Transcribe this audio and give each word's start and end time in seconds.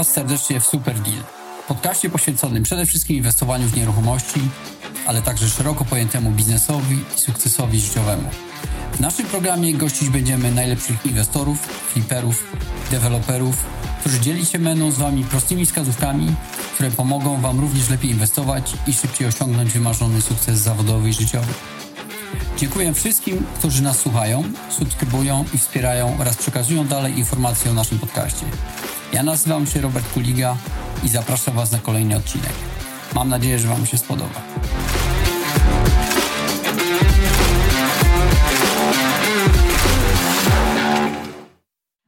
Was 0.00 0.12
serdecznie 0.12 0.60
w 0.60 0.66
Super 0.66 1.00
Deal, 1.00 1.22
podcaście 1.68 2.10
poświęconym 2.10 2.62
przede 2.62 2.86
wszystkim 2.86 3.16
inwestowaniu 3.16 3.68
w 3.68 3.76
nieruchomości, 3.76 4.40
ale 5.06 5.22
także 5.22 5.48
szeroko 5.48 5.84
pojętemu 5.84 6.30
biznesowi 6.30 6.98
i 7.16 7.20
sukcesowi 7.20 7.80
życiowemu. 7.80 8.30
W 8.92 9.00
naszym 9.00 9.26
programie 9.26 9.74
gościć 9.74 10.08
będziemy 10.08 10.52
najlepszych 10.52 11.06
inwestorów, 11.06 11.58
fliperów, 11.92 12.44
deweloperów, 12.90 13.56
którzy 14.00 14.20
dzieli 14.20 14.46
się 14.46 14.58
będą 14.58 14.90
z 14.90 14.98
Wami 14.98 15.24
prostymi 15.24 15.66
wskazówkami, 15.66 16.34
które 16.74 16.90
pomogą 16.90 17.40
Wam 17.40 17.60
również 17.60 17.88
lepiej 17.88 18.10
inwestować 18.10 18.72
i 18.86 18.92
szybciej 18.92 19.28
osiągnąć 19.28 19.72
wymarzony 19.72 20.22
sukces 20.22 20.58
zawodowy 20.58 21.08
i 21.08 21.12
życiowy. 21.12 21.52
Dziękuję 22.56 22.94
wszystkim, 22.94 23.44
którzy 23.58 23.82
nas 23.82 23.98
słuchają, 23.98 24.44
subskrybują 24.70 25.44
i 25.54 25.58
wspierają 25.58 26.16
oraz 26.20 26.36
przekazują 26.36 26.86
dalej 26.86 27.18
informacje 27.18 27.70
o 27.70 27.74
naszym 27.74 27.98
podcaście. 27.98 28.46
Ja 29.12 29.22
nazywam 29.22 29.66
się 29.66 29.80
Robert 29.80 30.12
Kuliga 30.12 30.56
i 31.04 31.08
zapraszam 31.08 31.54
Was 31.54 31.72
na 31.72 31.78
kolejny 31.78 32.16
odcinek. 32.16 32.52
Mam 33.14 33.28
nadzieję, 33.28 33.58
że 33.58 33.68
Wam 33.68 33.86
się 33.86 33.98
spodoba. 33.98 34.42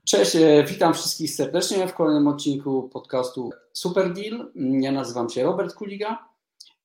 Cześć, 0.04 0.36
e, 0.36 0.64
witam 0.68 0.94
wszystkich 0.94 1.30
serdecznie 1.30 1.88
w 1.88 1.94
kolejnym 1.94 2.28
odcinku 2.28 2.88
podcastu 2.92 3.50
Super 3.72 4.12
Deal. 4.12 4.52
Ja 4.54 4.92
nazywam 4.92 5.30
się 5.30 5.42
Robert 5.42 5.74
Kuliga. 5.74 6.28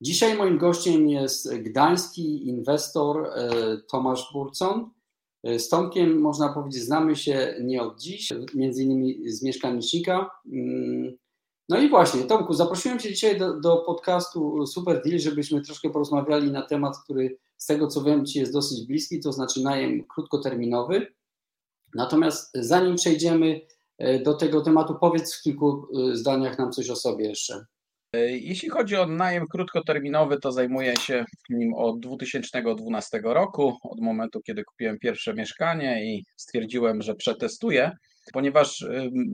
Dzisiaj 0.00 0.36
moim 0.36 0.58
gościem 0.58 1.08
jest 1.08 1.54
gdański 1.56 2.48
inwestor 2.48 3.26
e, 3.26 3.50
Tomasz 3.90 4.32
Burcon. 4.32 4.90
E, 5.48 5.58
z 5.58 5.68
Tomkiem, 5.68 6.20
można 6.20 6.52
powiedzieć, 6.52 6.82
znamy 6.82 7.16
się 7.16 7.54
nie 7.60 7.82
od 7.82 8.00
dziś, 8.00 8.32
między 8.54 8.82
innymi 8.82 9.30
z 9.30 9.42
mieszkanicznika. 9.42 10.30
Mm, 10.52 11.16
no 11.68 11.78
i 11.78 11.88
właśnie, 11.88 12.22
Tomku, 12.22 12.54
zaprosiłem 12.54 12.98
Cię 12.98 13.08
dzisiaj 13.08 13.38
do, 13.38 13.60
do 13.60 13.76
podcastu 13.76 14.66
Super 14.66 15.02
Deal, 15.02 15.18
żebyśmy 15.18 15.62
troszkę 15.62 15.90
porozmawiali 15.90 16.50
na 16.50 16.62
temat, 16.62 16.98
który 17.04 17.38
z 17.56 17.66
tego 17.66 17.86
co 17.86 18.02
wiem 18.02 18.26
Ci 18.26 18.38
jest 18.38 18.52
dosyć 18.52 18.86
bliski, 18.86 19.20
to 19.20 19.32
znaczy 19.32 19.62
najem 19.62 20.04
krótkoterminowy. 20.04 21.06
Natomiast 21.94 22.50
zanim 22.54 22.96
przejdziemy 22.96 23.60
e, 23.98 24.22
do 24.22 24.34
tego 24.34 24.60
tematu, 24.60 24.94
powiedz 25.00 25.34
w 25.34 25.42
kilku 25.42 25.88
zdaniach 26.12 26.58
nam 26.58 26.72
coś 26.72 26.90
o 26.90 26.96
sobie 26.96 27.28
jeszcze. 27.28 27.66
E, 28.12 28.30
jeśli 28.30 28.68
chodzi 28.68 28.96
o 28.96 29.06
najem 29.06 29.46
krótkoterminowy, 29.46 30.38
to 30.40 30.52
zajmuję 30.52 30.96
się 30.96 31.24
nim 31.50 31.74
od 31.74 32.00
2012 32.00 33.20
roku, 33.24 33.76
od 33.82 34.00
momentu, 34.00 34.40
kiedy 34.46 34.64
kupiłem 34.64 34.98
pierwsze 34.98 35.34
mieszkanie 35.34 36.14
i 36.14 36.24
stwierdziłem, 36.36 37.02
że 37.02 37.14
przetestuję, 37.14 37.90
ponieważ 38.32 38.86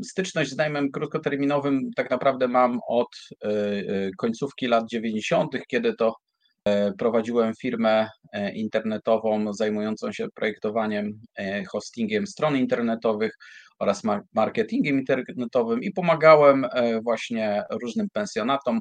styczność 0.05 0.51
z 0.51 0.57
najmem 0.57 0.91
krótkoterminowym 0.91 1.91
tak 1.97 2.11
naprawdę 2.11 2.49
mam 2.49 2.79
od 2.89 3.09
e, 3.45 3.49
e, 3.49 4.11
końcówki 4.19 4.67
lat 4.67 4.85
90., 4.91 5.57
kiedy 5.69 5.95
to 5.95 6.15
prowadziłem 6.99 7.55
firmę 7.55 8.09
internetową 8.55 9.53
zajmującą 9.53 10.13
się 10.13 10.27
projektowaniem, 10.35 11.21
hostingiem 11.73 12.27
stron 12.27 12.57
internetowych 12.57 13.37
oraz 13.79 14.03
marketingiem 14.35 14.99
internetowym 14.99 15.83
i 15.83 15.93
pomagałem 15.93 16.65
e, 16.65 17.01
właśnie 17.01 17.63
różnym 17.71 18.09
pensjonatom, 18.13 18.81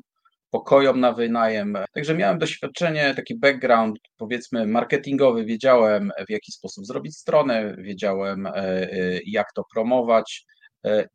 pokojom 0.50 1.00
na 1.00 1.12
wynajem. 1.12 1.78
Także 1.94 2.16
miałem 2.16 2.40
doświadczenie, 2.40 3.14
taki 3.16 3.40
background, 3.40 4.00
powiedzmy, 4.18 4.68
marketingowy. 4.68 5.46
Wiedziałem, 5.46 6.12
w 6.28 6.32
jaki 6.32 6.52
sposób 6.52 6.86
zrobić 6.86 7.18
stronę, 7.18 7.76
wiedziałem, 7.78 8.48
e, 8.48 8.52
e, 8.56 9.20
jak 9.26 9.54
to 9.54 9.64
promować. 9.74 10.46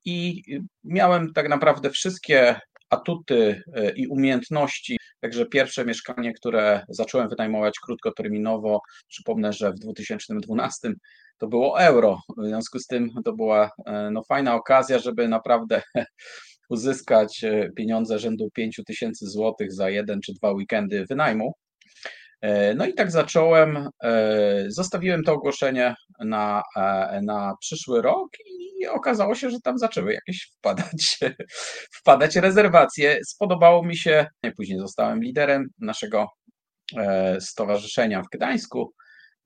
I 0.05 0.43
miałem 0.85 1.33
tak 1.33 1.49
naprawdę 1.49 1.91
wszystkie 1.91 2.61
atuty 2.91 3.63
i 3.97 4.07
umiejętności. 4.07 4.99
Także 5.21 5.47
pierwsze 5.47 5.85
mieszkanie, 5.85 6.33
które 6.33 6.85
zacząłem 6.89 7.29
wynajmować 7.29 7.79
krótkoterminowo, 7.79 8.81
przypomnę, 9.09 9.53
że 9.53 9.73
w 9.73 9.79
2012 9.79 10.93
to 11.39 11.49
było 11.49 11.81
euro. 11.81 12.21
W 12.39 12.47
związku 12.47 12.79
z 12.79 12.87
tym 12.87 13.11
to 13.25 13.33
była 13.33 13.71
e, 13.87 14.11
no, 14.11 14.23
fajna 14.25 14.55
okazja, 14.55 14.99
żeby 14.99 15.29
naprawdę 15.29 15.83
uzyskać 16.71 17.45
e, 17.45 17.71
pieniądze 17.77 18.19
rzędu 18.19 18.51
5 18.51 18.81
tysięcy 18.87 19.27
złotych 19.27 19.73
za 19.73 19.91
jeden 19.91 20.21
czy 20.21 20.33
dwa 20.35 20.53
weekendy 20.53 21.07
wynajmu. 21.11 21.53
E, 22.41 22.75
no 22.75 22.87
i 22.87 22.95
tak 22.95 23.11
zacząłem. 23.11 23.89
Zostawiłem 24.69 25.23
to 25.23 25.33
ogłoszenie 25.33 25.95
na, 26.21 26.63
na 27.23 27.55
przyszły 27.61 28.03
rok 28.03 28.29
i 28.47 28.87
okazało 28.87 29.35
się, 29.35 29.51
że 29.51 29.61
tam 29.61 29.79
zaczęły 29.79 30.13
jakieś 30.13 30.51
wpadać, 30.59 31.19
wpadać 32.01 32.37
rezerwacje. 32.37 33.19
Spodobało 33.27 33.85
mi 33.85 33.97
się. 33.97 34.27
Później 34.57 34.79
zostałem 34.79 35.23
liderem 35.23 35.69
naszego 35.79 36.27
stowarzyszenia 37.41 38.23
w 38.23 38.37
Gdańsku 38.37 38.93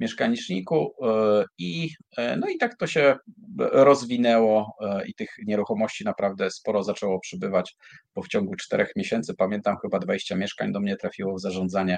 mieszkaniczniku 0.03 0.95
e, 1.03 1.45
i, 1.59 1.91
e, 2.17 2.37
no 2.37 2.49
i 2.49 2.59
tak 2.59 2.77
to 2.77 2.87
się 2.87 3.17
rozwinęło 3.59 4.77
e, 4.81 5.07
i 5.07 5.15
tych 5.15 5.29
nieruchomości 5.47 6.05
naprawdę 6.05 6.51
sporo 6.51 6.83
zaczęło 6.83 7.21
przybywać, 7.21 7.77
bo 8.15 8.23
w 8.23 8.29
ciągu 8.29 8.55
czterech 8.55 8.91
miesięcy, 8.97 9.35
pamiętam, 9.35 9.77
chyba 9.83 9.99
20 9.99 10.37
mieszkań 10.37 10.73
do 10.73 10.81
mnie 10.81 10.97
trafiło 10.97 11.35
w 11.35 11.41
zarządzanie. 11.41 11.97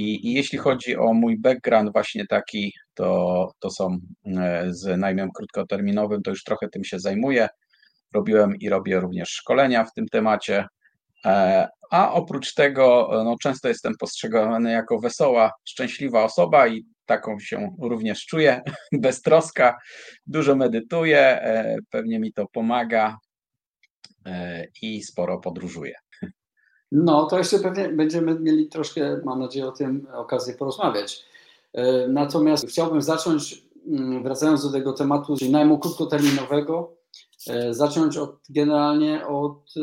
I, 0.00 0.28
I, 0.28 0.32
jeśli 0.32 0.58
chodzi 0.58 0.96
o 0.96 1.12
mój 1.12 1.38
background 1.38 1.92
właśnie 1.92 2.26
taki, 2.26 2.72
to, 2.94 3.50
to 3.58 3.70
są 3.70 3.98
z 4.68 4.98
najmem 4.98 5.30
krótkoterminowym, 5.34 6.22
to 6.22 6.30
już 6.30 6.44
trochę 6.44 6.68
tym 6.68 6.84
się 6.84 6.98
zajmuję. 6.98 7.48
Robiłem 8.14 8.56
i 8.56 8.68
robię 8.68 9.00
również 9.00 9.28
szkolenia 9.28 9.84
w 9.84 9.92
tym 9.92 10.06
temacie. 10.08 10.64
A 11.90 12.12
oprócz 12.12 12.54
tego, 12.54 13.10
no, 13.24 13.36
często 13.42 13.68
jestem 13.68 13.94
postrzegany 14.00 14.72
jako 14.72 15.00
wesoła, 15.00 15.52
szczęśliwa 15.64 16.24
osoba 16.24 16.68
i 16.68 16.84
taką 17.06 17.38
się 17.38 17.76
również 17.82 18.26
czuję, 18.26 18.60
beztroska, 18.92 19.76
dużo 20.26 20.56
medytuję, 20.56 21.20
e, 21.20 21.76
pewnie 21.90 22.20
mi 22.20 22.32
to 22.32 22.46
pomaga 22.52 23.16
e, 24.26 24.64
i 24.82 25.02
sporo 25.02 25.38
podróżuję. 25.38 25.94
No, 26.92 27.26
to 27.26 27.38
jeszcze 27.38 27.58
pewnie 27.58 27.88
będziemy 27.88 28.40
mieli 28.40 28.68
troszkę, 28.68 29.20
mam 29.24 29.40
nadzieję, 29.40 29.66
o 29.66 29.72
tym 29.72 30.06
okazję 30.14 30.54
porozmawiać. 30.54 31.24
E, 31.72 32.08
natomiast 32.08 32.68
chciałbym 32.68 33.02
zacząć, 33.02 33.64
mm, 33.86 34.22
wracając 34.22 34.62
do 34.62 34.72
tego 34.72 34.92
tematu, 34.92 35.36
najmu 35.50 35.78
krótkoterminowego, 35.78 36.96
zacząć 37.70 38.16
od, 38.16 38.36
generalnie 38.50 39.26
od 39.26 39.74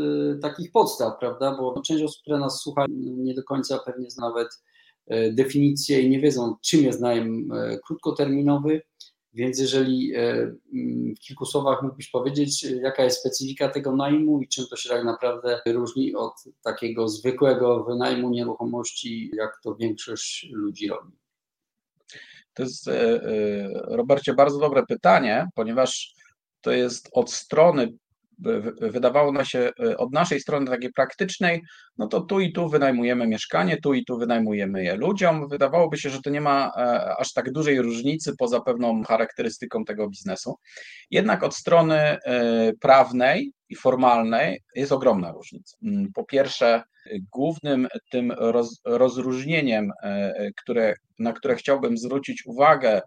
takich 0.42 0.72
podstaw, 0.72 1.20
prawda? 1.20 1.58
Bo 1.58 1.82
część 1.82 2.04
osób, 2.04 2.22
które 2.22 2.40
nas 2.40 2.62
słucha, 2.62 2.86
nie 3.00 3.34
do 3.34 3.44
końca 3.44 3.80
pewnie 3.86 4.12
zna 4.12 4.28
nawet 4.28 4.50
E, 5.08 5.32
definicję 5.32 6.02
i 6.02 6.10
nie 6.10 6.20
wiedzą, 6.20 6.56
czym 6.62 6.84
jest 6.84 7.02
najem 7.02 7.52
e, 7.52 7.80
krótkoterminowy. 7.88 8.82
Więc 9.34 9.60
jeżeli 9.60 10.16
e, 10.16 10.20
mm, 10.74 11.16
w 11.16 11.20
kilku 11.20 11.46
słowach 11.46 11.84
mógłbyś 11.84 12.10
powiedzieć, 12.10 12.64
jaka 12.64 13.04
jest 13.04 13.20
specyfika 13.20 13.70
tego 13.70 13.96
najmu 13.96 14.42
i 14.42 14.48
czym 14.48 14.66
to 14.70 14.76
się 14.76 14.90
tak 14.90 15.04
naprawdę 15.04 15.62
różni 15.68 16.16
od 16.16 16.34
takiego 16.64 17.08
zwykłego 17.08 17.84
wynajmu 17.84 18.30
nieruchomości, 18.30 19.32
jak 19.34 19.60
to 19.64 19.76
większość 19.76 20.48
ludzi 20.52 20.88
robi? 20.88 21.14
To 22.54 22.64
jest, 22.64 22.90
Robercie, 23.74 24.34
bardzo 24.34 24.60
dobre 24.60 24.86
pytanie, 24.86 25.48
ponieważ 25.56 26.14
to 26.62 26.72
jest 26.72 27.10
od 27.12 27.32
strony 27.32 27.98
wydawało 28.82 29.32
nam 29.32 29.46
się 29.46 29.72
e, 29.80 29.98
od 29.98 30.14
naszej 30.14 30.40
strony 30.40 30.68
takiej 30.68 30.94
praktycznej, 30.94 31.64
no 31.98 32.08
to 32.08 32.22
tu 32.22 32.40
i 32.40 32.54
tu 32.54 32.70
wynajmujemy 32.70 33.28
mieszkanie, 33.28 33.78
tu 33.82 33.94
i 33.94 34.06
tu 34.06 34.18
wynajmujemy 34.18 34.84
je 34.84 34.96
ludziom. 34.96 35.48
Wydawałoby 35.48 35.98
się, 35.98 36.10
że 36.10 36.22
to 36.22 36.30
nie 36.30 36.42
ma 36.42 36.72
e, 36.78 37.16
aż 37.20 37.34
tak 37.34 37.52
dużej 37.52 37.82
różnicy 37.82 38.34
poza 38.38 38.62
pewną 38.62 39.04
charakterystyką 39.04 39.86
tego 39.86 40.10
biznesu. 40.10 40.56
Jednak 41.12 41.44
od 41.44 41.56
strony 41.56 41.96
e, 41.96 42.18
prawnej 42.82 43.52
i 43.70 43.76
formalnej 43.76 44.64
jest 44.76 44.92
ogromna 44.92 45.32
różnica. 45.32 45.78
Mm, 45.84 46.12
po 46.14 46.24
pierwsze, 46.24 46.84
głównym 47.32 47.88
tym 48.12 48.32
roz, 48.32 48.82
rozróżnieniem, 48.86 49.92
które, 50.58 50.94
na 51.20 51.34
które 51.34 51.56
chciałbym 51.56 51.98
zwrócić 51.98 52.46
uwagę, 52.46 53.02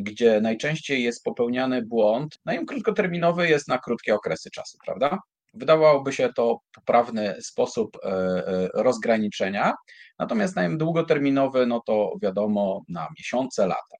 gdzie 0.00 0.40
najczęściej 0.40 1.02
jest 1.02 1.24
popełniany 1.24 1.82
błąd, 1.82 2.38
najem 2.44 2.66
krótkoterminowy 2.66 3.48
jest 3.48 3.68
na 3.68 3.78
krótkie 3.78 4.14
okresy 4.14 4.50
czasu, 4.50 4.78
prawda? 4.84 5.18
Wydawałoby 5.54 6.12
się 6.12 6.28
to 6.36 6.60
poprawny 6.74 7.36
sposób 7.42 7.98
e, 8.04 8.68
rozgraniczenia, 8.74 9.74
natomiast 10.18 10.56
najem 10.56 10.78
długoterminowy, 10.78 11.66
no 11.66 11.80
to 11.86 12.12
wiadomo, 12.22 12.82
na 12.88 13.08
miesiące, 13.18 13.66
lata. 13.66 13.96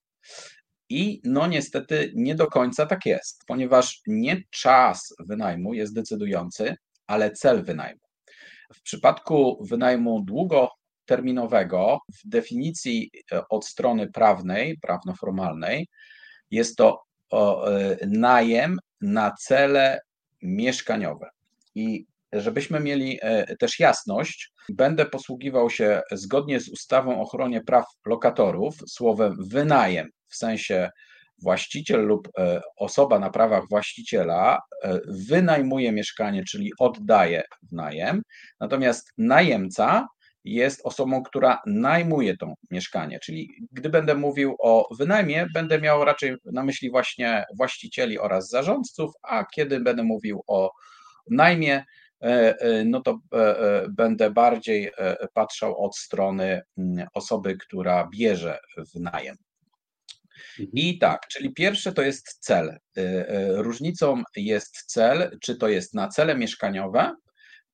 I 0.88 1.20
no 1.24 1.46
niestety 1.46 2.12
nie 2.14 2.34
do 2.34 2.46
końca 2.46 2.86
tak 2.86 3.06
jest, 3.06 3.42
ponieważ 3.46 4.00
nie 4.06 4.42
czas 4.50 5.14
wynajmu 5.18 5.74
jest 5.74 5.94
decydujący, 5.94 6.76
ale 7.06 7.30
cel 7.30 7.64
wynajmu. 7.64 8.00
W 8.74 8.82
przypadku 8.82 9.64
wynajmu 9.70 10.22
długo 10.22 10.70
terminowego. 11.10 11.98
W 12.08 12.28
definicji 12.28 13.10
e, 13.32 13.48
od 13.48 13.66
strony 13.66 14.10
prawnej, 14.10 14.78
prawnoformalnej, 14.78 15.88
jest 16.50 16.76
to 16.76 17.02
e, 17.32 17.96
najem 18.06 18.78
na 19.00 19.34
cele 19.40 20.00
mieszkaniowe. 20.42 21.30
I 21.74 22.06
żebyśmy 22.32 22.80
mieli 22.80 23.18
e, 23.22 23.56
też 23.56 23.78
jasność, 23.78 24.52
będę 24.68 25.06
posługiwał 25.06 25.70
się 25.70 26.02
zgodnie 26.12 26.60
z 26.60 26.68
ustawą 26.68 27.18
o 27.18 27.22
ochronie 27.22 27.60
praw 27.60 27.84
lokatorów 28.06 28.74
słowem 28.88 29.36
wynajem. 29.48 30.08
W 30.28 30.36
sensie 30.36 30.90
właściciel 31.42 32.00
lub 32.06 32.28
osoba 32.76 33.18
na 33.18 33.30
prawach 33.30 33.68
właściciela 33.70 34.58
wynajmuje 35.28 35.92
mieszkanie, 35.92 36.44
czyli 36.44 36.72
oddaje 36.78 37.42
w 37.70 37.72
najem, 37.72 38.22
natomiast 38.60 39.12
najemca 39.18 40.06
jest 40.44 40.80
osobą, 40.84 41.22
która 41.22 41.58
najmuje 41.66 42.36
to 42.36 42.54
mieszkanie. 42.70 43.18
Czyli 43.20 43.50
gdy 43.72 43.88
będę 43.88 44.14
mówił 44.14 44.56
o 44.58 44.94
wynajmie, 44.94 45.46
będę 45.54 45.80
miał 45.80 46.04
raczej 46.04 46.36
na 46.44 46.64
myśli 46.64 46.90
właśnie 46.90 47.44
właścicieli 47.56 48.18
oraz 48.18 48.48
zarządców, 48.48 49.12
a 49.22 49.44
kiedy 49.44 49.80
będę 49.80 50.02
mówił 50.02 50.42
o 50.46 50.70
najmie, 51.30 51.84
e, 52.20 52.84
no 52.84 53.00
to 53.00 53.18
będę 53.90 54.30
bardziej 54.30 54.90
patrzał 55.34 55.84
od 55.84 55.96
strony 55.96 56.62
mm, 56.78 57.06
osoby, 57.14 57.56
która 57.56 58.08
bierze 58.12 58.58
w 58.94 59.00
najem. 59.00 59.36
Mhm. 60.60 60.68
I 60.72 60.98
tak, 60.98 61.26
czyli 61.28 61.54
pierwsze 61.54 61.92
to 61.92 62.02
jest 62.02 62.38
cel. 62.40 62.78
Różnicą 63.48 64.22
jest 64.36 64.82
cel, 64.86 65.38
czy 65.40 65.56
to 65.56 65.68
jest 65.68 65.94
na 65.94 66.08
cele 66.08 66.36
mieszkaniowe, 66.36 67.14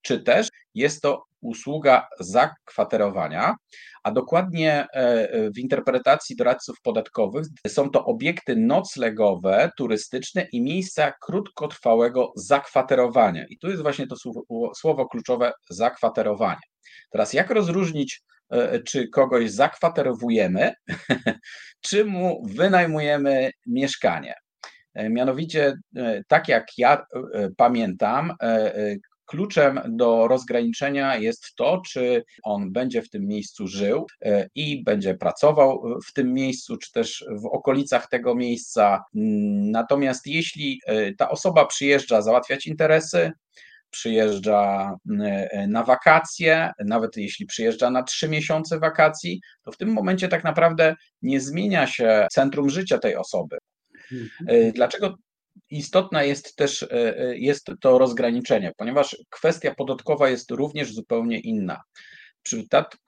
czy 0.02 0.20
też 0.20 0.48
jest 0.74 1.02
to 1.02 1.25
usługa 1.40 2.08
zakwaterowania, 2.20 3.54
a 4.02 4.10
dokładnie 4.10 4.86
e, 4.92 5.50
w 5.50 5.58
interpretacji 5.58 6.36
doradców 6.36 6.76
podatkowych 6.82 7.46
są 7.68 7.90
to 7.90 8.04
obiekty 8.04 8.56
noclegowe, 8.56 9.70
turystyczne 9.76 10.46
i 10.52 10.62
miejsca 10.62 11.12
krótkotrwałego 11.22 12.32
zakwaterowania. 12.36 13.46
I 13.50 13.58
tu 13.58 13.68
jest 13.68 13.82
właśnie 13.82 14.06
to 14.06 14.16
słowo, 14.16 14.42
słowo 14.76 15.08
kluczowe 15.08 15.52
zakwaterowanie. 15.70 16.60
Teraz 17.10 17.32
jak 17.32 17.50
rozróżnić 17.50 18.22
E, 18.50 18.80
czy 18.80 19.08
kogoś 19.08 19.50
zakwaterowujemy, 19.50 20.72
czy 21.86 22.04
mu 22.04 22.46
wynajmujemy 22.46 23.50
mieszkanie. 23.66 24.34
E, 24.94 25.10
mianowicie, 25.10 25.74
e, 25.96 26.22
tak 26.28 26.48
jak 26.48 26.66
ja 26.78 27.06
pamiętam, 27.56 28.32
kluczem 29.26 29.80
do 29.88 30.28
rozgraniczenia 30.28 31.16
jest 31.16 31.54
to, 31.54 31.82
czy 31.86 32.24
on 32.42 32.72
będzie 32.72 33.02
w 33.02 33.10
tym 33.10 33.26
miejscu 33.26 33.66
żył 33.66 34.06
i 34.54 34.84
będzie 34.84 35.14
pracował 35.14 35.82
w 36.08 36.12
tym 36.12 36.34
miejscu, 36.34 36.76
czy 36.76 36.92
też 36.92 37.24
w 37.42 37.46
okolicach 37.46 38.08
tego 38.08 38.34
miejsca. 38.34 39.04
Natomiast 39.72 40.26
jeśli 40.26 40.80
ta 41.18 41.28
osoba 41.28 41.66
przyjeżdża 41.66 42.22
załatwiać 42.22 42.66
interesy, 42.66 43.32
przyjeżdża 43.90 44.94
e, 45.20 45.66
na 45.66 45.82
wakacje, 45.82 46.70
nawet 46.84 47.16
jeśli 47.16 47.46
przyjeżdża 47.46 47.90
na 47.90 48.02
trzy 48.02 48.28
miesiące 48.28 48.78
wakacji, 48.78 49.40
to 49.62 49.72
w 49.72 49.76
tym 49.76 49.92
momencie 49.92 50.28
tak 50.28 50.44
naprawdę 50.44 50.94
nie 51.22 51.40
zmienia 51.40 51.86
się 51.86 52.26
centrum 52.32 52.70
życia 52.70 52.98
tej 52.98 53.16
osoby. 53.16 53.58
Mhm. 54.12 54.30
E, 54.48 54.72
dlaczego 54.72 55.14
istotne 55.70 56.26
jest 56.26 56.56
też 56.56 56.82
e, 56.82 57.14
jest 57.38 57.70
to 57.80 57.98
rozgraniczenie, 57.98 58.72
ponieważ 58.76 59.16
kwestia 59.30 59.74
podatkowa 59.74 60.28
jest 60.28 60.50
również 60.50 60.94
zupełnie 60.94 61.40
inna. 61.40 61.80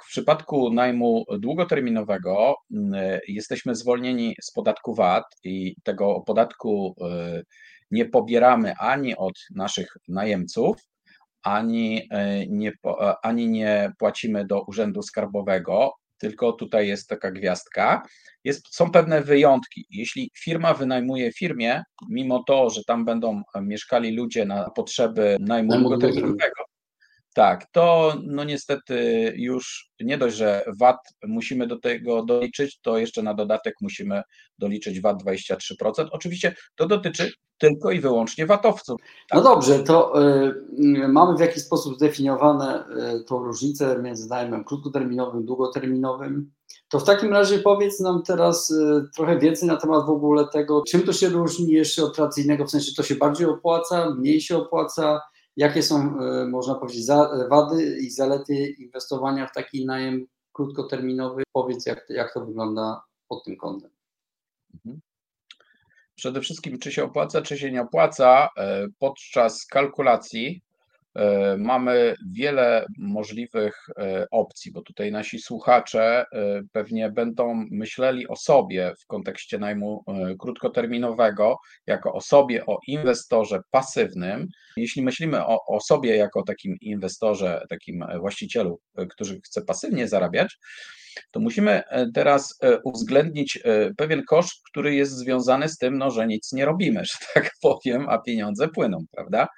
W 0.00 0.06
przypadku 0.09 0.73
najmu 0.73 1.25
długoterminowego 1.39 2.55
jesteśmy 3.29 3.75
zwolnieni 3.75 4.37
z 4.43 4.53
podatku 4.53 4.95
VAT 4.95 5.25
i 5.45 5.75
tego 5.85 6.21
podatku 6.27 6.95
nie 7.91 8.05
pobieramy 8.05 8.75
ani 8.79 9.17
od 9.17 9.35
naszych 9.55 9.97
najemców, 10.09 10.77
ani 11.43 12.09
e, 12.11 12.47
nie, 12.47 12.73
e, 12.87 13.15
ani 13.23 13.49
nie 13.49 13.93
płacimy 13.99 14.47
do 14.47 14.62
Urzędu 14.62 15.03
Skarbowego, 15.03 15.93
tylko 16.19 16.53
tutaj 16.53 16.88
jest 16.88 17.09
taka 17.09 17.31
gwiazdka. 17.31 18.03
Jest, 18.44 18.75
są 18.75 18.91
pewne 18.91 19.23
wyjątki. 19.23 19.87
Jeśli 19.91 20.31
firma 20.38 20.75
wynajmuje 20.75 21.32
firmie, 21.32 21.82
mimo 22.09 22.43
to, 22.43 22.70
że 22.70 22.85
tam 22.85 23.05
będą 23.05 23.43
mieszkali 23.62 24.17
ludzie 24.17 24.44
na 24.44 24.70
potrzeby 24.70 25.37
najmu 25.41 25.79
długoterminowego, 25.79 26.68
tak, 27.38 27.67
to 27.73 28.14
no 28.26 28.44
niestety 28.44 29.32
już 29.37 29.90
nie 30.00 30.19
dość, 30.19 30.37
że 30.37 30.64
VAT 30.79 30.96
musimy 31.26 31.67
do 31.67 31.79
tego 31.81 32.23
doliczyć, 32.23 32.79
to 32.82 32.99
jeszcze 32.99 33.23
na 33.23 33.35
dodatek 33.35 33.75
musimy 33.81 34.23
doliczyć 34.58 35.00
VAT 35.00 35.23
23%. 35.23 36.08
Oczywiście 36.11 36.55
to 36.75 36.87
dotyczy 36.87 37.32
tylko 37.58 37.90
i 37.90 38.00
wyłącznie 38.00 38.46
VAT-owców. 38.46 39.00
Tak. 39.00 39.37
No 39.37 39.43
dobrze, 39.43 39.79
to 39.79 40.23
y, 40.23 41.08
mamy 41.08 41.37
w 41.37 41.40
jakiś 41.40 41.62
sposób 41.62 41.96
zdefiniowane 41.96 42.85
y, 43.20 43.25
tą 43.25 43.44
różnicę 43.44 44.02
między 44.02 44.29
najmem 44.29 44.64
krótkoterminowym, 44.64 45.44
długoterminowym. 45.44 46.50
To 46.88 47.00
w 47.00 47.05
takim 47.05 47.32
razie 47.32 47.58
powiedz 47.58 48.00
nam 48.00 48.23
teraz 48.23 48.70
y, 48.70 49.05
trochę 49.17 49.38
więcej 49.38 49.69
na 49.69 49.76
temat 49.76 50.06
w 50.06 50.11
ogóle 50.11 50.49
tego, 50.49 50.82
czym 50.88 51.02
to 51.02 51.12
się 51.12 51.29
różni 51.29 51.69
jeszcze 51.69 52.05
od 52.05 52.17
tradycyjnego, 52.17 52.67
w 52.67 52.70
sensie 52.70 52.93
to 52.96 53.02
się 53.02 53.14
bardziej 53.14 53.46
opłaca, 53.46 54.11
mniej 54.11 54.40
się 54.40 54.56
opłaca, 54.56 55.20
Jakie 55.59 55.83
są, 55.83 56.21
e, 56.21 56.47
można 56.47 56.75
powiedzieć, 56.75 57.07
wady 57.51 57.99
i 58.01 58.11
zalety 58.11 58.55
inwestowania 58.67 59.47
w 59.47 59.53
taki 59.53 59.87
najem 59.87 60.27
krótkoterminowy? 60.53 61.43
Powiedz, 61.53 61.87
jak, 61.87 62.07
jak 62.09 62.35
to 62.35 62.47
wygląda 62.47 63.03
pod 63.29 63.45
tym 63.45 63.57
kątem. 63.57 63.91
Mhm. 64.75 65.01
Przede 66.15 66.41
wszystkim, 66.41 66.79
czy 66.79 66.93
się 66.93 67.05
opłaca, 67.05 67.43
czy 67.43 67.59
się 67.59 67.73
nie 67.73 67.83
opłaca, 67.83 68.49
e, 68.57 68.87
podczas 68.99 69.67
kalkulacji 69.67 70.63
mamy 71.59 72.15
wiele 72.33 72.87
możliwych 72.99 73.87
e, 73.99 74.27
opcji, 74.31 74.73
bo 74.73 74.83
tutaj 74.83 75.13
nasi 75.13 75.39
słuchacze 75.39 76.25
e, 76.33 76.63
pewnie 76.73 77.11
będą 77.11 77.67
myśleli 77.71 78.29
o 78.29 78.37
sobie 78.37 78.93
w 79.01 79.07
kontekście 79.07 79.59
najmu 79.59 80.05
krótkoterminowego, 80.39 81.57
jako 81.87 82.13
o 82.13 82.21
sobie, 82.21 82.67
o 82.67 82.79
inwestorze 82.87 83.61
pasywnym. 83.71 84.47
Jeśli 84.77 85.03
myślimy 85.03 85.47
o, 85.47 85.67
o 85.67 85.81
sobie 85.81 86.17
jako 86.17 86.43
takim 86.43 86.77
inwestorze, 86.81 87.63
takim 87.69 88.05
właścicielu, 88.21 88.81
który 89.11 89.41
chce 89.45 89.63
pasywnie 89.63 90.09
zarabiać, 90.09 90.59
to 91.31 91.41
musimy 91.41 91.83
teraz 92.15 92.59
uwzględnić 92.85 93.59
pewien 93.97 94.25
koszt, 94.25 94.63
który 94.71 94.95
jest 94.95 95.13
związany 95.13 95.69
z 95.69 95.79
tym, 95.79 95.99
no, 95.99 96.11
że 96.11 96.27
nic 96.27 96.53
nie 96.53 96.65
robimy, 96.65 97.05
że 97.05 97.19
tak 97.35 97.50
powiem, 97.62 98.09
a 98.09 98.19
pieniądze 98.19 98.69
płyną, 98.69 98.99
prawda? 99.12 99.49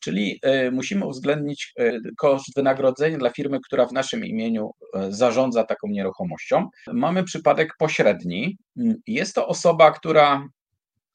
Czyli 0.00 0.38
e, 0.42 0.70
musimy 0.70 1.06
uwzględnić 1.06 1.72
e, 1.78 1.92
koszt 2.16 2.54
wynagrodzenia 2.56 3.18
dla 3.18 3.30
firmy, 3.30 3.58
która 3.66 3.86
w 3.86 3.92
naszym 3.92 4.24
imieniu 4.24 4.70
e, 4.94 5.12
zarządza 5.12 5.64
taką 5.64 5.88
nieruchomością. 5.88 6.68
Mamy 6.92 7.24
przypadek 7.24 7.74
pośredni. 7.78 8.58
Mm, 8.76 8.94
jest 9.06 9.34
to 9.34 9.48
osoba, 9.48 9.90
która 9.90 10.48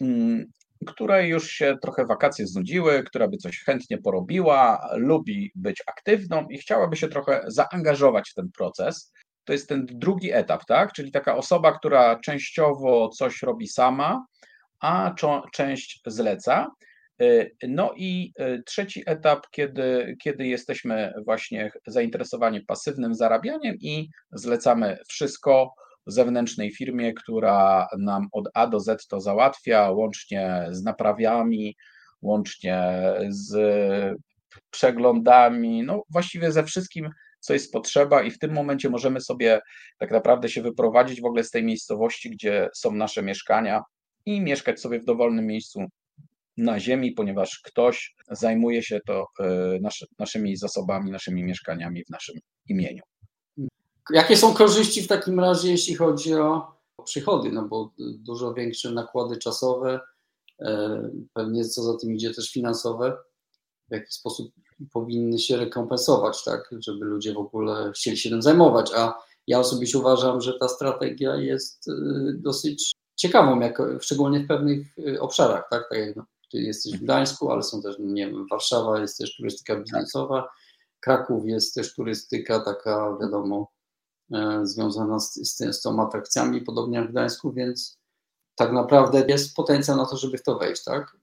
mm, 0.01 0.45
której 0.85 1.29
już 1.29 1.49
się 1.49 1.75
trochę 1.81 2.05
wakacje 2.05 2.47
znudziły, 2.47 3.03
która 3.03 3.27
by 3.27 3.37
coś 3.37 3.59
chętnie 3.59 3.97
porobiła, 3.97 4.89
lubi 4.93 5.51
być 5.55 5.83
aktywną 5.87 6.47
i 6.49 6.57
chciałaby 6.57 6.95
się 6.95 7.07
trochę 7.07 7.43
zaangażować 7.47 8.29
w 8.29 8.33
ten 8.33 8.51
proces. 8.57 9.13
To 9.43 9.53
jest 9.53 9.69
ten 9.69 9.85
drugi 9.85 10.31
etap, 10.31 10.65
tak? 10.65 10.93
Czyli 10.93 11.11
taka 11.11 11.35
osoba, 11.35 11.71
która 11.71 12.19
częściowo 12.19 13.09
coś 13.09 13.41
robi 13.41 13.67
sama, 13.67 14.25
a 14.79 15.15
część 15.53 16.01
zleca. 16.05 16.71
E, 17.23 17.67
no 17.67 17.93
i 17.97 18.33
e, 18.37 18.63
trzeci 18.63 19.03
etap, 19.05 19.47
kiedy, 19.51 20.15
kiedy 20.23 20.47
jesteśmy 20.47 21.13
właśnie 21.25 21.71
zainteresowani 21.87 22.61
pasywnym 22.61 23.15
zarabianiem 23.15 23.75
i 23.81 24.09
zlecamy 24.31 24.97
wszystko 25.07 25.73
zewnętrznej 26.07 26.71
firmie, 26.71 27.13
która 27.13 27.87
nam 27.99 28.27
od 28.31 28.49
A 28.53 28.67
do 28.67 28.79
Z 28.79 29.07
to 29.07 29.21
załatwia, 29.21 29.91
łącznie 29.91 30.67
z 30.71 30.83
naprawiami, 30.83 31.75
łącznie 32.21 32.93
z 33.29 33.53
przeglądami, 34.69 35.83
no 35.83 36.03
właściwie 36.09 36.51
ze 36.51 36.63
wszystkim, 36.63 37.09
co 37.39 37.53
jest 37.53 37.73
potrzeba, 37.73 38.23
i 38.23 38.31
w 38.31 38.39
tym 38.39 38.53
momencie 38.53 38.89
możemy 38.89 39.21
sobie 39.21 39.59
tak 39.99 40.11
naprawdę 40.11 40.49
się 40.49 40.61
wyprowadzić 40.61 41.21
w 41.21 41.25
ogóle 41.25 41.43
z 41.43 41.51
tej 41.51 41.63
miejscowości, 41.63 42.29
gdzie 42.29 42.69
są 42.75 42.91
nasze 42.91 43.23
mieszkania 43.23 43.83
i 44.25 44.41
mieszkać 44.41 44.79
sobie 44.79 44.99
w 44.99 45.05
dowolnym 45.05 45.47
miejscu 45.47 45.85
na 46.57 46.79
ziemi, 46.79 47.11
ponieważ 47.11 47.61
ktoś 47.63 48.15
zajmuje 48.31 48.83
się 48.83 48.99
to 49.07 49.25
e, 49.39 49.79
nasz, 49.81 50.05
naszymi 50.19 50.57
zasobami, 50.57 51.11
naszymi 51.11 51.43
mieszkaniami 51.43 52.03
w 52.05 52.09
naszym 52.09 52.35
imieniu. 52.69 53.03
Jakie 54.09 54.37
są 54.37 54.53
korzyści 54.53 55.01
w 55.01 55.07
takim 55.07 55.39
razie, 55.39 55.71
jeśli 55.71 55.95
chodzi 55.95 56.33
o 56.33 56.71
przychody? 57.05 57.51
No 57.51 57.67
bo 57.67 57.93
dużo 57.99 58.53
większe 58.53 58.91
nakłady 58.91 59.37
czasowe, 59.37 59.99
e, 60.59 61.01
pewnie 61.33 61.65
co 61.65 61.83
za 61.83 61.97
tym 61.97 62.13
idzie 62.13 62.33
też 62.33 62.51
finansowe, 62.51 63.17
w 63.89 63.93
jaki 63.93 64.13
sposób 64.13 64.51
powinny 64.91 65.39
się 65.39 65.57
rekompensować, 65.57 66.43
tak, 66.43 66.69
żeby 66.79 67.05
ludzie 67.05 67.33
w 67.33 67.37
ogóle 67.37 67.91
chcieli 67.95 68.17
się 68.17 68.29
tym 68.29 68.41
zajmować, 68.41 68.91
a 68.95 69.13
ja 69.47 69.59
osobiście 69.59 69.97
uważam, 69.97 70.41
że 70.41 70.53
ta 70.59 70.67
strategia 70.67 71.35
jest 71.35 71.87
e, 71.87 71.93
dosyć 72.33 72.93
ciekawą, 73.15 73.59
jak, 73.59 73.81
szczególnie 74.01 74.39
w 74.39 74.47
pewnych 74.47 74.95
obszarach, 75.19 75.67
tak, 75.69 75.89
tak 75.89 75.99
jak 75.99 76.15
Ty 76.53 76.61
jesteś 76.61 76.97
w 76.97 77.03
Gdańsku, 77.03 77.51
ale 77.51 77.63
są 77.63 77.81
też, 77.81 77.95
nie 77.99 78.27
wiem, 78.27 78.47
Warszawa 78.51 78.99
jest 78.99 79.17
też 79.17 79.35
turystyka 79.35 79.75
biznesowa, 79.75 80.49
Kraków 80.99 81.45
jest 81.45 81.75
też 81.75 81.95
turystyka 81.95 82.59
taka, 82.59 83.17
wiadomo, 83.21 83.71
e, 84.33 84.59
związana 84.63 85.19
z, 85.19 85.33
z, 85.33 85.75
z 85.75 85.81
tą 85.81 86.07
atrakcjami, 86.07 86.61
podobnie 86.61 86.97
jak 86.97 87.07
w 87.07 87.11
Gdańsku, 87.11 87.53
więc 87.53 87.97
tak 88.55 88.71
naprawdę 88.71 89.25
jest 89.27 89.55
potencjał 89.55 89.97
na 89.97 90.05
to, 90.05 90.17
żeby 90.17 90.37
w 90.37 90.43
to 90.43 90.57
wejść, 90.57 90.83
tak? 90.83 91.17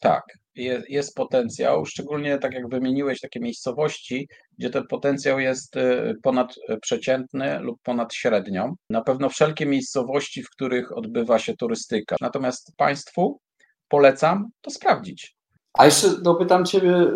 Tak, 0.00 0.24
jest, 0.54 0.90
jest 0.90 1.14
potencjał, 1.14 1.86
szczególnie 1.86 2.38
tak 2.38 2.54
jak 2.54 2.68
wymieniłeś 2.68 3.20
takie 3.20 3.40
miejscowości, 3.40 4.28
gdzie 4.58 4.70
ten 4.70 4.86
potencjał 4.86 5.40
jest 5.40 5.76
y, 5.76 6.14
ponadprzeciętny 6.22 7.60
lub 7.60 7.82
ponad 7.82 8.14
średnią. 8.14 8.74
Na 8.90 9.02
pewno 9.02 9.28
wszelkie 9.28 9.66
miejscowości, 9.66 10.42
w 10.42 10.50
których 10.50 10.96
odbywa 10.96 11.38
się 11.38 11.56
turystyka. 11.56 12.16
Natomiast 12.20 12.72
Państwu 12.76 13.40
polecam 13.88 14.50
to 14.60 14.70
sprawdzić. 14.70 15.38
A 15.72 15.84
jeszcze 15.84 16.08
dopytam 16.22 16.64
Ciebie 16.64 16.96
y, 16.96 17.12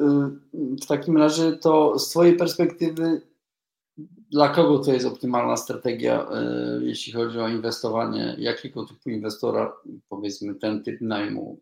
w 0.82 0.86
takim 0.86 1.16
razie, 1.16 1.52
to 1.52 1.98
z 1.98 2.10
Twojej 2.10 2.36
perspektywy, 2.36 3.22
dla 4.30 4.48
kogo 4.48 4.78
to 4.78 4.92
jest 4.92 5.06
optymalna 5.06 5.56
strategia, 5.56 6.26
y, 6.80 6.84
jeśli 6.84 7.12
chodzi 7.12 7.38
o 7.38 7.48
inwestowanie? 7.48 8.36
Jakiego 8.38 8.84
typu 8.86 9.10
inwestora, 9.10 9.72
powiedzmy, 10.08 10.54
ten 10.54 10.82
typ 10.82 11.00
najmu 11.00 11.60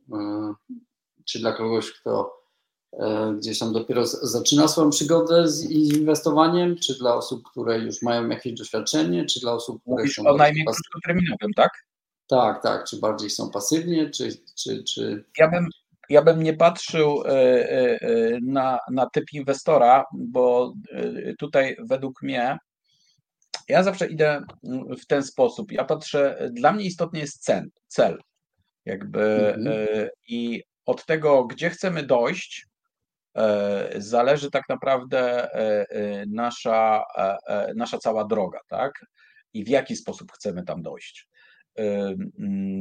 czy 1.25 1.39
dla 1.39 1.53
kogoś, 1.53 1.93
kto 1.93 2.41
gdzieś 3.39 3.59
tam 3.59 3.73
dopiero 3.73 4.07
zaczyna 4.07 4.69
swoją 4.69 4.91
przygodę 4.91 5.49
z 5.49 5.71
inwestowaniem, 5.71 6.77
czy 6.77 6.99
dla 6.99 7.15
osób, 7.15 7.43
które 7.51 7.79
już 7.79 8.03
mają 8.03 8.29
jakieś 8.29 8.53
doświadczenie, 8.53 9.27
czy 9.27 9.41
dla 9.41 9.53
osób, 9.53 9.83
które 9.83 9.97
Mówisz 9.97 10.15
są 10.15 10.27
o 10.27 10.37
najmniej 10.37 10.65
krótkoterminowym, 10.65 11.53
tak? 11.57 11.71
Tak, 12.31 12.63
tak, 12.63 12.85
czy 12.85 12.99
bardziej 12.99 13.31
są 13.31 13.51
pasywnie, 13.51 14.11
czy... 14.11 14.29
czy, 14.55 14.85
czy... 14.85 15.25
Ja, 15.39 15.49
bym, 15.49 15.69
ja 16.09 16.23
bym 16.23 16.43
nie 16.43 16.55
patrzył 16.55 17.23
e, 17.27 17.31
e, 17.71 17.99
na, 18.43 18.79
na 18.91 19.11
typ 19.11 19.25
inwestora, 19.33 20.05
bo 20.13 20.75
tutaj 21.39 21.77
według 21.89 22.23
mnie 22.23 22.59
ja 23.69 23.83
zawsze 23.83 24.07
idę 24.07 24.43
w 25.03 25.07
ten 25.07 25.23
sposób. 25.23 25.73
Ja 25.73 25.85
patrzę, 25.85 26.51
dla 26.53 26.73
mnie 26.73 26.85
istotny 26.85 27.19
jest 27.19 27.45
cel, 27.45 27.71
cel. 27.87 28.19
Jakby 28.85 29.55
mhm. 29.55 30.09
i 30.29 30.63
od 30.87 31.07
tego, 31.07 31.45
gdzie 31.45 31.71
chcemy 31.71 32.03
dojść, 32.03 32.67
e, 33.37 33.91
zależy 33.97 34.51
tak 34.51 34.69
naprawdę 34.69 35.55
e, 35.55 35.87
e, 35.91 36.27
nasza, 36.27 37.05
nasza 37.77 37.99
cała 37.99 38.25
droga, 38.25 38.59
tak? 38.69 38.93
I 39.53 39.65
w 39.65 39.69
jaki 39.69 39.97
sposób 39.97 40.33
chcemy 40.33 40.65
tam 40.65 40.83
dojść. 40.83 41.29
Mm, 42.39 42.81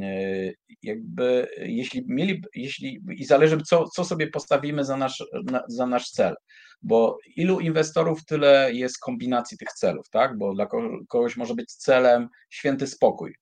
jakby, 0.82 1.48
jeśli 1.58 2.04
mieli, 2.08 2.42
jeśli, 2.54 3.00
i 3.16 3.24
zależy, 3.24 3.58
co, 3.66 3.84
co 3.88 4.04
sobie 4.04 4.26
postawimy 4.26 4.84
za 4.84 4.96
nasz, 4.96 5.24
za 5.68 5.86
nasz 5.86 6.10
cel, 6.10 6.34
bo 6.82 7.18
ilu 7.36 7.60
inwestorów, 7.60 8.24
tyle 8.24 8.70
jest 8.72 8.98
kombinacji 8.98 9.58
tych 9.58 9.72
celów, 9.72 10.10
tak? 10.10 10.38
Bo 10.38 10.54
dla 10.54 10.66
kogoś 11.08 11.36
może 11.36 11.54
być 11.54 11.72
celem 11.72 12.28
święty 12.50 12.86
spokój, 12.86 13.34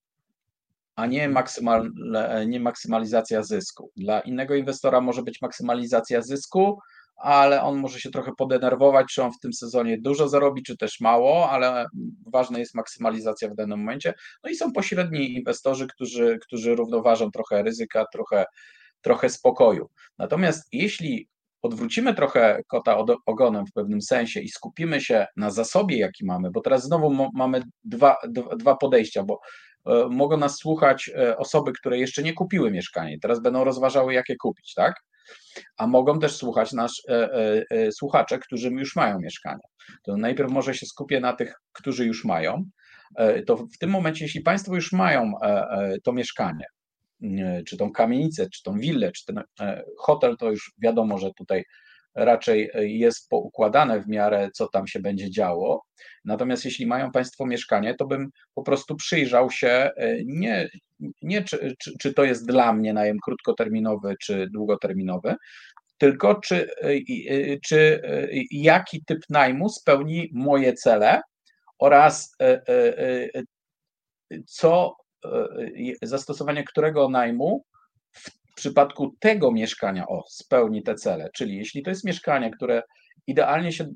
a 0.96 1.06
nie, 1.06 1.28
maksymal, 1.28 1.90
nie 2.46 2.60
maksymalizacja 2.60 3.42
zysku. 3.42 3.90
Dla 3.96 4.20
innego 4.20 4.54
inwestora 4.54 5.00
może 5.00 5.22
być 5.22 5.40
maksymalizacja 5.42 6.22
zysku, 6.22 6.78
ale 7.18 7.62
on 7.62 7.78
może 7.78 8.00
się 8.00 8.10
trochę 8.10 8.32
podenerwować, 8.38 9.06
czy 9.14 9.22
on 9.22 9.32
w 9.32 9.38
tym 9.38 9.52
sezonie 9.52 9.98
dużo 10.00 10.28
zarobi, 10.28 10.62
czy 10.62 10.76
też 10.76 11.00
mało, 11.00 11.50
ale 11.50 11.86
ważna 12.32 12.58
jest 12.58 12.74
maksymalizacja 12.74 13.48
w 13.48 13.54
danym 13.54 13.78
momencie. 13.78 14.14
No 14.44 14.50
i 14.50 14.56
są 14.56 14.72
pośredni 14.72 15.34
inwestorzy, 15.34 15.86
którzy, 15.86 16.38
którzy 16.42 16.74
równoważą 16.74 17.30
trochę 17.30 17.62
ryzyka, 17.62 18.04
trochę, 18.12 18.44
trochę 19.00 19.30
spokoju. 19.30 19.88
Natomiast 20.18 20.68
jeśli 20.72 21.28
odwrócimy 21.62 22.14
trochę 22.14 22.62
kota 22.66 23.04
ogonem 23.26 23.66
w 23.66 23.72
pewnym 23.72 24.02
sensie 24.02 24.40
i 24.40 24.48
skupimy 24.48 25.00
się 25.00 25.26
na 25.36 25.50
zasobie, 25.50 25.98
jaki 25.98 26.24
mamy, 26.24 26.50
bo 26.50 26.60
teraz 26.60 26.84
znowu 26.84 27.30
mamy 27.34 27.62
dwa, 27.84 28.16
dwa 28.56 28.76
podejścia, 28.76 29.22
bo 29.22 29.40
E, 29.88 30.08
mogą 30.10 30.36
nas 30.36 30.56
słuchać 30.56 31.10
e, 31.16 31.36
osoby, 31.36 31.72
które 31.72 31.98
jeszcze 31.98 32.22
nie 32.22 32.32
kupiły 32.32 32.70
mieszkania, 32.70 33.16
teraz 33.22 33.40
będą 33.40 33.64
rozważały, 33.64 34.14
jakie 34.14 34.36
kupić, 34.36 34.74
tak? 34.74 34.94
A 35.76 35.86
mogą 35.86 36.18
też 36.18 36.36
słuchać 36.36 36.72
nasz, 36.72 37.02
e, 37.08 37.30
e, 37.70 37.92
słuchacze, 37.92 38.38
którzy 38.38 38.70
już 38.70 38.96
mają 38.96 39.20
mieszkania. 39.20 39.64
To 40.02 40.16
najpierw 40.16 40.50
może 40.50 40.74
się 40.74 40.86
skupię 40.86 41.20
na 41.20 41.32
tych, 41.32 41.54
którzy 41.72 42.06
już 42.06 42.24
mają. 42.24 42.64
E, 43.16 43.42
to 43.42 43.56
w 43.56 43.78
tym 43.78 43.90
momencie, 43.90 44.24
jeśli 44.24 44.40
Państwo 44.40 44.74
już 44.74 44.92
mają 44.92 45.32
e, 45.42 45.96
to 46.04 46.12
mieszkanie, 46.12 46.64
czy 47.66 47.76
tą 47.76 47.92
kamienicę, 47.92 48.46
czy 48.50 48.62
tą 48.62 48.78
willę, 48.78 49.12
czy 49.12 49.24
ten 49.24 49.42
hotel, 49.98 50.36
to 50.36 50.50
już 50.50 50.72
wiadomo, 50.78 51.18
że 51.18 51.30
tutaj 51.36 51.64
raczej 52.14 52.70
e, 52.74 52.88
jest 52.88 53.28
poukładane 53.28 54.00
w 54.00 54.08
miarę, 54.08 54.50
co 54.54 54.68
tam 54.68 54.86
się 54.86 55.00
będzie 55.00 55.30
działo. 55.30 55.84
Natomiast 56.24 56.64
jeśli 56.64 56.86
mają 56.86 57.12
Państwo 57.12 57.46
mieszkanie, 57.46 57.94
to 57.94 58.06
bym 58.06 58.30
po 58.54 58.62
prostu 58.62 58.96
przyjrzał 58.96 59.50
się 59.50 59.68
e, 59.68 60.16
nie, 60.24 60.68
nie 61.22 61.42
czy, 61.42 61.74
czy, 61.78 61.92
czy 62.00 62.14
to 62.14 62.24
jest 62.24 62.46
dla 62.46 62.72
mnie 62.72 62.92
najem 62.92 63.16
krótkoterminowy, 63.24 64.14
czy 64.20 64.48
długoterminowy, 64.52 65.34
tylko 65.98 66.34
czy, 66.40 66.68
e, 66.82 66.96
czy 67.64 68.02
jaki 68.50 69.04
typ 69.04 69.18
najmu 69.30 69.68
spełni 69.68 70.30
moje 70.32 70.72
cele 70.72 71.20
oraz 71.78 72.36
co 74.46 74.96
zastosowanie 76.02 76.64
którego 76.64 77.08
najmu 77.08 77.64
przypadku 78.58 79.16
tego 79.20 79.52
mieszkania, 79.52 80.06
o, 80.06 80.24
spełni 80.28 80.82
te 80.82 80.94
cele, 80.94 81.30
czyli 81.34 81.56
jeśli 81.56 81.82
to 81.82 81.90
jest 81.90 82.04
mieszkanie, 82.04 82.50
które 82.50 82.82
idealnie 83.26 83.72
się 83.72 83.86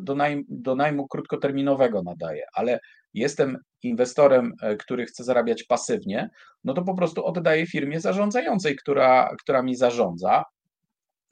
do, 0.00 0.14
najm, 0.14 0.44
do 0.48 0.74
najmu 0.74 1.08
krótkoterminowego 1.08 2.02
nadaje, 2.02 2.44
ale 2.54 2.78
jestem 3.14 3.58
inwestorem, 3.82 4.52
e, 4.62 4.76
który 4.76 5.06
chce 5.06 5.24
zarabiać 5.24 5.64
pasywnie, 5.64 6.30
no 6.64 6.74
to 6.74 6.82
po 6.82 6.94
prostu 6.94 7.24
oddaję 7.24 7.66
firmie 7.66 8.00
zarządzającej, 8.00 8.76
która, 8.76 9.30
która 9.42 9.62
mi 9.62 9.76
zarządza 9.76 10.44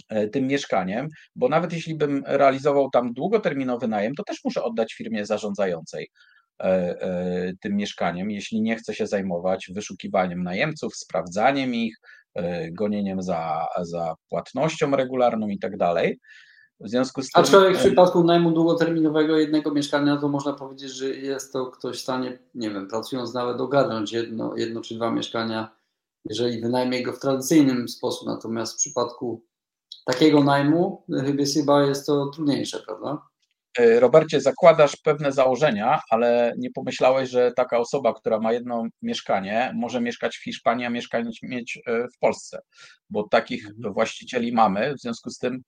e, 0.09 0.29
tym 0.29 0.47
mieszkaniem, 0.47 1.09
bo 1.37 1.49
nawet 1.49 1.73
jeśli 1.73 1.95
bym 1.97 2.23
realizował 2.27 2.91
tam 2.91 3.13
długoterminowy 3.13 3.89
najem, 3.89 4.15
to 4.15 4.25
też 4.25 4.41
muszę 4.45 4.63
oddać 4.63 4.95
firmie 4.95 5.27
zarządzającej 5.27 6.11
e, 6.61 7.53
tym 7.61 7.77
mieszkaniem, 7.77 8.31
jeśli 8.31 8.61
nie 8.61 8.77
chcę 8.77 8.95
się 8.95 9.07
zajmować 9.07 9.71
wyszukiwaniem 9.75 10.43
najemców, 10.43 10.97
sprawdzaniem 10.97 11.75
ich, 11.75 11.97
gonieniem 12.73 13.23
za, 13.23 13.67
za 13.83 14.15
płatnością 14.29 14.91
regularną 14.91 15.49
i 15.49 15.59
tak 15.59 15.77
dalej. 15.77 16.19
W 16.81 16.89
związku 16.89 17.23
z 17.23 17.31
tym. 17.31 17.43
Aczkolwiek 17.43 17.77
w 17.77 17.81
przypadku 17.81 18.25
najmu 18.25 18.51
długoterminowego 18.51 19.39
jednego 19.39 19.71
mieszkania, 19.71 20.17
to 20.17 20.29
można 20.29 20.53
powiedzieć, 20.53 20.91
że 20.93 21.09
jest 21.09 21.53
to 21.53 21.67
ktoś 21.67 21.97
w 21.97 22.03
stanie, 22.03 22.39
nie 22.55 22.71
wiem, 22.71 22.89
pracując 22.89 23.35
nawet 23.35 23.61
ogarnąć 23.61 24.13
jedno, 24.13 24.57
jedno 24.57 24.81
czy 24.81 24.95
dwa 24.95 25.11
mieszkania, 25.11 25.77
jeżeli 26.25 26.61
wynajmie 26.61 27.03
go 27.03 27.13
w 27.13 27.21
tradycyjnym 27.21 27.89
sposób. 27.89 28.29
Natomiast 28.29 28.75
w 28.75 28.77
przypadku 28.77 29.45
takiego 30.05 30.45
najmu, 30.45 31.05
chyba 31.55 31.83
jest 31.83 32.07
to 32.07 32.27
trudniejsze, 32.27 32.83
prawda? 32.87 33.23
E, 33.79 34.01
Robercie, 34.01 34.41
zakładasz 34.41 34.97
pewne 34.97 35.33
założenia, 35.33 36.01
ale 36.11 36.53
nie 36.59 36.71
pomyślałeś, 36.71 37.31
że 37.31 37.53
taka 37.57 37.79
osoba, 37.79 38.15
która 38.15 38.41
ma 38.41 38.53
jedno 38.53 38.85
mieszkanie, 39.03 39.73
może 39.75 40.01
mieszkać 40.01 40.37
w 40.37 40.45
Hiszpanii, 40.45 40.87
a 40.87 40.91
mieszkać 40.91 41.39
mieć 41.43 41.79
e, 41.87 42.09
w 42.09 42.19
Polsce, 42.21 42.61
bo 43.11 43.29
takich 43.29 43.67
mhm. 43.67 43.95
właścicieli 43.95 44.53
mamy. 44.53 44.95
W 44.95 45.01
związku 45.01 45.31
z 45.31 45.39
tym 45.39 45.63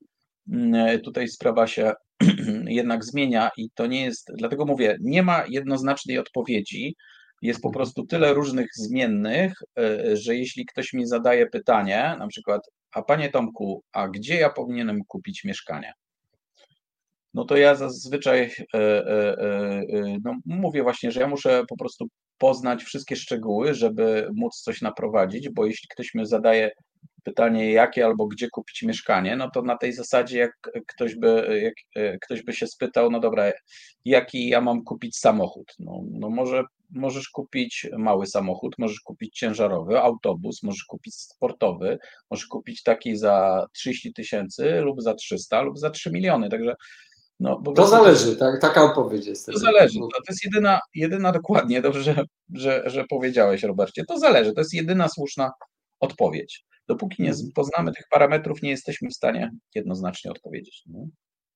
mm, 0.52 1.00
tutaj 1.00 1.28
sprawa 1.28 1.66
się 1.66 1.92
jednak 2.80 3.04
zmienia 3.04 3.50
i 3.56 3.70
to 3.74 3.86
nie 3.86 4.04
jest, 4.04 4.30
dlatego 4.34 4.66
mówię, 4.66 4.96
nie 5.00 5.22
ma 5.22 5.44
jednoznacznej 5.48 6.18
odpowiedzi. 6.18 6.96
Jest 7.42 7.60
po 7.60 7.68
mhm. 7.68 7.78
prostu 7.78 8.06
tyle 8.06 8.34
różnych 8.34 8.68
zmiennych, 8.74 9.52
e, 9.78 10.16
że 10.16 10.36
jeśli 10.36 10.66
ktoś 10.66 10.92
mi 10.92 11.06
zadaje 11.06 11.46
pytanie, 11.46 12.16
na 12.18 12.26
przykład, 12.26 12.62
a 12.92 13.02
panie 13.02 13.30
Tomku, 13.30 13.82
a 13.92 14.08
gdzie 14.08 14.34
ja 14.34 14.50
powinienem 14.50 15.00
kupić 15.08 15.44
mieszkanie? 15.44 15.92
No 17.34 17.44
to 17.44 17.56
ja 17.56 17.74
zazwyczaj 17.74 18.50
e, 18.74 18.78
e, 18.78 19.38
e, 19.38 20.18
no 20.24 20.36
mówię 20.46 20.82
właśnie, 20.82 21.12
że 21.12 21.20
ja 21.20 21.28
muszę 21.28 21.62
po 21.68 21.76
prostu 21.76 22.06
poznać 22.38 22.82
wszystkie 22.84 23.16
szczegóły, 23.16 23.74
żeby 23.74 24.28
móc 24.34 24.60
coś 24.60 24.82
naprowadzić, 24.82 25.48
bo 25.48 25.66
jeśli 25.66 25.88
ktoś 25.88 26.14
mi 26.14 26.26
zadaje 26.26 26.70
pytanie, 27.24 27.72
jakie 27.72 28.04
albo 28.04 28.26
gdzie 28.26 28.48
kupić 28.50 28.82
mieszkanie, 28.82 29.36
no 29.36 29.50
to 29.50 29.62
na 29.62 29.76
tej 29.76 29.92
zasadzie, 29.92 30.38
jak 30.38 30.52
ktoś 30.86 31.14
by, 31.14 31.60
jak 31.94 32.20
ktoś 32.20 32.42
by 32.42 32.52
się 32.52 32.66
spytał, 32.66 33.10
no 33.10 33.20
dobra, 33.20 33.52
jaki 34.04 34.48
ja 34.48 34.60
mam 34.60 34.84
kupić 34.84 35.18
samochód? 35.18 35.74
No, 35.78 36.02
no 36.10 36.30
może 36.30 36.64
możesz 36.90 37.28
kupić 37.28 37.86
mały 37.98 38.26
samochód, 38.26 38.74
możesz 38.78 39.00
kupić 39.00 39.38
ciężarowy, 39.38 40.00
autobus, 40.00 40.62
możesz 40.62 40.84
kupić 40.84 41.14
sportowy, 41.14 41.98
możesz 42.30 42.46
kupić 42.46 42.82
taki 42.82 43.16
za 43.16 43.66
30 43.72 44.12
tysięcy 44.12 44.80
lub 44.80 45.02
za 45.02 45.14
300 45.14 45.62
lub 45.62 45.78
za 45.78 45.90
3 45.90 46.10
miliony, 46.10 46.48
także 46.48 46.74
no, 47.40 47.62
to 47.76 47.86
zależy, 47.86 48.36
tak, 48.36 48.60
taka 48.60 48.84
odpowiedź 48.84 49.26
jest. 49.26 49.46
To 49.46 49.58
zależy. 49.58 49.98
To, 49.98 50.06
to 50.06 50.32
jest 50.32 50.44
jedyna, 50.44 50.80
jedyna 50.94 51.32
dokładnie, 51.32 51.82
dobrze, 51.82 52.02
że, 52.02 52.24
że, 52.54 52.82
że 52.86 53.04
powiedziałeś, 53.10 53.62
Robercie. 53.62 54.04
To 54.04 54.18
zależy, 54.18 54.52
to 54.52 54.60
jest 54.60 54.74
jedyna 54.74 55.08
słuszna 55.08 55.52
odpowiedź. 56.00 56.64
Dopóki 56.88 57.22
nie 57.22 57.30
mhm. 57.30 57.48
poznamy 57.54 57.92
tych 57.92 58.06
parametrów, 58.10 58.62
nie 58.62 58.70
jesteśmy 58.70 59.08
w 59.08 59.14
stanie 59.14 59.50
jednoznacznie 59.74 60.30
odpowiedzieć. 60.30 60.82
No, 60.86 61.06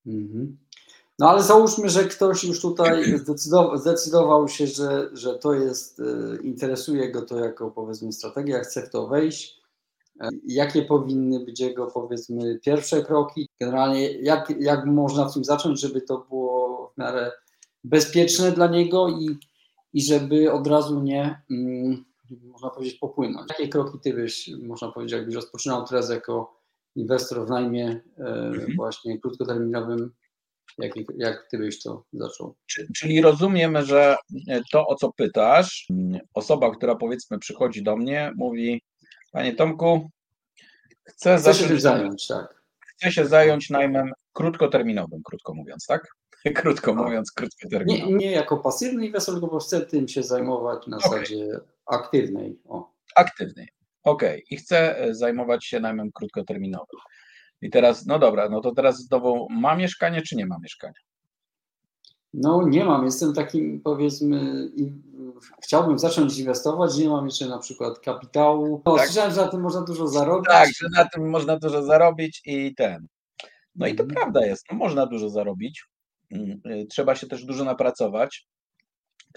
mhm. 0.06 0.58
no 1.18 1.30
ale 1.30 1.42
załóżmy, 1.42 1.88
że 1.88 2.04
ktoś 2.04 2.44
już 2.44 2.60
tutaj 2.60 3.18
zdecydował, 3.18 3.76
zdecydował 3.78 4.48
się, 4.48 4.66
że, 4.66 5.10
że 5.12 5.38
to 5.38 5.54
jest, 5.54 6.00
e, 6.00 6.42
interesuje 6.42 7.12
go 7.12 7.22
to 7.22 7.38
jako 7.38 7.70
powiedzmy 7.70 8.12
strategia, 8.12 8.60
chce 8.60 8.82
w 8.82 8.90
to 8.90 9.06
wejść. 9.06 9.63
E, 10.21 10.28
jakie 10.47 10.83
powinny 10.83 11.40
być 11.40 11.61
jego 11.61 11.87
powiedzmy 11.87 12.59
pierwsze 12.64 13.02
kroki? 13.02 13.49
Generalnie 13.61 14.12
jak, 14.12 14.52
jak 14.61 14.87
można 14.87 15.28
w 15.28 15.35
tym 15.35 15.44
zacząć, 15.44 15.80
żeby 15.80 16.00
to 16.00 16.26
było 16.28 16.92
w 16.94 17.00
miarę 17.00 17.33
bezpieczne 17.85 18.52
dla 18.52 18.66
niego 18.66 19.09
i, 19.09 19.38
i 19.92 20.02
żeby 20.02 20.52
od 20.52 20.66
razu 20.66 21.02
nie, 21.02 21.42
mm, 21.50 22.04
można 22.42 22.71
powiedzieć, 22.71 22.99
popłynąć. 22.99 23.50
Jakie 23.50 23.68
kroki 23.68 23.99
ty 24.02 24.14
byś, 24.14 24.50
można 24.62 24.92
powiedzieć, 24.92 25.12
jakbyś 25.12 25.35
rozpoczynał 25.35 25.87
teraz 25.87 26.11
jako 26.11 26.61
inwestor 26.97 27.47
w 27.47 27.50
najmie 27.50 28.00
e, 28.18 28.26
mhm. 28.26 28.76
właśnie 28.76 29.18
krótkoterminowym, 29.18 30.12
jak, 30.78 30.92
jak 31.16 31.47
ty 31.50 31.59
byś 31.59 31.83
to 31.83 32.04
zaczął? 32.12 32.54
Czyli 32.97 33.21
rozumiem, 33.21 33.83
że 33.83 34.16
to, 34.73 34.87
o 34.87 34.94
co 34.94 35.12
pytasz, 35.12 35.88
osoba, 36.35 36.71
która 36.71 36.94
powiedzmy 36.94 37.38
przychodzi 37.38 37.83
do 37.83 37.97
mnie, 37.97 38.33
mówi, 38.37 38.83
panie 39.34 39.54
Tomku, 39.54 40.10
chcę, 41.04 41.36
chcę 41.36 41.54
się 41.54 41.80
zająć, 41.80 42.26
tak. 42.26 42.62
Chcę 42.80 43.12
się 43.12 43.26
zająć 43.26 43.70
najmem 43.70 44.12
krótkoterminowym, 44.32 45.22
krótko 45.24 45.54
mówiąc, 45.54 45.86
tak? 45.86 46.08
Krótko 46.54 46.94
mówiąc, 46.94 47.32
krótkoterminowy. 47.32 48.12
Nie, 48.12 48.16
nie 48.16 48.30
jako 48.30 48.56
pasywny 48.56 49.06
inwestor, 49.06 49.40
tylko 49.40 49.58
chcę 49.58 49.80
tym 49.80 50.08
się 50.08 50.22
zajmować 50.22 50.86
na 50.86 50.96
okay. 50.96 51.10
zasadzie 51.10 51.60
aktywnej. 51.86 52.58
O. 52.68 52.90
Aktywnej. 53.16 53.68
Okej. 54.02 54.34
Okay. 54.34 54.42
I 54.50 54.56
chcę 54.56 54.98
e, 54.98 55.14
zajmować 55.14 55.64
się 55.64 55.80
najmem 55.80 56.12
krótkoterminowym. 56.12 57.00
I 57.62 57.70
teraz, 57.70 58.06
no 58.06 58.18
dobra, 58.18 58.48
no 58.48 58.60
to 58.60 58.72
teraz 58.72 58.96
znowu 58.96 59.46
ma 59.50 59.76
mieszkanie, 59.76 60.22
czy 60.22 60.36
nie 60.36 60.46
ma 60.46 60.58
mieszkania? 60.62 60.94
No 62.36 62.68
nie 62.68 62.84
mam, 62.84 63.04
jestem 63.04 63.34
takim 63.34 63.80
powiedzmy, 63.80 64.68
chciałbym 65.62 65.98
zacząć 65.98 66.38
inwestować, 66.38 66.96
nie 66.96 67.08
mam 67.08 67.24
jeszcze 67.24 67.46
na 67.46 67.58
przykład 67.58 67.98
kapitału. 67.98 68.82
No, 68.86 68.96
tak. 68.96 69.06
Słyszałem, 69.06 69.34
że 69.34 69.40
na 69.40 69.48
tym 69.48 69.60
można 69.60 69.82
dużo 69.82 70.08
zarobić. 70.08 70.48
Tak, 70.48 70.68
że 70.80 70.88
na 70.96 71.08
tym 71.08 71.30
można 71.30 71.58
dużo 71.58 71.82
zarobić 71.82 72.42
i 72.44 72.74
ten. 72.74 73.06
No 73.74 73.86
i 73.86 73.94
to 73.94 74.02
mhm. 74.02 74.20
prawda 74.20 74.46
jest, 74.46 74.64
no 74.72 74.78
można 74.78 75.06
dużo 75.06 75.30
zarobić. 75.30 75.84
Mm, 76.30 76.60
y, 76.66 76.86
trzeba 76.86 77.14
się 77.14 77.26
też 77.26 77.44
dużo 77.44 77.64
napracować, 77.64 78.46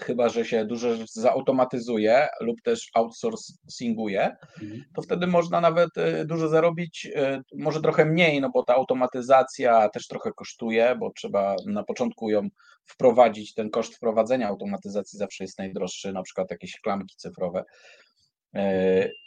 chyba 0.00 0.28
że 0.28 0.44
się 0.44 0.64
dużo 0.64 0.88
zautomatyzuje 1.12 2.28
lub 2.40 2.62
też 2.62 2.90
outsourcinguje, 2.94 4.36
mhm. 4.62 4.84
to 4.94 5.02
wtedy 5.02 5.26
można 5.26 5.60
nawet 5.60 5.90
y, 5.96 6.24
dużo 6.24 6.48
zarobić, 6.48 7.06
y, 7.06 7.42
może 7.54 7.80
trochę 7.80 8.04
mniej, 8.04 8.40
no 8.40 8.50
bo 8.50 8.62
ta 8.62 8.74
automatyzacja 8.74 9.88
też 9.88 10.06
trochę 10.06 10.32
kosztuje, 10.32 10.96
bo 11.00 11.10
trzeba 11.10 11.56
na 11.66 11.84
początku 11.84 12.30
ją 12.30 12.48
wprowadzić, 12.84 13.54
ten 13.54 13.70
koszt 13.70 13.94
wprowadzenia 13.94 14.48
automatyzacji 14.48 15.18
zawsze 15.18 15.44
jest 15.44 15.58
najdroższy, 15.58 16.12
na 16.12 16.22
przykład 16.22 16.50
jakieś 16.50 16.80
klamki 16.80 17.16
cyfrowe. 17.16 17.64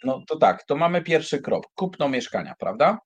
No 0.03 0.23
to 0.27 0.37
tak, 0.37 0.63
to 0.63 0.75
mamy 0.75 1.01
pierwszy 1.01 1.41
krok, 1.41 1.65
kupno 1.75 2.09
mieszkania, 2.09 2.55
prawda? 2.59 2.97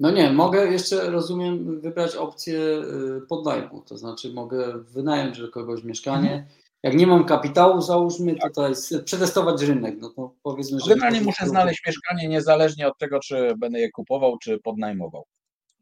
No 0.00 0.10
nie, 0.10 0.32
mogę 0.32 0.66
jeszcze, 0.66 1.10
rozumiem, 1.10 1.80
wybrać 1.80 2.16
opcję 2.16 2.58
y, 2.58 3.26
podnajmu, 3.28 3.82
to 3.82 3.98
znaczy 3.98 4.32
mogę 4.32 4.78
wynająć 4.78 5.40
do 5.40 5.48
kogoś 5.48 5.84
mieszkanie. 5.84 6.46
Jak 6.86 6.94
nie 6.94 7.06
mam 7.06 7.24
kapitału, 7.24 7.80
załóżmy 7.80 8.34
tak. 8.34 8.54
tutaj 8.54 8.72
przetestować 9.04 9.62
rynek, 9.62 9.94
no 9.98 10.10
to 10.10 10.34
powiedzmy, 10.42 10.80
że... 10.80 10.88
Generalnie 10.88 11.20
muszę 11.20 11.46
znaleźć 11.46 11.82
mieszkanie 11.86 12.28
niezależnie 12.28 12.88
od 12.88 12.98
tego, 12.98 13.20
czy 13.20 13.54
będę 13.58 13.80
je 13.80 13.90
kupował, 13.90 14.38
czy 14.38 14.58
podnajmował. 14.58 15.26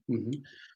Mhm. 0.08 0.30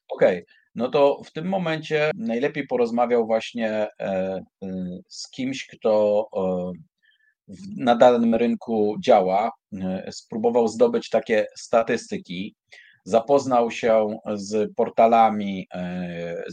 Okej, 0.09 0.43
okay. 0.43 0.45
no 0.75 0.89
to 0.89 1.21
w 1.25 1.31
tym 1.31 1.47
momencie 1.47 2.11
najlepiej 2.15 2.67
porozmawiał 2.67 3.25
właśnie 3.25 3.69
e, 3.71 3.89
e, 3.99 4.99
z 5.07 5.29
kimś, 5.29 5.67
kto 5.67 6.27
e, 6.35 6.71
na 7.77 7.95
danym 7.95 8.35
rynku 8.35 8.95
działa, 8.99 9.51
spróbował 10.11 10.67
zdobyć 10.67 11.09
takie 11.09 11.47
statystyki, 11.57 12.55
zapoznał 13.03 13.71
się 13.71 14.19
z 14.33 14.73
portalami, 14.75 15.67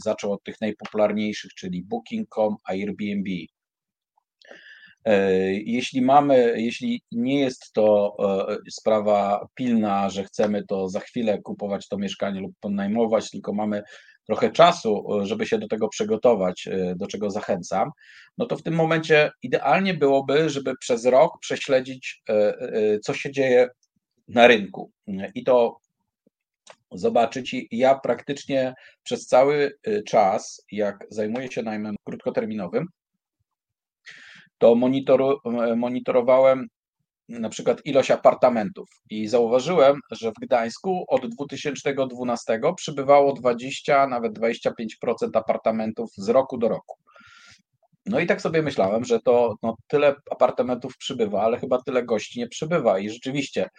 zaczął 0.03 0.31
od 0.31 0.43
tych 0.43 0.61
najpopularniejszych, 0.61 1.53
czyli 1.53 1.83
Booking.com, 1.83 2.55
Airbnb. 2.63 3.29
E, 5.05 5.53
jeśli 5.53 6.01
mamy, 6.01 6.53
jeśli 6.57 7.01
nie 7.11 7.39
jest 7.39 7.73
to 7.73 8.15
e, 8.49 8.71
sprawa 8.71 9.47
pilna, 9.55 10.09
że 10.09 10.23
chcemy 10.23 10.63
to 10.63 10.89
za 10.89 10.99
chwilę 10.99 11.41
kupować 11.41 11.87
to 11.87 11.97
mieszkanie 11.97 12.41
lub 12.41 12.51
podnajmować, 12.59 13.31
tylko 13.31 13.53
mamy 13.53 13.83
trochę 14.25 14.51
czasu, 14.51 15.07
żeby 15.23 15.45
się 15.45 15.57
do 15.57 15.67
tego 15.67 15.89
przygotować, 15.89 16.69
do 16.95 17.07
czego 17.07 17.29
zachęcam, 17.29 17.91
no 18.37 18.45
to 18.45 18.57
w 18.57 18.63
tym 18.63 18.73
momencie 18.73 19.31
idealnie 19.43 19.93
byłoby, 19.93 20.49
żeby 20.49 20.73
przez 20.79 21.05
rok 21.05 21.39
prześledzić, 21.41 22.23
co 23.03 23.13
się 23.13 23.31
dzieje 23.31 23.67
na 24.27 24.47
rynku. 24.47 24.91
I 25.35 25.43
to 25.43 25.77
zobaczyć. 26.91 27.55
Ja 27.71 27.99
praktycznie 27.99 28.73
przez 29.03 29.27
cały 29.27 29.77
czas, 30.07 30.65
jak 30.71 31.05
zajmuję 31.09 31.51
się 31.51 31.63
najmem 31.63 31.95
krótkoterminowym, 32.03 32.87
to 34.57 34.75
monitoru, 34.75 35.39
e, 35.45 35.75
monitorowałem 35.75 36.67
na 37.29 37.49
przykład 37.49 37.85
ilość 37.85 38.11
apartamentów 38.11 38.89
i 39.09 39.27
zauważyłem, 39.27 39.99
że 40.11 40.31
w 40.31 40.41
Gdańsku 40.41 41.05
od 41.07 41.27
2012 41.27 42.73
przybywało 42.77 43.33
20, 43.33 44.07
nawet 44.07 44.33
25% 44.33 45.37
apartamentów 45.37 46.09
z 46.17 46.29
roku 46.29 46.57
do 46.57 46.69
roku. 46.69 46.97
No 48.05 48.19
i 48.19 48.27
tak 48.27 48.41
sobie 48.41 48.61
myślałem, 48.61 49.05
że 49.05 49.19
to 49.19 49.55
no, 49.63 49.75
tyle 49.87 50.15
apartamentów 50.31 50.97
przybywa, 50.97 51.41
ale 51.41 51.59
chyba 51.59 51.81
tyle 51.81 52.03
gości 52.03 52.39
nie 52.39 52.47
przybywa. 52.47 52.99
I 52.99 53.09
rzeczywiście 53.09 53.69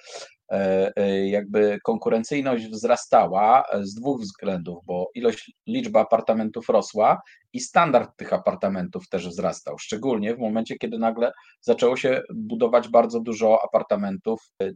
jakby 1.25 1.79
konkurencyjność 1.85 2.69
wzrastała 2.69 3.65
z 3.81 3.95
dwóch 3.95 4.21
względów, 4.21 4.79
bo 4.87 5.11
ilość, 5.15 5.53
liczba 5.67 6.01
apartamentów 6.01 6.69
rosła 6.69 7.21
i 7.53 7.61
standard 7.61 8.17
tych 8.17 8.33
apartamentów 8.33 9.09
też 9.09 9.29
wzrastał, 9.29 9.79
szczególnie 9.79 10.35
w 10.35 10.39
momencie, 10.39 10.77
kiedy 10.77 10.99
nagle 10.99 11.33
zaczęło 11.61 11.97
się 11.97 12.23
budować 12.35 12.89
bardzo 12.89 13.21
dużo 13.21 13.59
apartamentów 13.65 14.41
e, 14.63 14.71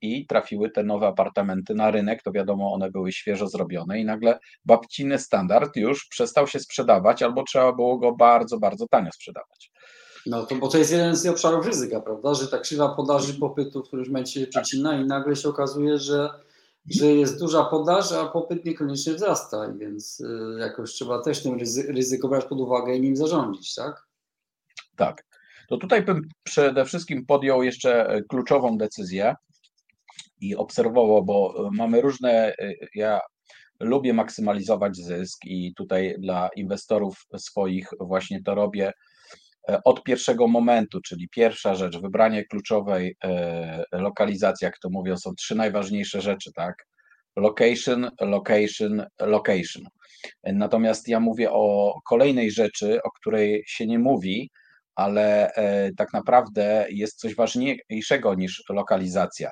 i 0.00 0.26
trafiły 0.26 0.70
te 0.70 0.84
nowe 0.84 1.06
apartamenty 1.06 1.74
na 1.74 1.90
rynek, 1.90 2.22
to 2.22 2.32
wiadomo, 2.32 2.72
one 2.72 2.90
były 2.90 3.12
świeżo 3.12 3.48
zrobione 3.48 4.00
i 4.00 4.04
nagle 4.04 4.38
babciny 4.64 5.18
standard 5.18 5.76
już 5.76 6.06
przestał 6.10 6.46
się 6.46 6.60
sprzedawać 6.60 7.22
albo 7.22 7.42
trzeba 7.42 7.72
było 7.72 7.98
go 7.98 8.16
bardzo, 8.16 8.58
bardzo 8.58 8.86
tanio 8.90 9.12
sprzedawać. 9.12 9.70
No 10.26 10.46
to 10.46 10.54
bo 10.54 10.68
to 10.68 10.78
jest 10.78 10.92
jeden 10.92 11.16
z 11.16 11.26
obszarów 11.26 11.66
ryzyka, 11.66 12.00
prawda? 12.00 12.34
Że 12.34 12.48
ta 12.48 12.58
krzywa 12.58 12.88
podaży 12.88 13.34
popytu 13.34 13.82
w 13.82 13.86
którymś 13.86 14.08
momencie 14.08 14.40
się 14.40 14.46
przecina 14.46 15.00
i 15.00 15.04
nagle 15.04 15.36
się 15.36 15.48
okazuje, 15.48 15.98
że, 15.98 16.30
że 16.86 17.06
jest 17.06 17.40
duża 17.40 17.64
podaż, 17.64 18.12
a 18.12 18.26
popyt 18.26 18.64
niekoniecznie 18.64 19.14
wzrasta, 19.14 19.72
więc 19.72 20.20
y, 20.20 20.56
jakoś 20.58 20.92
trzeba 20.92 21.22
też 21.22 21.42
tym 21.42 21.58
ryzyko 21.88 22.28
brać 22.28 22.44
pod 22.44 22.60
uwagę 22.60 22.96
i 22.96 23.00
nim 23.00 23.16
zarządzić, 23.16 23.74
tak? 23.74 24.06
Tak. 24.96 25.24
To 25.68 25.76
tutaj 25.76 26.02
bym 26.02 26.28
przede 26.42 26.84
wszystkim 26.84 27.26
podjął 27.26 27.62
jeszcze 27.62 28.06
e, 28.06 28.22
kluczową 28.22 28.78
decyzję 28.78 29.34
i 30.40 30.56
obserwował, 30.56 31.24
bo 31.24 31.54
e, 31.58 31.70
mamy 31.72 32.00
różne, 32.00 32.54
e, 32.58 32.74
ja 32.94 33.20
lubię 33.80 34.12
maksymalizować 34.12 34.96
zysk 34.96 35.44
i 35.44 35.74
tutaj 35.74 36.14
dla 36.18 36.48
inwestorów 36.56 37.26
swoich 37.36 37.88
właśnie 38.00 38.42
to 38.42 38.54
robię 38.54 38.92
od 39.84 40.02
pierwszego 40.02 40.48
momentu, 40.48 41.00
czyli 41.00 41.28
pierwsza 41.28 41.74
rzecz, 41.74 41.98
wybranie 41.98 42.44
kluczowej 42.44 43.16
e, 43.24 43.84
lokalizacji, 43.92 44.64
jak 44.64 44.78
to 44.78 44.90
mówią, 44.90 45.16
są 45.16 45.34
trzy 45.34 45.54
najważniejsze 45.54 46.20
rzeczy, 46.20 46.52
tak? 46.52 46.86
Location, 47.36 48.10
location, 48.20 49.06
location. 49.20 49.84
Natomiast 50.44 51.08
ja 51.08 51.20
mówię 51.20 51.52
o 51.52 51.94
kolejnej 52.04 52.50
rzeczy, 52.50 53.02
o 53.02 53.10
której 53.10 53.64
się 53.66 53.86
nie 53.86 53.98
mówi, 53.98 54.50
ale 54.94 55.52
e, 55.52 55.92
tak 55.92 56.12
naprawdę 56.12 56.86
jest 56.90 57.18
coś 57.18 57.34
ważniejszego 57.34 58.34
niż 58.34 58.64
lokalizacja. 58.68 59.50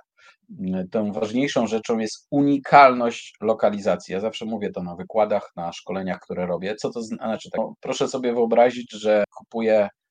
Tą 0.91 1.13
ważniejszą 1.13 1.67
rzeczą 1.67 1.99
jest 1.99 2.27
unikalność 2.31 3.35
lokalizacji. 3.41 4.13
Ja 4.15 4.21
zawsze 4.21 4.45
mówię 4.45 4.71
to 4.71 4.83
na 4.83 4.97
wykładach, 4.97 5.53
na 5.57 5.73
szkoleniach, 5.73 6.19
które 6.21 6.47
robię. 6.47 6.77
Co 6.77 6.91
to 6.91 7.03
znaczy? 7.03 7.51
Tak, 7.51 7.61
no, 7.61 7.75
proszę 7.81 8.09
sobie 8.09 8.33
wyobrazić, 8.33 8.93
że 8.93 9.25
kupuję 9.37 9.89
E, 9.93 10.02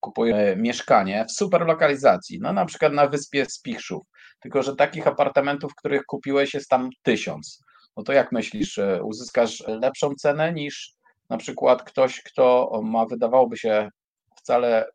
kupuje 0.00 0.56
mieszkanie 0.56 1.24
w 1.28 1.32
super 1.32 1.66
lokalizacji, 1.66 2.38
no 2.40 2.52
na 2.52 2.64
przykład 2.64 2.92
na 2.92 3.06
wyspie 3.06 3.46
Spichrzów, 3.48 4.02
tylko 4.40 4.62
że 4.62 4.76
takich 4.76 5.06
apartamentów, 5.06 5.74
których 5.74 6.04
kupiłeś 6.04 6.54
jest 6.54 6.68
tam 6.68 6.90
tysiąc. 7.02 7.60
No 7.96 8.02
to 8.02 8.12
jak 8.12 8.32
myślisz, 8.32 8.80
uzyskasz 9.02 9.64
lepszą 9.66 10.14
cenę 10.14 10.52
niż 10.52 10.92
na 11.30 11.36
przykład 11.36 11.82
ktoś, 11.82 12.22
kto 12.22 12.80
ma, 12.84 13.06
wydawałoby 13.06 13.56
się, 13.56 13.88
wcale 14.36 14.90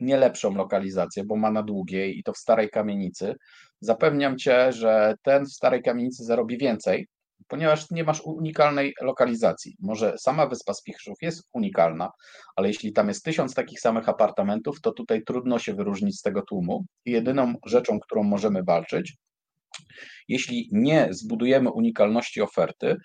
nie 0.00 0.16
lepszą 0.16 0.54
lokalizację, 0.54 1.24
bo 1.24 1.36
ma 1.36 1.50
na 1.50 1.62
długiej 1.62 2.18
i 2.18 2.22
to 2.22 2.32
w 2.32 2.38
starej 2.38 2.70
kamienicy, 2.70 3.34
zapewniam 3.80 4.38
cię, 4.38 4.72
że 4.72 5.14
ten 5.22 5.46
w 5.46 5.52
starej 5.52 5.82
kamienicy 5.82 6.24
zarobi 6.24 6.58
więcej, 6.58 7.08
ponieważ 7.50 7.90
nie 7.90 8.04
masz 8.04 8.20
unikalnej 8.20 8.94
lokalizacji. 9.02 9.76
Może 9.80 10.18
sama 10.18 10.46
wyspa 10.46 10.74
Spichrzów 10.74 11.18
jest 11.22 11.42
unikalna, 11.52 12.10
ale 12.56 12.68
jeśli 12.68 12.92
tam 12.92 13.08
jest 13.08 13.24
tysiąc 13.24 13.54
takich 13.54 13.80
samych 13.80 14.08
apartamentów, 14.08 14.80
to 14.80 14.92
tutaj 14.92 15.22
trudno 15.22 15.58
się 15.58 15.74
wyróżnić 15.74 16.18
z 16.18 16.22
tego 16.22 16.42
tłumu. 16.42 16.84
Jedyną 17.04 17.54
rzeczą, 17.66 18.00
którą 18.00 18.22
możemy 18.22 18.62
walczyć, 18.62 19.16
jeśli 20.28 20.68
nie 20.72 21.08
zbudujemy 21.10 21.70
unikalności 21.70 22.42
oferty, 22.42 22.96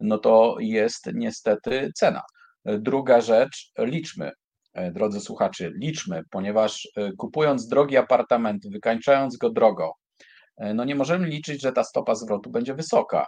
no 0.00 0.18
to 0.18 0.56
jest 0.60 1.10
niestety 1.14 1.90
cena. 1.94 2.22
Druga 2.64 3.20
rzecz, 3.20 3.72
liczmy. 3.78 4.30
Drodzy 4.92 5.20
słuchacze, 5.20 5.70
liczmy, 5.82 6.22
ponieważ 6.30 6.88
kupując 7.18 7.68
drogi 7.68 7.96
apartament, 7.96 8.68
wykańczając 8.70 9.36
go 9.36 9.50
drogo, 9.50 9.92
no 10.74 10.84
nie 10.84 10.94
możemy 10.94 11.26
liczyć, 11.26 11.62
że 11.62 11.72
ta 11.72 11.84
stopa 11.84 12.14
zwrotu 12.14 12.50
będzie 12.50 12.74
wysoka. 12.74 13.26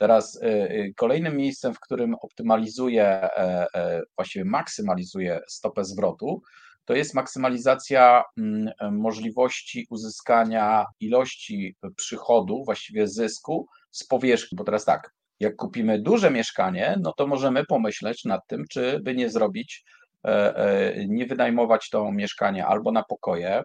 Teraz 0.00 0.36
y, 0.36 0.46
y, 0.46 0.92
kolejnym 0.96 1.36
miejscem, 1.36 1.74
w 1.74 1.80
którym 1.80 2.14
optymalizuje, 2.14 3.04
e, 3.04 3.66
e, 3.74 4.02
właściwie 4.16 4.44
maksymalizuje 4.44 5.40
stopę 5.48 5.84
zwrotu, 5.84 6.42
to 6.84 6.94
jest 6.94 7.14
maksymalizacja 7.14 8.24
mm, 8.38 8.70
możliwości 8.92 9.86
uzyskania 9.90 10.86
ilości 11.00 11.76
przychodu, 11.96 12.64
właściwie 12.64 13.08
zysku 13.08 13.66
z 13.90 14.06
powierzchni. 14.06 14.56
Bo 14.56 14.64
teraz 14.64 14.84
tak, 14.84 15.10
jak 15.40 15.56
kupimy 15.56 16.02
duże 16.02 16.30
mieszkanie, 16.30 16.96
no 17.00 17.12
to 17.12 17.26
możemy 17.26 17.64
pomyśleć 17.64 18.24
nad 18.24 18.40
tym, 18.46 18.64
czy 18.70 19.00
by 19.02 19.14
nie 19.14 19.30
zrobić, 19.30 19.84
e, 20.26 20.94
nie 21.08 21.26
wynajmować 21.26 21.88
to 21.90 22.12
mieszkanie 22.12 22.66
albo 22.66 22.92
na 22.92 23.02
pokoje, 23.02 23.62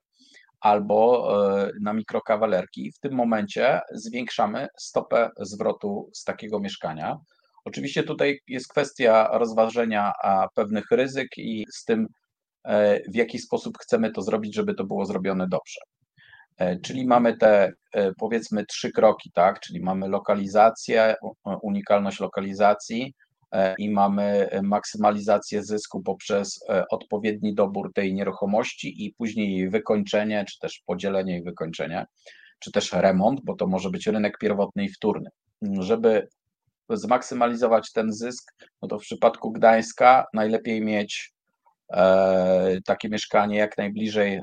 albo 0.65 1.27
e, 1.65 1.71
na 1.81 1.93
mikrokawalerki. 1.93 2.91
W 2.91 2.99
tym 2.99 3.13
momencie 3.13 3.81
zwiększamy 3.93 4.67
stopę 4.77 5.29
zwrotu 5.39 6.09
z 6.13 6.23
takiego 6.23 6.59
mieszkania. 6.59 7.17
Oczywiście 7.65 8.03
tutaj 8.03 8.39
jest 8.47 8.67
kwestia 8.67 9.29
rozważenia 9.31 10.11
pewnych 10.55 10.91
ryzyk 10.91 11.27
i 11.37 11.65
z 11.73 11.83
tym, 11.83 12.07
e, 12.63 12.99
w 13.11 13.15
jaki 13.15 13.39
sposób 13.39 13.77
chcemy 13.77 14.11
to 14.11 14.21
zrobić, 14.21 14.55
żeby 14.55 14.73
to 14.73 14.83
było 14.83 15.05
zrobione 15.05 15.47
dobrze. 15.47 15.79
E, 16.57 16.79
czyli 16.79 17.07
mamy 17.07 17.37
te 17.37 17.71
powiedzmy 18.19 18.65
trzy 18.65 18.91
kroki, 18.91 19.31
tak? 19.33 19.59
Czyli 19.59 19.81
mamy 19.81 20.07
lokalizację, 20.07 21.15
unikalność 21.61 22.19
lokalizacji, 22.19 23.13
i 23.77 23.89
mamy 23.89 24.49
maksymalizację 24.63 25.63
zysku 25.63 26.01
poprzez 26.01 26.59
e, 26.69 26.83
odpowiedni 26.89 27.55
dobór 27.55 27.93
tej 27.93 28.13
nieruchomości 28.13 29.05
i 29.05 29.13
później 29.13 29.57
jej 29.57 29.69
wykończenie, 29.69 30.45
czy 30.49 30.59
też 30.59 30.83
podzielenie 30.85 31.33
jej 31.33 31.43
wykończenie, 31.43 32.05
czy 32.59 32.71
też 32.71 32.93
remont, 32.93 33.41
bo 33.43 33.55
to 33.55 33.67
może 33.67 33.89
być 33.89 34.07
rynek 34.07 34.37
pierwotny 34.37 34.83
i 34.83 34.89
wtórny. 34.89 35.29
Żeby 35.79 36.27
zmaksymalizować 36.89 37.91
ten 37.91 38.13
zysk, 38.13 38.53
no 38.81 38.87
to 38.87 38.99
w 38.99 39.01
przypadku 39.01 39.51
Gdańska 39.51 40.25
najlepiej 40.33 40.81
mieć 40.81 41.33
e, 41.93 42.77
takie 42.85 43.09
mieszkanie 43.09 43.57
jak 43.57 43.77
najbliżej 43.77 44.41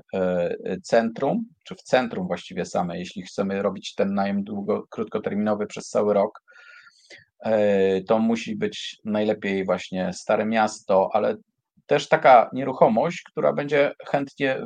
centrum, 0.83 1.45
czy 1.65 1.75
w 1.75 1.83
centrum 1.83 2.27
właściwie 2.27 2.65
same, 2.65 2.99
jeśli 2.99 3.23
chcemy 3.23 3.63
robić 3.63 3.95
ten 3.95 4.15
najem 4.15 4.45
długo, 4.45 4.87
krótkoterminowy 4.91 5.67
przez 5.67 5.89
cały 5.89 6.15
rok, 6.15 6.43
E, 6.43 6.52
to 8.07 8.19
musi 8.19 8.57
być 8.57 9.01
najlepiej 9.05 9.65
właśnie 9.65 10.13
stare 10.13 10.47
miasto, 10.47 11.11
ale 11.13 11.37
też 11.87 12.09
taka 12.09 12.51
nieruchomość, 12.53 13.23
która 13.23 13.53
będzie 13.53 13.93
chętnie 14.07 14.59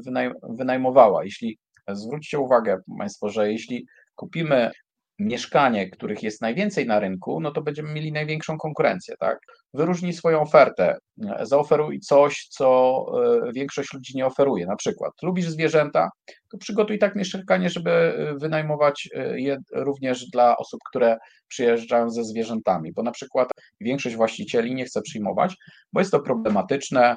wynajmowała. 0.43 1.25
Jeśli 1.25 1.59
zwróćcie 1.89 2.39
uwagę 2.39 2.79
Państwo, 2.99 3.29
że 3.29 3.53
jeśli 3.53 3.87
kupimy 4.15 4.71
mieszkanie, 5.19 5.91
których 5.91 6.23
jest 6.23 6.43
najwięcej 6.43 6.87
na 6.87 7.01
rynku, 7.01 7.41
no 7.41 7.51
to 7.51 7.63
będziemy 7.63 7.93
mieli 7.93 8.13
największą 8.13 8.59
konkurencję, 8.59 9.15
tak? 9.19 9.39
Wyróżnij 9.75 10.13
swoją 10.13 10.41
ofertę, 10.41 10.99
zaoferuj 11.43 12.01
coś, 12.01 12.47
co 12.51 13.07
e, 13.49 13.53
większość 13.53 13.93
ludzi 13.95 14.17
nie 14.17 14.27
oferuje. 14.27 14.67
Na 14.67 14.77
przykład, 14.77 15.13
lubisz 15.23 15.49
zwierzęta, 15.49 16.11
to 16.51 16.59
przygotuj 16.59 16.99
tak 16.99 17.17
mieszkanie, 17.17 17.71
żeby 17.71 17.91
e, 17.91 18.35
wynajmować 18.35 19.09
e, 19.15 19.41
je 19.41 19.57
również 19.73 20.31
dla 20.31 20.57
osób, 20.57 20.81
które 20.91 21.17
przyjeżdżają 21.49 22.11
ze 22.11 22.25
zwierzętami, 22.25 22.93
bo 22.93 23.03
na 23.03 23.13
przykład 23.13 23.49
większość 23.81 24.17
właścicieli 24.17 24.75
nie 24.75 24.85
chce 24.85 25.03
przyjmować, 25.03 25.57
bo 25.93 26.01
jest 26.01 26.13
to 26.13 26.21
problematyczne, 26.21 27.17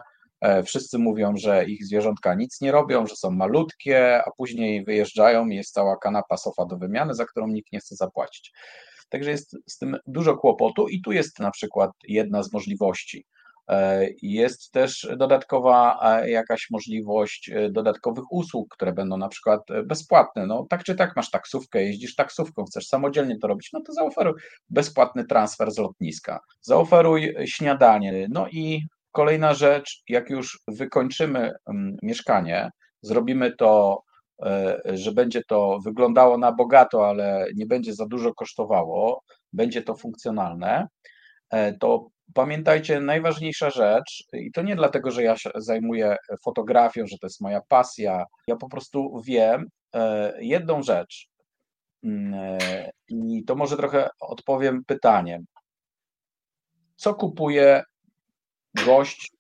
wszyscy 0.66 1.00
mówią, 1.00 1.34
że 1.38 1.66
ich 1.66 1.86
zwierzątka 1.86 2.34
nic 2.34 2.62
nie 2.62 2.72
robią, 2.72 3.08
że 3.08 3.16
są 3.16 3.32
malutkie, 3.32 4.24
a 4.26 4.32
później 4.38 4.84
wyjeżdżają 4.84 5.48
i 5.48 5.56
jest 5.56 5.74
cała 5.74 5.98
kanapa 5.98 6.38
sofa 6.38 6.66
do 6.66 6.78
wymiany, 6.78 7.14
za 7.14 7.26
którą 7.26 7.48
nikt 7.48 7.72
nie 7.72 7.80
chce 7.80 7.96
zapłacić. 7.96 8.54
Także 9.10 9.32
jest 9.32 9.56
z 9.68 9.78
tym 9.78 9.98
dużo 10.08 10.38
kłopotu 10.38 10.88
i 10.88 11.02
tu 11.02 11.12
jest 11.12 11.40
na 11.40 11.52
przykład 11.52 11.92
jedna 12.08 12.44
z 12.44 12.54
możliwości. 12.54 13.26
E, 13.70 14.08
jest 14.22 14.72
też 14.72 15.08
dodatkowa 15.18 16.00
e, 16.04 16.30
jakaś 16.30 16.68
możliwość 16.72 17.52
dodatkowych 17.72 18.32
usług, 18.32 18.76
które 18.76 18.94
będą 18.94 19.18
na 19.18 19.28
przykład 19.28 19.62
bezpłatne. 19.86 20.48
No 20.48 20.66
tak 20.70 20.84
czy 20.84 20.96
tak 20.96 21.16
masz 21.16 21.30
taksówkę, 21.30 21.84
jeździsz 21.84 22.16
taksówką, 22.16 22.66
chcesz 22.66 22.88
samodzielnie 22.88 23.38
to 23.40 23.48
robić, 23.48 23.70
no 23.74 23.82
to 23.82 23.94
zaoferuj 23.94 24.34
bezpłatny 24.70 25.26
transfer 25.26 25.72
z 25.72 25.78
lotniska, 25.78 26.40
zaoferuj 26.62 27.36
śniadanie, 27.46 28.28
no 28.30 28.48
i 28.48 28.82
Kolejna 29.12 29.54
rzecz, 29.54 30.04
jak 30.10 30.30
już 30.30 30.60
wykończymy 30.68 31.52
mm, 31.70 31.98
mieszkanie, 32.04 32.70
zrobimy 33.02 33.56
to, 33.56 34.02
e, 34.46 34.82
że 34.86 35.12
będzie 35.12 35.42
to 35.48 35.80
wyglądało 35.86 36.38
na 36.38 36.52
bogato, 36.52 37.08
ale 37.08 37.46
nie 37.56 37.66
będzie 37.66 37.94
za 37.94 38.06
dużo 38.06 38.34
kosztowało, 38.34 39.24
będzie 39.54 39.82
to 39.82 39.96
funkcjonalne, 39.96 40.88
e, 41.50 41.74
to 41.74 42.08
pamiętajcie, 42.34 43.00
najważniejsza 43.00 43.70
rzecz, 43.70 44.24
i 44.34 44.52
to 44.52 44.62
nie 44.62 44.76
dlatego, 44.76 45.12
że 45.12 45.24
ja 45.24 45.38
się 45.38 45.50
zajmuję 45.56 46.16
fotografią, 46.44 47.08
że 47.08 47.18
to 47.18 47.28
jest 47.28 47.42
moja 47.42 47.62
pasja, 47.68 48.26
ja 48.48 48.56
po 48.56 48.70
prostu 48.70 49.22
wiem 49.26 49.66
e, 49.96 50.34
jedną 50.40 50.84
rzecz. 50.84 51.30
Mm, 52.04 52.60
I 53.08 53.44
to 53.48 53.56
może 53.56 53.78
trochę 53.78 54.10
odpowiem 54.20 54.86
pytaniem. 54.86 55.46
Co 56.96 57.16
kupuje 57.16 57.84
gość 58.86 59.32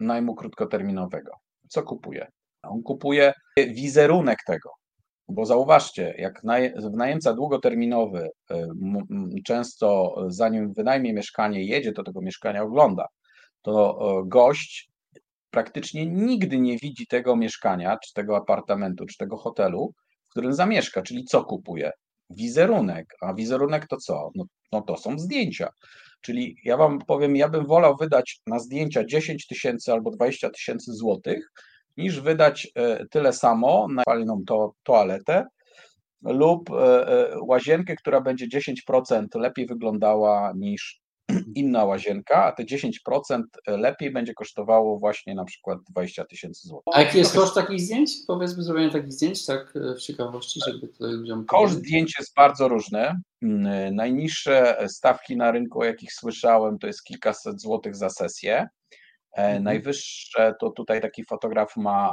najmu 0.00 0.34
krótkoterminowego. 0.34 1.32
Co 1.68 1.82
kupuje? 1.82 2.26
On 2.62 2.82
kupuje 2.82 3.32
wizerunek 3.56 4.38
tego, 4.46 4.70
bo 5.28 5.46
zauważcie, 5.46 6.14
jak 6.18 6.44
najemca 6.92 7.34
długoterminowy 7.34 8.30
y, 8.50 8.66
często 9.44 10.16
zanim 10.28 10.72
wynajmie 10.72 11.12
mieszkanie, 11.12 11.64
jedzie 11.64 11.92
do 11.92 12.02
tego 12.02 12.20
mieszkania, 12.20 12.62
ogląda, 12.62 13.06
to 13.62 13.98
gość 14.26 14.90
praktycznie 15.50 16.06
nigdy 16.06 16.58
nie 16.58 16.78
widzi 16.78 17.06
tego 17.06 17.36
mieszkania, 17.36 17.98
czy 18.04 18.12
tego 18.12 18.36
apartamentu, 18.36 19.06
czy 19.06 19.16
tego 19.16 19.36
hotelu, 19.36 19.92
w 20.24 20.30
którym 20.30 20.52
zamieszka, 20.52 21.02
czyli 21.02 21.24
co 21.24 21.44
kupuje? 21.44 21.90
Wizerunek. 22.30 23.06
A 23.20 23.34
wizerunek 23.34 23.86
to 23.86 23.96
co? 23.96 24.30
No, 24.34 24.44
no 24.72 24.82
to 24.82 24.96
są 24.96 25.18
zdjęcia. 25.18 25.68
Czyli 26.20 26.56
ja 26.64 26.76
Wam 26.76 26.98
powiem, 26.98 27.36
ja 27.36 27.48
bym 27.48 27.66
wolał 27.66 27.96
wydać 27.96 28.40
na 28.46 28.58
zdjęcia 28.58 29.04
10 29.04 29.46
tysięcy 29.46 29.92
albo 29.92 30.10
20 30.10 30.50
tysięcy 30.50 30.92
złotych, 30.92 31.52
niż 31.96 32.20
wydać 32.20 32.68
e, 32.74 33.06
tyle 33.06 33.32
samo 33.32 33.86
na 33.94 34.02
fajną 34.02 34.42
to, 34.46 34.72
toaletę 34.82 35.44
lub 36.22 36.70
e, 36.70 37.08
e, 37.08 37.36
łazienkę, 37.40 37.96
która 37.96 38.20
będzie 38.20 38.46
10% 38.48 39.26
lepiej 39.34 39.66
wyglądała 39.66 40.52
niż 40.56 41.00
inna 41.54 41.84
łazienka, 41.84 42.44
a 42.44 42.52
te 42.52 42.64
10% 42.64 43.42
lepiej 43.66 44.10
będzie 44.10 44.34
kosztowało 44.34 44.98
właśnie 44.98 45.34
na 45.34 45.44
przykład 45.44 45.78
20 45.90 46.24
tysięcy 46.24 46.68
złotych. 46.68 46.94
A 46.96 47.02
jaki 47.02 47.18
jest 47.18 47.34
koszt 47.34 47.54
takich 47.54 47.80
zdjęć? 47.80 48.12
Powiedzmy 48.26 48.62
zrobienie 48.62 48.90
takich 48.90 49.12
zdjęć, 49.12 49.46
tak 49.46 49.74
w 49.96 50.00
ciekawości, 50.00 50.60
żeby 50.66 50.88
to 50.88 51.06
ludziom 51.06 51.46
Koszt 51.46 51.74
zdjęć 51.74 52.14
jest 52.18 52.34
bardzo 52.36 52.68
różny. 52.68 53.12
Mm, 53.42 53.94
najniższe 53.94 54.78
stawki 54.88 55.36
na 55.36 55.50
rynku, 55.50 55.80
o 55.80 55.84
jakich 55.84 56.12
słyszałem, 56.12 56.78
to 56.78 56.86
jest 56.86 57.04
kilkaset 57.04 57.60
złotych 57.60 57.96
za 57.96 58.10
sesję. 58.10 58.68
E, 59.38 59.40
mhm. 59.40 59.64
Najwyższe 59.64 60.54
to 60.60 60.70
tutaj 60.70 61.00
taki 61.00 61.24
fotograf 61.24 61.76
ma, 61.76 62.12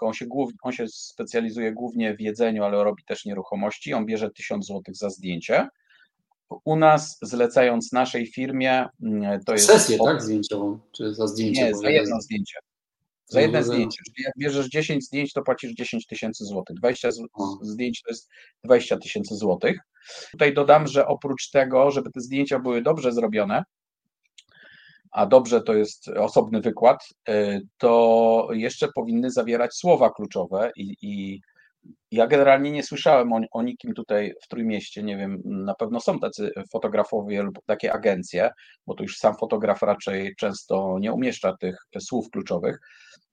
on 0.00 0.14
się, 0.14 0.26
głów, 0.26 0.50
on 0.62 0.72
się 0.72 0.88
specjalizuje 0.88 1.72
głównie 1.72 2.16
w 2.16 2.20
jedzeniu, 2.20 2.64
ale 2.64 2.84
robi 2.84 3.04
też 3.04 3.24
nieruchomości. 3.24 3.94
On 3.94 4.06
bierze 4.06 4.30
1000 4.30 4.66
złotych 4.66 4.96
za 4.96 5.10
zdjęcie. 5.10 5.68
U 6.64 6.76
nas, 6.76 7.18
zlecając 7.22 7.92
naszej 7.92 8.26
firmie, 8.26 8.86
mm, 9.02 9.40
to 9.44 9.52
jest. 9.52 9.66
Sesję, 9.66 9.98
tak? 10.04 10.22
Zdjęciową? 10.22 10.78
Czy 10.92 11.14
za 11.14 11.26
zdjęcie? 11.26 11.64
Nie, 11.64 11.74
za 11.74 11.90
jedno 11.90 12.20
zdjęcie. 12.20 12.58
Za 13.26 13.40
jedno 13.40 13.62
zdjęcie. 13.62 13.98
Czyli 14.06 14.24
jak 14.24 14.32
bierzesz 14.38 14.68
10 14.68 15.04
zdjęć, 15.04 15.32
to 15.32 15.42
płacisz 15.42 15.72
10 15.72 16.06
tysięcy 16.06 16.44
złotych. 16.44 16.76
20 16.76 17.08
zdjęć 17.62 18.02
to 18.02 18.10
jest 18.10 18.28
20 18.64 18.96
tysięcy 18.96 19.34
złotych. 19.34 19.78
Tutaj 20.30 20.54
dodam, 20.54 20.86
że 20.86 21.06
oprócz 21.06 21.50
tego, 21.50 21.90
żeby 21.90 22.10
te 22.10 22.20
zdjęcia 22.20 22.58
były 22.58 22.82
dobrze 22.82 23.12
zrobione, 23.12 23.64
a 25.10 25.26
dobrze 25.26 25.60
to 25.60 25.74
jest 25.74 26.08
osobny 26.08 26.60
wykład, 26.60 27.08
to 27.78 28.48
jeszcze 28.52 28.88
powinny 28.94 29.30
zawierać 29.30 29.74
słowa 29.74 30.10
kluczowe 30.10 30.70
i, 30.76 30.96
i 31.02 31.40
ja 32.10 32.26
generalnie 32.26 32.70
nie 32.70 32.82
słyszałem 32.82 33.32
o, 33.32 33.40
o, 33.50 33.62
nikim 33.62 33.94
tutaj 33.94 34.34
w 34.44 34.48
Trójmieście, 34.48 35.02
nie 35.02 35.16
wiem, 35.16 35.42
na 35.44 35.74
pewno 35.74 36.00
są 36.00 36.18
tacy 36.18 36.50
fotografowie 36.72 37.42
lub 37.42 37.58
takie 37.66 37.92
agencje, 37.92 38.50
bo 38.86 38.94
to 38.94 39.02
już 39.02 39.16
sam 39.16 39.36
fotograf 39.36 39.82
raczej 39.82 40.34
często 40.36 40.96
nie 41.00 41.12
umieszcza 41.12 41.56
tych 41.56 41.76
słów 41.98 42.30
kluczowych, 42.30 42.78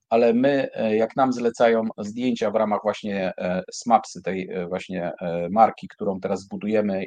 ale 0.10 0.34
my, 0.34 0.70
e, 0.74 0.96
jak 0.96 1.16
nam 1.16 1.34
zlecają 1.34 1.84
zdjęcia 1.98 2.52
w 2.52 2.56
ramach 2.56 2.80
właśnie 2.84 3.34
e, 3.38 3.64
SMAPSy, 3.74 4.22
tej 4.22 4.50
e, 4.50 4.68
właśnie 4.68 5.12
marki, 5.50 5.88
którą 5.88 6.20
teraz 6.20 6.48
budujemy, 6.48 7.06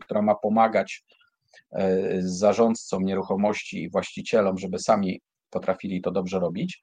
która 0.00 0.22
ma 0.22 0.34
pomagać 0.34 1.04
zarządcom 2.18 3.04
nieruchomości 3.04 3.82
i 3.82 3.90
właścicielom, 3.90 4.58
żeby 4.58 4.78
sami 4.78 5.20
potrafili 5.50 6.00
to 6.02 6.10
dobrze 6.10 6.40
robić, 6.40 6.80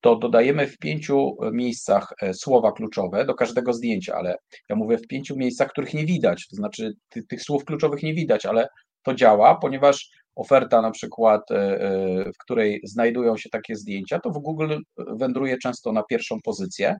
to 0.00 0.16
dodajemy 0.16 0.66
w 0.66 0.78
pięciu 0.78 1.36
miejscach 1.52 2.14
słowa 2.32 2.72
kluczowe 2.72 3.24
do 3.24 3.34
każdego 3.34 3.72
zdjęcia, 3.72 4.14
ale 4.14 4.36
ja 4.68 4.76
mówię 4.76 4.98
w 4.98 5.06
pięciu 5.06 5.36
miejscach, 5.36 5.68
których 5.68 5.94
nie 5.94 6.06
widać, 6.06 6.48
to 6.48 6.56
znaczy 6.56 6.92
tych, 7.08 7.26
tych 7.26 7.42
słów 7.42 7.64
kluczowych 7.64 8.02
nie 8.02 8.14
widać, 8.14 8.46
ale 8.46 8.68
to 9.02 9.14
działa, 9.14 9.54
ponieważ 9.54 10.10
oferta 10.36 10.82
na 10.82 10.90
przykład, 10.90 11.50
e, 11.50 11.56
e, 11.56 12.32
w 12.32 12.38
której 12.38 12.80
znajdują 12.84 13.36
się 13.36 13.48
takie 13.50 13.76
zdjęcia, 13.76 14.20
to 14.20 14.30
w 14.30 14.38
Google 14.38 14.76
wędruje 14.96 15.58
często 15.58 15.92
na 15.92 16.02
pierwszą 16.02 16.40
pozycję. 16.44 16.96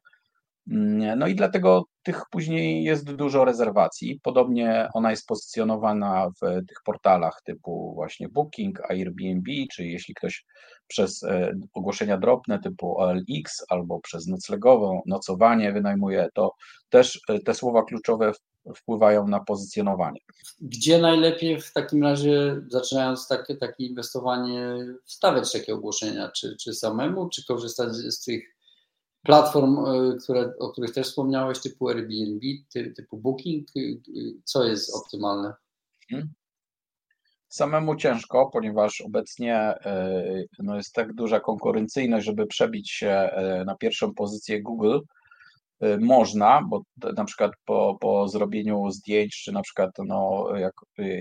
Mm, 0.71 1.19
no 1.19 1.27
i 1.27 1.35
dlatego 1.35 1.85
tych 2.03 2.23
później 2.31 2.85
jest 2.85 3.13
dużo 3.15 3.45
rezerwacji. 3.45 4.21
Podobnie 4.23 4.89
ona 4.95 5.11
jest 5.11 5.27
pozycjonowana 5.27 6.29
w 6.43 6.67
tych 6.69 6.79
portalach 6.85 7.41
typu 7.45 7.95
właśnie 7.95 8.29
Booking, 8.29 8.91
Airbnb, 8.91 9.53
czy 9.73 9.87
jeśli 9.87 10.15
ktoś 10.15 10.45
przez 10.91 11.23
e, 11.23 11.53
ogłoszenia 11.75 12.19
drobne 12.19 12.59
typu 12.59 12.99
OLX 12.99 13.65
albo 13.69 14.01
przez 14.01 14.27
noclegową, 14.27 15.03
nocowanie 15.07 15.73
wynajmuje, 15.73 16.29
to 16.35 16.55
też 16.89 17.21
te 17.45 17.55
słowa 17.55 17.83
kluczowe 17.83 18.33
wpływają 18.77 19.29
na 19.29 19.41
pozycjonowanie. 19.41 20.21
Gdzie 20.61 20.99
najlepiej 20.99 21.61
w 21.61 21.73
takim 21.73 22.03
razie, 22.03 22.63
zaczynając 22.69 23.29
takie, 23.29 23.57
takie 23.57 23.87
inwestowanie, 23.87 24.77
wstawiać 25.05 25.53
takie 25.53 25.75
ogłoszenia? 25.75 26.31
Czy, 26.31 26.57
czy 26.61 26.75
samemu, 26.75 27.29
czy 27.29 27.45
korzystać 27.47 27.93
z 27.95 28.25
tych 28.25 28.57
platform, 29.23 29.79
e, 29.79 30.17
które, 30.25 30.53
o 30.59 30.73
których 30.73 30.93
też 30.93 31.07
wspomniałeś, 31.07 31.61
typu 31.61 31.89
Airbnb, 31.89 32.47
typu 32.97 33.17
Booking? 33.17 33.69
Co 34.45 34.65
jest 34.65 34.95
optymalne? 34.95 35.55
Hmm. 36.11 36.29
Samemu 37.51 37.97
ciężko, 37.97 38.51
ponieważ 38.53 39.01
obecnie 39.01 39.57
e, 39.57 40.45
no, 40.59 40.77
jest 40.77 40.95
tak 40.95 41.13
duża 41.13 41.41
konkurencyjność, 41.41 42.27
żeby 42.27 42.47
przebić 42.47 42.91
się 42.91 43.09
e, 43.09 43.65
na 43.67 43.77
pierwszą 43.77 44.15
pozycję 44.15 44.63
Google 44.63 44.99
Y, 45.85 45.99
można, 46.01 46.63
bo 46.69 46.83
na 47.17 47.25
przykład 47.25 47.53
po, 47.65 47.97
po 48.01 48.29
zrobieniu 48.29 48.91
zdjęć, 48.91 49.43
czy 49.45 49.53
na 49.53 49.63
przykład 49.63 49.91
no, 50.07 50.47
jak, 50.57 50.73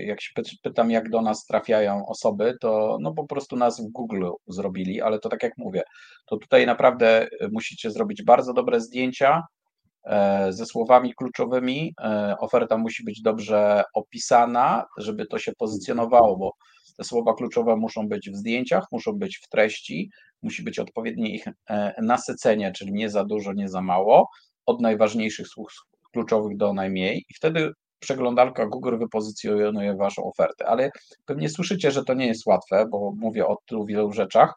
jak 0.06 0.20
się 0.20 0.32
pytam, 0.62 0.90
jak 0.90 1.10
do 1.10 1.22
nas 1.22 1.44
trafiają 1.44 2.06
osoby, 2.06 2.56
to 2.60 2.98
no 3.00 3.14
po 3.14 3.26
prostu 3.26 3.56
nas 3.56 3.80
w 3.80 3.90
Google 3.92 4.30
zrobili, 4.46 5.00
ale 5.00 5.18
to 5.18 5.28
tak 5.28 5.42
jak 5.42 5.58
mówię, 5.58 5.82
to 6.26 6.36
tutaj 6.36 6.66
naprawdę 6.66 7.28
musicie 7.52 7.90
zrobić 7.90 8.22
bardzo 8.22 8.52
dobre 8.52 8.80
zdjęcia 8.80 9.36
e, 9.38 9.42
ze 10.50 10.66
słowami 10.66 11.14
kluczowymi. 11.14 11.94
E, 12.02 12.36
oferta 12.38 12.78
musi 12.78 13.04
być 13.04 13.22
dobrze 13.22 13.82
opisana, 13.94 14.86
żeby 14.98 15.26
to 15.26 15.38
się 15.38 15.52
pozycjonowało, 15.58 16.36
bo 16.36 16.52
te 16.96 17.04
słowa 17.04 17.34
kluczowe 17.34 17.76
muszą 17.76 18.08
być 18.08 18.30
w 18.30 18.36
zdjęciach, 18.36 18.84
muszą 18.92 19.12
być 19.12 19.36
w 19.38 19.48
treści, 19.48 20.10
musi 20.42 20.62
być 20.62 20.78
odpowiednie 20.78 21.34
ich 21.34 21.46
e, 21.70 21.94
nasycenie, 22.02 22.72
czyli 22.72 22.92
nie 22.92 23.10
za 23.10 23.24
dużo, 23.24 23.52
nie 23.52 23.68
za 23.68 23.80
mało 23.80 24.28
od 24.66 24.80
najważniejszych 24.80 25.48
słów 25.48 25.72
kluczowych 26.12 26.56
do 26.56 26.72
najmniej 26.72 27.24
i 27.28 27.34
wtedy 27.34 27.72
przeglądarka 27.98 28.66
Google 28.66 28.98
wypozycjonuje 28.98 29.96
Waszą 29.96 30.24
ofertę. 30.24 30.66
Ale 30.66 30.90
pewnie 31.26 31.48
słyszycie, 31.48 31.90
że 31.90 32.04
to 32.04 32.14
nie 32.14 32.26
jest 32.26 32.46
łatwe, 32.46 32.86
bo 32.90 33.12
mówię 33.16 33.46
o 33.46 33.56
tylu 33.66 33.86
wielu 33.86 34.12
rzeczach. 34.12 34.54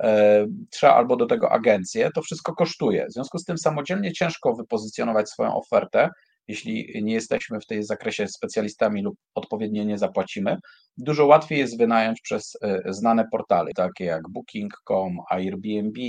E, 0.00 0.46
trzeba 0.70 0.94
albo 0.94 1.16
do 1.16 1.26
tego 1.26 1.52
agencję, 1.52 2.10
to 2.14 2.22
wszystko 2.22 2.54
kosztuje. 2.54 3.06
W 3.06 3.12
związku 3.12 3.38
z 3.38 3.44
tym 3.44 3.58
samodzielnie 3.58 4.12
ciężko 4.12 4.54
wypozycjonować 4.54 5.30
swoją 5.30 5.54
ofertę, 5.54 6.08
jeśli 6.48 7.02
nie 7.02 7.14
jesteśmy 7.14 7.60
w 7.60 7.66
tej 7.66 7.84
zakresie 7.84 8.28
specjalistami 8.28 9.02
lub 9.02 9.14
odpowiednio 9.34 9.84
nie 9.84 9.98
zapłacimy. 9.98 10.56
Dużo 10.98 11.26
łatwiej 11.26 11.58
jest 11.58 11.78
wynająć 11.78 12.20
przez 12.20 12.56
e, 12.62 12.82
znane 12.92 13.24
portale, 13.32 13.70
takie 13.74 14.04
jak 14.04 14.22
Booking.com, 14.30 15.18
Airbnb, 15.30 16.00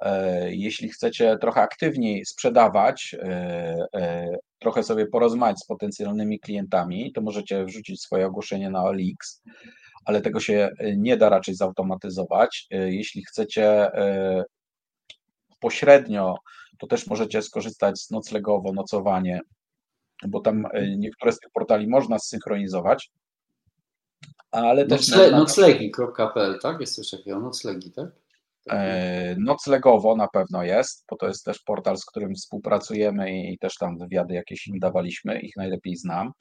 E, 0.00 0.54
jeśli 0.54 0.88
chcecie 0.88 1.38
trochę 1.40 1.60
aktywniej 1.60 2.24
sprzedawać, 2.24 3.16
trochę 4.58 4.82
sobie 4.82 5.06
porozmawiać 5.06 5.58
z 5.58 5.66
potencjalnymi 5.66 6.40
klientami, 6.40 7.12
to 7.12 7.20
możecie 7.20 7.64
wrzucić 7.64 8.02
swoje 8.02 8.26
ogłoszenie 8.26 8.70
na 8.70 8.84
OLX, 8.84 9.42
ale 10.04 10.20
tego 10.20 10.40
się 10.40 10.70
nie 10.96 11.16
da 11.16 11.28
raczej 11.28 11.54
zautomatyzować. 11.54 12.66
Jeśli 12.70 13.24
chcecie 13.24 13.90
pośrednio, 15.60 16.34
to 16.78 16.86
też 16.86 17.06
możecie 17.06 17.42
skorzystać 17.42 18.00
z 18.00 18.10
noclegowo, 18.10 18.72
nocowanie, 18.72 19.40
bo 20.28 20.40
tam 20.40 20.66
niektóre 20.96 21.32
z 21.32 21.38
tych 21.38 21.50
portali 21.52 21.88
można 21.88 22.18
zsynchronizować. 22.18 23.10
Ale 24.50 24.86
też 24.86 25.08
Nocle, 25.08 25.24
można... 25.24 25.38
Noclegi.pl, 25.38 26.58
tak? 26.62 26.80
Jest 26.80 26.94
coś 26.94 27.10
takiego, 27.10 27.40
noclegi, 27.40 27.90
tak? 27.90 28.08
E, 28.70 29.36
noclegowo 29.38 30.16
na 30.16 30.28
pewno 30.28 30.62
jest, 30.62 31.04
bo 31.10 31.16
to 31.16 31.28
jest 31.28 31.44
też 31.44 31.58
portal, 31.58 31.96
z 31.96 32.04
którym 32.04 32.34
współpracujemy 32.34 33.42
i 33.42 33.58
też 33.58 33.74
tam 33.74 33.98
wywiady 33.98 34.34
jakieś 34.34 34.66
im 34.66 34.78
dawaliśmy, 34.78 35.40
ich 35.40 35.56
najlepiej 35.56 35.96
znam. 35.96 36.32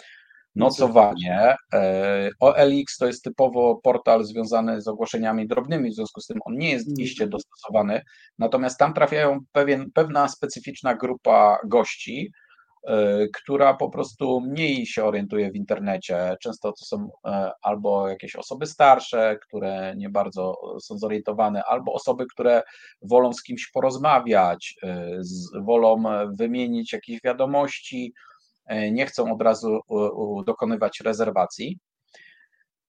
Nocowanie. 0.59 1.55
E, 1.73 2.29
OLX 2.39 2.97
to 2.97 3.07
jest 3.07 3.23
typowo 3.23 3.79
portal 3.83 4.23
związany 4.23 4.81
z 4.81 4.87
ogłoszeniami 4.87 5.47
drobnymi, 5.47 5.91
w 5.91 5.95
związku 5.95 6.21
z 6.21 6.25
tym 6.25 6.39
on 6.45 6.57
nie 6.57 6.71
jest 6.71 6.99
iście 6.99 7.27
dostosowany, 7.27 8.01
natomiast 8.39 8.77
tam 8.77 8.93
trafiają 8.93 9.39
pewien, 9.51 9.91
pewna 9.93 10.27
specyficzna 10.27 10.95
grupa 10.95 11.57
gości, 11.67 12.31
E, 12.87 13.27
która 13.33 13.73
po 13.73 13.89
prostu 13.89 14.41
mniej 14.41 14.85
się 14.85 15.03
orientuje 15.03 15.51
w 15.51 15.55
internecie. 15.55 16.35
Często 16.41 16.71
to 16.71 16.85
są 16.85 17.09
e, 17.25 17.51
albo 17.61 18.09
jakieś 18.09 18.35
osoby 18.35 18.65
starsze, 18.67 19.37
które 19.47 19.93
nie 19.97 20.09
bardzo 20.09 20.55
są 20.81 20.97
zorientowane, 20.97 21.63
albo 21.63 21.93
osoby, 21.93 22.25
które 22.33 22.63
wolą 23.01 23.33
z 23.33 23.43
kimś 23.43 23.71
porozmawiać, 23.71 24.75
wolą 25.61 26.03
wymienić 26.33 26.93
jakieś 26.93 27.19
wiadomości, 27.23 28.13
nie 28.91 29.05
chcą 29.05 29.33
od 29.33 29.41
razu 29.41 29.79
dokonywać 30.45 30.99
rezerwacji. 30.99 31.79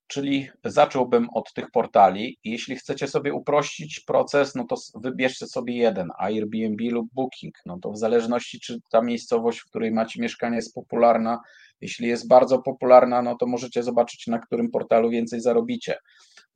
Czyli 0.07 0.49
zacząłbym 0.65 1.29
od 1.35 1.53
tych 1.53 1.71
portali. 1.71 2.39
Jeśli 2.45 2.77
chcecie 2.77 3.09
sobie 3.09 3.35
uprościć 3.35 4.01
proces, 4.01 4.55
no 4.55 4.65
to 4.65 4.77
wybierzcie 4.95 5.47
sobie 5.47 5.77
jeden, 5.77 6.09
Airbnb 6.19 6.85
lub 6.91 7.09
Booking. 7.13 7.55
No 7.67 7.79
to 7.79 7.91
w 7.91 7.99
zależności, 7.99 8.61
czy 8.61 8.79
ta 8.91 9.03
miejscowość, 9.03 9.61
w 9.61 9.65
której 9.65 9.93
macie 9.93 10.23
mieszkanie, 10.23 10.57
jest 10.57 10.75
popularna. 10.75 11.41
Jeśli 11.81 12.09
jest 12.09 12.29
bardzo 12.29 12.63
popularna, 12.63 13.23
no 13.23 13.37
to 13.37 13.47
możecie 13.47 13.83
zobaczyć, 13.83 14.27
na 14.27 14.39
którym 14.39 14.71
portalu 14.71 15.11
więcej 15.11 15.41
zarobicie. 15.41 15.97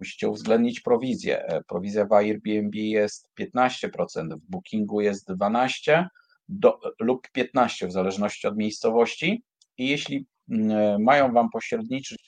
Musicie 0.01 0.29
uwzględnić 0.29 0.81
prowizję. 0.81 1.45
E, 1.47 1.63
prowizja 1.63 2.07
w 2.07 2.13
Airbnb 2.13 2.79
jest 2.79 3.31
15%, 3.41 4.37
w 4.37 4.51
Bookingu 4.51 5.01
jest 5.01 5.31
12% 5.31 6.07
do, 6.49 6.81
lub 7.01 7.29
15% 7.37 7.89
w 7.89 7.93
zależności 7.93 8.47
od 8.47 8.57
miejscowości. 8.57 9.43
I 9.79 9.89
jeśli 9.89 10.27
mm, 10.51 10.71
e, 10.71 10.99
mają 10.99 11.33
Wam 11.33 11.51
pośredniczyć 11.51 12.19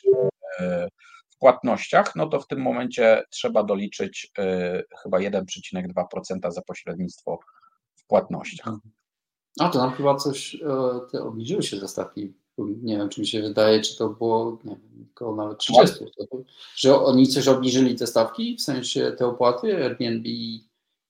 e, 0.60 0.88
płatnościach, 1.38 2.16
no 2.16 2.26
to 2.26 2.40
w 2.40 2.46
tym 2.46 2.60
momencie 2.60 3.22
trzeba 3.30 3.62
doliczyć 3.62 4.32
y, 4.38 4.84
chyba 5.02 5.18
1,2% 5.18 6.52
za 6.52 6.62
pośrednictwo 6.62 7.38
w 7.96 8.06
płatnościach. 8.06 8.74
A 9.60 9.68
to 9.68 9.78
nam 9.78 9.92
chyba 9.92 10.14
coś, 10.14 10.54
e, 10.54 10.58
te 11.12 11.22
obniżyły 11.22 11.62
się 11.62 11.80
te 11.80 11.88
stawki. 11.88 12.34
Nie 12.58 12.96
wiem, 12.96 13.08
czy 13.08 13.20
mi 13.20 13.26
się 13.26 13.42
wydaje, 13.42 13.80
czy 13.80 13.96
to 13.96 14.08
było 14.08 14.58
nie 14.64 14.76
wiem, 14.76 15.08
około 15.14 15.36
nawet 15.36 15.58
30. 15.58 16.04
To, 16.30 16.38
że 16.76 17.00
oni 17.00 17.26
coś 17.26 17.48
obniżyli 17.48 17.94
te 17.94 18.06
stawki, 18.06 18.56
w 18.56 18.62
sensie 18.62 19.12
te 19.18 19.26
opłaty 19.26 19.84
Airbnb 19.84 20.28
i 20.28 20.65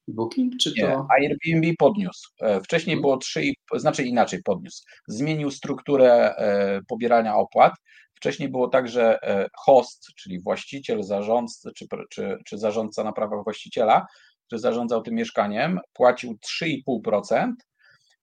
Booking, 0.09 0.53
czy 0.61 0.75
to? 0.75 0.87
Nie, 0.87 0.97
Airbnb 1.11 1.75
podniósł. 1.79 2.31
E, 2.41 2.61
wcześniej 2.61 2.97
hmm. 2.97 3.03
było 3.03 3.17
3, 3.17 3.43
znaczy 3.77 4.05
inaczej 4.05 4.43
podniósł. 4.43 4.83
Zmienił 5.09 5.51
strukturę 5.51 6.37
e, 6.37 6.81
pobierania 6.89 7.37
opłat 7.37 7.73
Wcześniej 8.17 8.49
było 8.49 8.69
tak, 8.69 8.89
że 8.89 9.23
e, 9.23 9.49
host, 9.57 10.07
czyli 10.17 10.41
właściciel, 10.41 11.03
zarządca, 11.03 11.71
czy, 11.77 11.87
czy, 12.11 12.39
czy 12.47 12.59
zarządca 12.59 13.05
na 13.05 13.13
prawach 13.13 13.45
właściciela, 13.45 14.07
który 14.47 14.61
zarządzał 14.61 15.03
tym 15.03 15.15
mieszkaniem, 15.15 15.81
płacił 15.93 16.39
3,5%, 16.63 17.53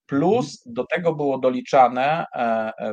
plus 0.05 0.63
do 0.65 0.85
tego 0.85 1.15
było 1.15 1.37
doliczane 1.37 2.25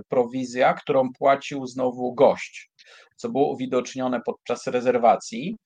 prowizja, 0.09 0.75
którą 0.75 1.13
płacił 1.19 1.67
znowu 1.67 2.15
gość, 2.15 2.71
co 3.17 3.29
było 3.29 3.53
uwidocznione 3.53 4.21
podczas 4.27 4.67
rezerwacji. 4.67 5.57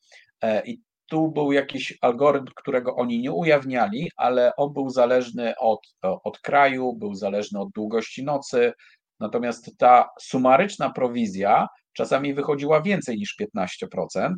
i 0.64 0.78
tu 1.06 1.28
był 1.28 1.52
jakiś 1.52 1.98
algorytm, 2.00 2.52
którego 2.56 2.96
oni 2.96 3.20
nie 3.20 3.32
ujawniali, 3.32 4.10
ale 4.16 4.56
on 4.56 4.72
był 4.72 4.90
zależny 4.90 5.54
od, 5.58 5.80
od 6.02 6.38
kraju, 6.38 6.92
był 6.92 7.14
zależny 7.14 7.60
od 7.60 7.70
długości 7.70 8.24
nocy. 8.24 8.72
Natomiast 9.20 9.78
ta 9.78 10.08
sumaryczna 10.20 10.90
prowizja 10.90 11.68
czasami 11.94 12.34
wychodziła 12.34 12.82
więcej 12.82 13.16
niż 13.16 13.36
15%. 13.58 14.34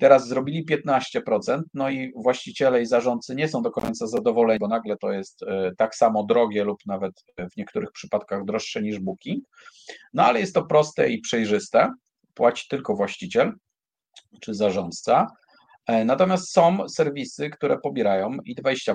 Teraz 0.00 0.28
zrobili 0.28 0.66
15%, 0.66 1.62
no 1.74 1.90
i 1.90 2.12
właściciele 2.16 2.82
i 2.82 2.86
zarządcy 2.86 3.34
nie 3.34 3.48
są 3.48 3.62
do 3.62 3.70
końca 3.70 4.06
zadowoleni, 4.06 4.58
bo 4.58 4.68
nagle 4.68 4.96
to 4.96 5.12
jest 5.12 5.42
e, 5.42 5.72
tak 5.78 5.94
samo 5.94 6.24
drogie 6.24 6.64
lub 6.64 6.78
nawet 6.86 7.12
w 7.52 7.56
niektórych 7.56 7.92
przypadkach 7.92 8.44
droższe 8.44 8.82
niż 8.82 8.98
Booking. 8.98 9.44
No 10.14 10.24
ale 10.24 10.40
jest 10.40 10.54
to 10.54 10.62
proste 10.62 11.10
i 11.10 11.20
przejrzyste. 11.20 11.92
Płaci 12.34 12.66
tylko 12.68 12.94
właściciel 12.94 13.52
czy 14.40 14.54
zarządca. 14.54 15.26
E, 15.88 16.04
natomiast 16.04 16.52
są 16.52 16.88
serwisy, 16.88 17.50
które 17.50 17.78
pobierają 17.78 18.38
i 18.44 18.56
20%. 18.56 18.94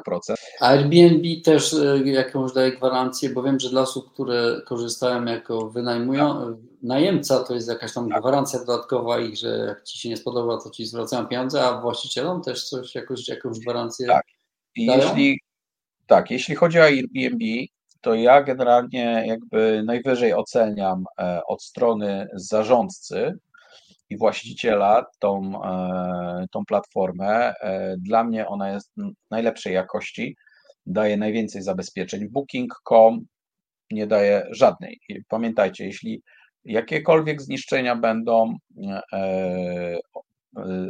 A 0.60 0.68
Airbnb 0.68 1.42
też 1.44 1.74
e, 1.74 1.98
jakąś 2.06 2.54
daje 2.54 2.72
gwarancję, 2.72 3.30
bo 3.30 3.44
wiem, 3.44 3.60
że 3.60 3.70
dla 3.70 3.82
osób, 3.82 4.14
które 4.14 4.62
korzystają 4.66 5.26
jako 5.26 5.70
wynajmują, 5.70 6.40
tak. 6.40 6.56
najemca 6.82 7.44
to 7.44 7.56
jest 7.56 7.68
jakaś 7.68 7.94
tam 7.94 8.10
tak. 8.10 8.22
gwarancja 8.22 8.60
dodatkowa 8.60 9.20
ich, 9.20 9.38
że 9.38 9.48
jak 9.68 9.84
ci 9.84 10.00
się 10.00 10.10
nie 10.10 10.18
spodoba, 10.18 10.62
to 10.62 10.70
ci 10.70 10.86
zwracają 10.86 11.28
pieniądze, 11.28 11.64
a 11.64 11.82
właścicielom 11.82 12.42
też 12.42 12.70
coś, 12.70 12.96
jakąś, 12.96 13.28
jakąś 13.28 13.60
gwarancję 13.60 14.08
tak. 14.08 14.26
I 14.76 14.88
dają? 14.88 15.02
Jeśli, 15.02 15.40
tak, 16.08 16.32
jeśli 16.32 16.56
chodzi 16.56 16.80
o 16.80 16.84
Airbnb, 16.84 17.46
to 18.02 18.16
ja 18.16 18.44
generalnie 18.44 19.24
jakby 19.28 19.84
najwyżej 19.86 20.34
oceniam 20.34 21.06
e, 21.20 21.42
od 21.48 21.64
strony 21.64 22.28
zarządcy, 22.34 23.38
i 24.14 24.18
właściciela 24.18 25.06
tą, 25.20 25.64
e, 25.64 26.46
tą 26.52 26.66
platformę. 26.66 27.54
E, 27.62 27.96
dla 27.98 28.24
mnie 28.24 28.48
ona 28.48 28.74
jest 28.74 28.94
najlepszej 29.32 29.74
jakości, 29.74 30.36
daje 30.86 31.18
najwięcej 31.18 31.62
zabezpieczeń. 31.62 32.30
Booking.com 32.30 33.26
nie 33.92 34.08
daje 34.08 34.48
żadnej. 34.52 35.00
Pamiętajcie, 35.28 35.86
jeśli 35.86 36.22
jakiekolwiek 36.66 37.42
zniszczenia 37.42 37.96
będą 37.96 38.58
e, 39.14 39.98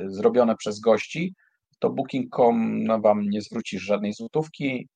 zrobione 0.08 0.56
przez 0.56 0.80
gości, 0.80 1.34
to 1.80 1.90
Booking.com 1.90 2.88
Wam 3.02 3.30
nie 3.30 3.42
zwróci 3.42 3.80
żadnej 3.80 4.14
złotówki, 4.14 4.88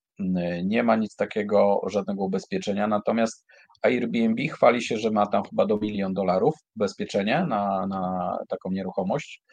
nie 0.63 0.83
ma 0.83 0.95
nic 0.95 1.15
takiego, 1.15 1.81
żadnego 1.87 2.23
ubezpieczenia, 2.23 2.87
natomiast 2.87 3.45
Airbnb 3.81 4.47
chwali 4.47 4.81
się, 4.81 4.97
że 4.97 5.11
ma 5.11 5.25
tam 5.25 5.43
chyba 5.43 5.65
do 5.65 5.77
milion 5.77 6.13
dolarów 6.13 6.55
ubezpieczenie 6.75 7.45
na, 7.49 7.87
na 7.87 8.37
taką 8.49 8.71
nieruchomość. 8.71 9.43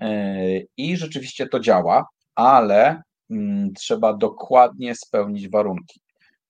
E, 0.00 0.36
i 0.76 0.96
rzeczywiście 0.96 1.46
to 1.46 1.60
działa, 1.60 2.06
ale 2.34 3.02
mm, 3.30 3.72
trzeba 3.74 4.14
dokładnie 4.14 4.94
spełnić 4.94 5.48
warunki. 5.48 6.00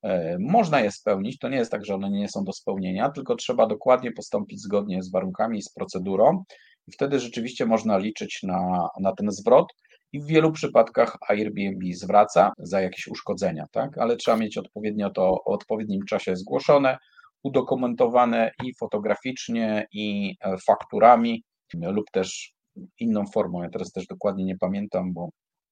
E, 0.03 0.37
można 0.39 0.81
je 0.81 0.93
spełnić, 0.93 1.39
to 1.39 1.49
nie 1.49 1.57
jest 1.57 1.71
tak, 1.71 1.85
że 1.85 1.95
one 1.95 2.11
nie 2.11 2.29
są 2.29 2.45
do 2.45 2.53
spełnienia, 2.53 3.11
tylko 3.11 3.37
trzeba 3.37 3.67
dokładnie 3.67 4.13
postąpić 4.13 4.61
zgodnie 4.61 5.03
z 5.03 5.11
warunkami, 5.11 5.63
z 5.63 5.73
procedurą. 5.73 6.45
I 6.89 6.93
wtedy 6.93 7.21
rzeczywiście 7.21 7.67
można 7.67 7.99
liczyć 7.99 8.41
na, 8.43 8.89
na 9.01 9.13
ten 9.13 9.31
zwrot 9.31 9.67
i 10.13 10.21
w 10.21 10.27
wielu 10.27 10.53
przypadkach 10.53 11.17
Airbnb 11.29 11.87
zwraca 11.95 12.53
za 12.59 12.81
jakieś 12.81 13.07
uszkodzenia, 13.07 13.67
tak? 13.73 13.99
ale 13.99 14.17
trzeba 14.17 14.37
mieć 14.37 14.59
odpowiednio 14.59 15.11
to 15.11 15.23
o 15.23 15.45
odpowiednim 15.45 16.05
czasie 16.05 16.37
zgłoszone, 16.37 16.99
udokumentowane 17.43 18.51
i 18.65 18.75
fotograficznie, 18.75 19.87
i 19.93 20.35
e, 20.41 20.57
fakturami, 20.67 21.43
lub 21.75 22.11
też 22.13 22.53
inną 23.01 23.27
formą. 23.27 23.63
Ja 23.63 23.71
teraz 23.71 23.93
też 23.93 24.07
dokładnie 24.07 24.45
nie 24.45 24.57
pamiętam, 24.57 25.13
bo, 25.13 25.29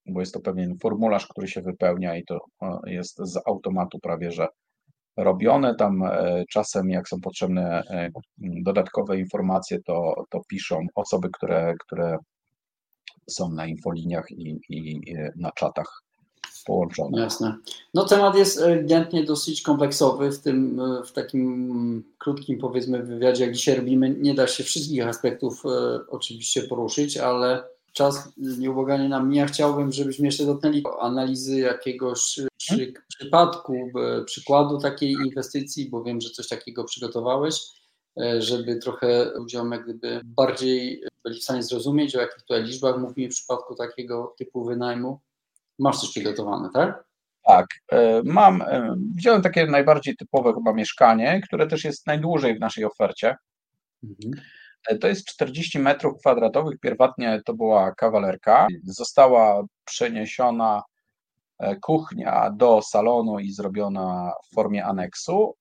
bo 0.07 0.21
jest 0.21 0.35
to 0.35 0.41
pewien 0.41 0.79
formularz, 0.83 1.27
który 1.27 1.49
się 1.49 1.63
wypełnia 1.63 2.17
i 2.17 2.25
to 2.25 2.39
e, 2.63 2.79
jest 2.87 3.19
z 3.19 3.41
automatu 3.47 3.99
prawie 3.99 4.33
że 4.33 4.49
robione. 5.17 5.75
Tam 5.75 6.03
e, 6.03 6.45
czasem, 6.51 6.91
jak 6.91 7.09
są 7.09 7.21
potrzebne 7.21 7.83
dodatkowe 8.39 9.19
informacje, 9.19 9.79
to, 9.87 10.25
to 10.31 10.41
piszą 10.49 10.87
osoby, 10.95 11.29
które, 11.33 11.75
które 11.87 12.19
są 13.31 13.53
na 13.53 13.67
infoliniach 13.67 14.31
i, 14.31 14.61
i 14.69 15.03
na 15.37 15.53
czatach 15.53 16.07
połączone. 16.67 17.21
Jasne. 17.21 17.57
No 17.95 18.05
temat 18.05 18.37
jest 18.37 18.61
ewidentnie 18.61 19.25
dosyć 19.25 19.63
kompleksowy 19.63 20.33
w 20.33 20.39
tym, 20.39 20.81
w 21.07 21.13
takim 21.13 22.05
krótkim 22.19 22.59
powiedzmy 22.59 23.03
wywiadzie, 23.03 23.45
jak 23.45 23.55
dzisiaj 23.55 23.77
robimy, 23.77 24.11
nie 24.11 24.35
da 24.35 24.47
się 24.47 24.65
wszystkich 24.65 25.07
aspektów 25.07 25.63
e, 25.67 26.01
oczywiście 26.09 26.63
poruszyć, 26.63 27.17
ale 27.17 27.65
czas 27.93 28.29
nieubłaganie 28.37 29.09
nam 29.09 29.29
mija. 29.29 29.47
Chciałbym, 29.47 29.93
żebyśmy 29.93 30.27
jeszcze 30.27 30.47
dotknęli 30.47 30.83
analizy 31.01 31.61
jakiegoś 31.61 32.41
przy, 32.57 32.93
przypadku, 33.09 33.75
e, 33.75 34.25
przykładu 34.25 34.79
takiej 34.79 35.13
inwestycji, 35.27 35.91
bo 35.91 36.03
wiem, 36.03 36.21
że 36.21 36.31
coś 36.31 36.49
takiego 36.49 36.85
przygotowałeś. 36.85 37.61
E, 38.21 38.43
żeby 38.43 38.77
trochę 38.77 39.25
ludziom 39.25 39.73
jak 39.73 39.85
gdyby 39.85 40.21
bardziej 40.25 41.03
byli 41.25 41.41
w 41.41 41.43
stanie 41.43 41.63
zrozumieć, 41.63 42.17
o 42.17 42.21
jakich 42.21 42.43
tutaj 42.43 42.63
liczbach 42.63 42.99
mówimy 42.99 43.29
w 43.29 43.35
przypadku 43.35 43.75
takiego 43.75 44.35
typu 44.39 44.65
wynajmu. 44.65 45.21
Masz 45.79 46.01
coś 46.01 46.11
przygotowane, 46.11 46.71
tak? 46.75 47.05
Tak, 47.47 47.67
e, 47.93 48.23
mam, 48.25 48.63
e, 48.63 48.97
wziąłem 49.17 49.43
takie 49.43 49.67
najbardziej 49.67 50.17
typowe 50.17 50.55
chyba 50.55 50.73
mieszkanie, 50.73 51.41
które 51.45 51.67
też 51.67 51.85
jest 51.85 52.07
najdłużej 52.07 52.57
w 52.57 52.61
naszej 52.61 52.85
ofercie. 52.85 53.37
Mhm. 54.05 54.45
To 55.01 55.09
jest 55.09 55.27
40 55.27 55.79
metrów 55.79 56.19
kwadratowych. 56.19 56.81
Pierwotnie 56.81 57.41
to 57.45 57.55
była 57.55 57.95
kawalerka. 57.95 58.67
Została 58.85 59.65
przeniesiona 59.85 60.83
kuchnia 61.83 62.51
do 62.51 62.83
salonu 62.83 63.39
i 63.39 63.53
zrobiona 63.53 64.33
w 64.45 64.55
formie 64.55 64.85
aneksu. 64.85 65.55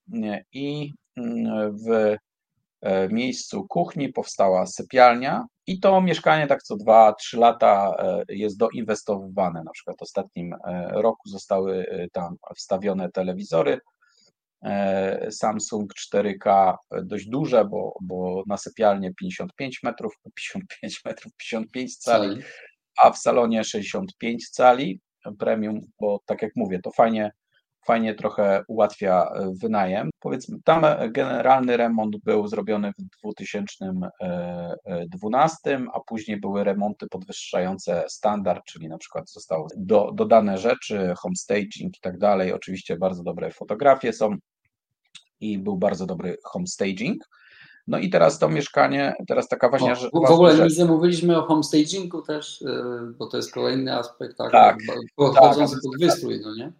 I 0.52 0.94
mm, 1.18 1.78
w 1.78 2.16
miejscu 3.10 3.66
kuchni 3.70 4.10
powstała 4.10 4.66
sypialnia 4.66 5.46
i 5.68 5.80
to 5.80 6.02
mieszkanie 6.02 6.48
tak 6.48 6.64
co 6.64 6.76
2-3 6.76 7.38
lata 7.38 7.96
e, 8.00 8.24
jest 8.30 8.58
doinwestowywane. 8.58 9.64
Na 9.64 9.72
przykład 9.72 9.98
w 9.98 10.02
ostatnim 10.02 10.54
e, 10.54 10.90
roku 10.92 11.30
zostały 11.30 11.86
tam 12.12 12.36
wstawione 12.56 13.12
telewizory 13.12 13.80
Samsung 15.30 15.94
4K 15.94 16.76
dość 17.04 17.28
duże, 17.28 17.66
bo, 17.66 17.98
bo 18.02 18.44
na 18.48 18.58
sypialnię 18.58 19.14
55 19.14 19.84
metrów, 19.84 20.14
55 20.36 21.02
metrów, 21.06 21.34
55 21.38 21.98
cali, 21.98 22.42
a 23.04 23.12
w 23.12 23.18
salonie 23.18 23.64
65 23.64 24.50
cali 24.50 25.00
premium, 25.40 25.82
bo 26.00 26.20
tak 26.26 26.42
jak 26.42 26.52
mówię, 26.56 26.80
to 26.80 26.92
fajnie 26.92 27.32
fajnie 27.86 28.16
trochę 28.16 28.64
ułatwia 28.68 29.24
e, 29.24 29.54
wynajem. 29.62 30.10
Powiedzmy, 30.20 30.58
tam 30.64 30.86
e, 30.86 31.10
generalny 31.10 31.78
remont 31.78 32.18
był 32.18 32.48
zrobiony 32.48 32.92
w 33.00 33.04
2012, 33.24 35.58
e, 35.66 35.86
a 35.94 36.00
później 36.00 36.40
były 36.40 36.64
remonty 36.64 37.08
podwyższające 37.08 38.04
standard, 38.08 38.66
czyli 38.66 38.88
na 38.88 38.98
przykład 38.98 39.32
zostały 39.32 39.68
do, 39.78 40.12
dodane 40.14 40.58
rzeczy, 40.58 41.14
homestaging 41.18 41.98
i 41.98 42.02
tak 42.02 42.18
dalej. 42.18 42.54
Oczywiście 42.54 42.98
bardzo 42.98 43.24
dobre 43.24 43.52
fotografie 43.52 44.14
są 44.14 44.36
i 45.40 45.60
był 45.60 45.78
bardzo 45.78 46.06
dobry 46.06 46.38
homestaging. 46.44 47.24
No 47.88 47.98
i 47.98 48.10
teraz 48.10 48.40
to 48.40 48.50
mieszkanie, 48.50 49.14
teraz 49.28 49.48
taka 49.48 49.70
ważna 49.70 49.96
rzecz. 49.96 50.12
W 50.12 50.32
ogóle 50.32 50.58
nie 50.58 50.70
zamówiliśmy 50.70 51.38
o 51.38 51.42
homestagingu 51.42 52.22
też, 52.22 52.64
bo 53.18 53.28
to 53.28 53.38
jest 53.38 53.54
kolejny 53.54 53.98
aspekt, 53.98 54.38
tak, 54.38 54.52
tak 54.52 54.78
pochodzący 55.16 55.76
tak, 55.76 55.84
pod 55.84 56.00
wystrój, 56.00 56.42
no 56.44 56.56
nie? 56.56 56.72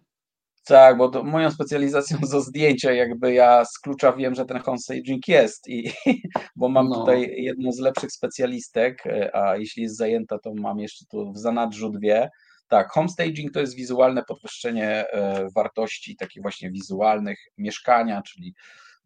Tak, 0.66 0.96
bo 0.96 1.24
moją 1.24 1.50
specjalizacją 1.50 2.18
są 2.30 2.40
zdjęcia, 2.40 2.92
jakby 2.92 3.32
ja 3.32 3.64
z 3.64 3.78
klucza 3.78 4.12
wiem, 4.12 4.34
że 4.34 4.44
ten 4.44 4.58
homestaging 4.58 5.28
jest, 5.28 5.68
i, 5.68 5.90
bo 6.56 6.68
mam 6.68 6.88
no. 6.88 6.94
tutaj 6.94 7.34
jedną 7.36 7.72
z 7.72 7.78
lepszych 7.78 8.12
specjalistek, 8.12 9.06
e, 9.06 9.36
a 9.36 9.56
jeśli 9.56 9.82
jest 9.82 9.96
zajęta, 9.96 10.38
to 10.38 10.54
mam 10.54 10.78
jeszcze 10.78 11.04
tu 11.04 11.32
w 11.32 11.38
zanadrzu 11.38 11.90
dwie. 11.90 12.30
Tak, 12.68 12.90
homestaging 12.90 13.52
to 13.52 13.60
jest 13.60 13.76
wizualne 13.76 14.22
podwyższenie 14.22 15.10
e, 15.10 15.48
wartości 15.54 16.16
takich 16.16 16.42
właśnie 16.42 16.70
wizualnych 16.70 17.38
mieszkania, 17.58 18.22
czyli 18.22 18.54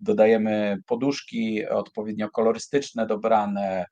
dodajemy 0.00 0.76
poduszki 0.86 1.68
odpowiednio 1.68 2.30
kolorystyczne 2.30 3.06
dobrane, 3.06 3.84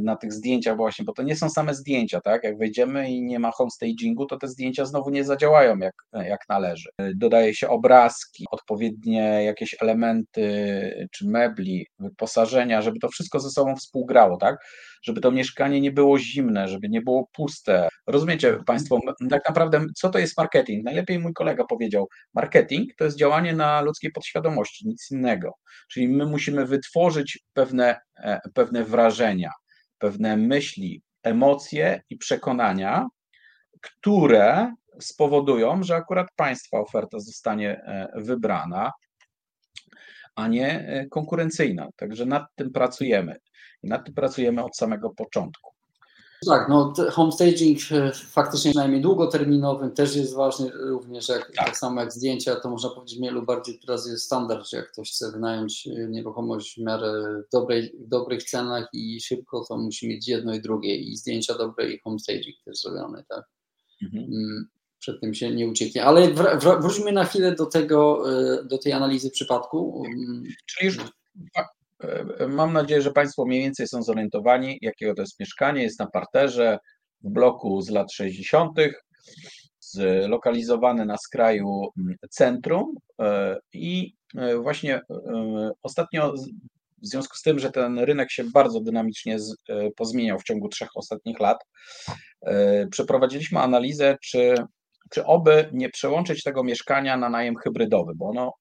na 0.00 0.16
tych 0.16 0.32
zdjęciach 0.32 0.76
właśnie, 0.76 1.04
bo 1.04 1.12
to 1.12 1.22
nie 1.22 1.36
są 1.36 1.50
same 1.50 1.74
zdjęcia, 1.74 2.20
tak? 2.20 2.44
Jak 2.44 2.58
wejdziemy 2.58 3.10
i 3.10 3.22
nie 3.22 3.38
ma 3.38 3.50
homestagingu, 3.50 4.26
to 4.26 4.36
te 4.36 4.48
zdjęcia 4.48 4.84
znowu 4.84 5.10
nie 5.10 5.24
zadziałają 5.24 5.78
jak, 5.78 5.94
jak 6.12 6.40
należy. 6.48 6.90
Dodaje 7.14 7.54
się 7.54 7.68
obrazki, 7.68 8.44
odpowiednie 8.50 9.44
jakieś 9.44 9.76
elementy 9.80 11.08
czy 11.12 11.26
mebli, 11.26 11.86
wyposażenia, 11.98 12.82
żeby 12.82 12.98
to 12.98 13.08
wszystko 13.08 13.40
ze 13.40 13.50
sobą 13.50 13.76
współgrało, 13.76 14.36
tak? 14.36 14.56
Żeby 15.02 15.20
to 15.20 15.30
mieszkanie 15.30 15.80
nie 15.80 15.92
było 15.92 16.18
zimne, 16.18 16.68
żeby 16.68 16.88
nie 16.88 17.02
było 17.02 17.28
puste. 17.32 17.88
Rozumiecie 18.06 18.58
Państwo, 18.66 19.00
tak 19.30 19.48
naprawdę 19.48 19.84
co 19.96 20.10
to 20.10 20.18
jest 20.18 20.38
marketing? 20.38 20.84
Najlepiej 20.84 21.18
mój 21.18 21.32
kolega 21.32 21.64
powiedział, 21.64 22.08
marketing 22.34 22.94
to 22.96 23.04
jest 23.04 23.18
działanie 23.18 23.52
na 23.52 23.80
ludzkiej 23.80 24.12
podświadomości, 24.12 24.88
nic 24.88 25.10
innego. 25.10 25.52
Czyli 25.90 26.08
my 26.08 26.26
musimy 26.26 26.66
wytworzyć 26.66 27.38
pewne, 27.54 28.00
e, 28.22 28.40
pewne 28.54 28.84
wrażenia 28.84 29.50
pewne 30.00 30.36
myśli, 30.36 31.02
emocje 31.22 32.02
i 32.10 32.16
przekonania, 32.16 33.06
które 33.80 34.74
spowodują, 35.00 35.82
że 35.82 35.96
akurat 35.96 36.28
Państwa 36.36 36.78
oferta 36.78 37.18
zostanie 37.18 37.82
wybrana, 38.14 38.92
a 40.40 40.48
nie 40.48 41.06
konkurencyjna. 41.10 41.88
Także 41.96 42.26
nad 42.26 42.44
tym 42.56 42.72
pracujemy. 42.72 43.36
I 43.82 43.88
nad 43.88 44.04
tym 44.04 44.14
pracujemy 44.14 44.64
od 44.64 44.76
samego 44.76 45.10
początku. 45.10 45.70
Tak, 46.46 46.68
no 46.68 46.92
homestaging 47.10 47.78
e, 47.92 48.12
faktycznie 48.12 48.72
najmniej 48.74 49.00
długoterminowym 49.00 49.90
też 49.90 50.16
jest 50.16 50.34
ważny, 50.34 50.70
również 50.70 51.28
jak, 51.28 51.46
tak. 51.46 51.66
tak. 51.66 51.76
samo 51.76 52.00
jak 52.00 52.12
zdjęcia, 52.12 52.56
to 52.56 52.70
można 52.70 52.90
powiedzieć 52.90 53.20
wielu 53.20 53.42
bardziej 53.42 53.78
teraz 53.78 54.08
jest 54.08 54.24
standard, 54.24 54.68
że 54.68 54.76
jak 54.76 54.92
ktoś 54.92 55.10
chce 55.10 55.32
wynająć 55.32 55.86
e, 55.86 56.08
nieruchomość 56.08 56.74
w 56.74 56.84
miarę 56.84 57.42
w, 57.46 57.52
dobrej, 57.52 57.92
w 57.98 58.08
dobrych 58.08 58.42
cenach 58.42 58.88
i 58.92 59.20
szybko, 59.20 59.64
to 59.68 59.76
musi 59.76 60.08
mieć 60.08 60.28
jedno 60.28 60.54
i 60.54 60.60
drugie 60.60 60.96
i 60.96 61.16
zdjęcia 61.16 61.58
dobre 61.58 61.90
i 61.90 62.00
homestaging 62.00 62.56
też 62.64 62.80
zrobione, 62.80 63.24
tak. 63.28 63.44
Mhm. 64.02 64.26
Przed 65.00 65.20
tym 65.20 65.34
się 65.34 65.50
nie 65.50 65.68
ucieknie. 65.68 66.04
Ale 66.04 66.28
wróćmy 66.80 67.12
na 67.12 67.24
chwilę 67.24 67.54
do 67.54 67.66
tego, 67.66 68.24
e, 68.32 68.64
do 68.64 68.78
tej 68.78 68.92
analizy 68.92 69.30
przypadku. 69.30 70.04
Czyli 70.66 70.86
już 70.86 70.96
E, 72.04 72.46
mam 72.48 72.72
nadzieję, 72.72 73.02
że 73.02 73.12
Państwo 73.12 73.44
mniej 73.44 73.60
więcej 73.60 73.88
są 73.88 74.02
zorientowani, 74.02 74.78
jakiego 74.82 75.14
to 75.14 75.22
jest 75.22 75.40
mieszkanie. 75.40 75.82
Jest 75.82 75.98
na 75.98 76.06
parterze 76.06 76.78
w 77.20 77.30
bloku 77.30 77.82
z 77.82 77.90
lat 77.90 78.12
60., 78.12 78.78
zlokalizowane 79.80 81.04
na 81.04 81.16
skraju 81.16 81.88
centrum 82.30 82.94
e, 83.20 83.58
i 83.72 84.14
e, 84.36 84.56
właśnie 84.56 85.00
ostatnio 85.82 86.34
w 87.02 87.06
związku 87.06 87.36
z 87.36 87.42
tym, 87.42 87.58
że 87.58 87.70
ten 87.70 87.98
rynek 87.98 88.30
się 88.30 88.44
bardzo 88.44 88.80
dynamicznie 88.80 89.36
pozmieniał 89.96 90.38
w 90.38 90.44
ciągu 90.44 90.68
trzech 90.68 90.88
ostatnich 90.94 91.40
lat, 91.40 91.58
przeprowadziliśmy 92.90 93.60
analizę, 93.60 94.16
czy, 94.22 94.54
czy 95.10 95.24
oby 95.24 95.70
nie 95.72 95.88
przełączyć 95.88 96.42
tego 96.42 96.64
mieszkania 96.64 97.16
na 97.16 97.28
najem 97.28 97.56
hybrydowy, 97.56 98.12
bo 98.16 98.28
ono 98.28 98.52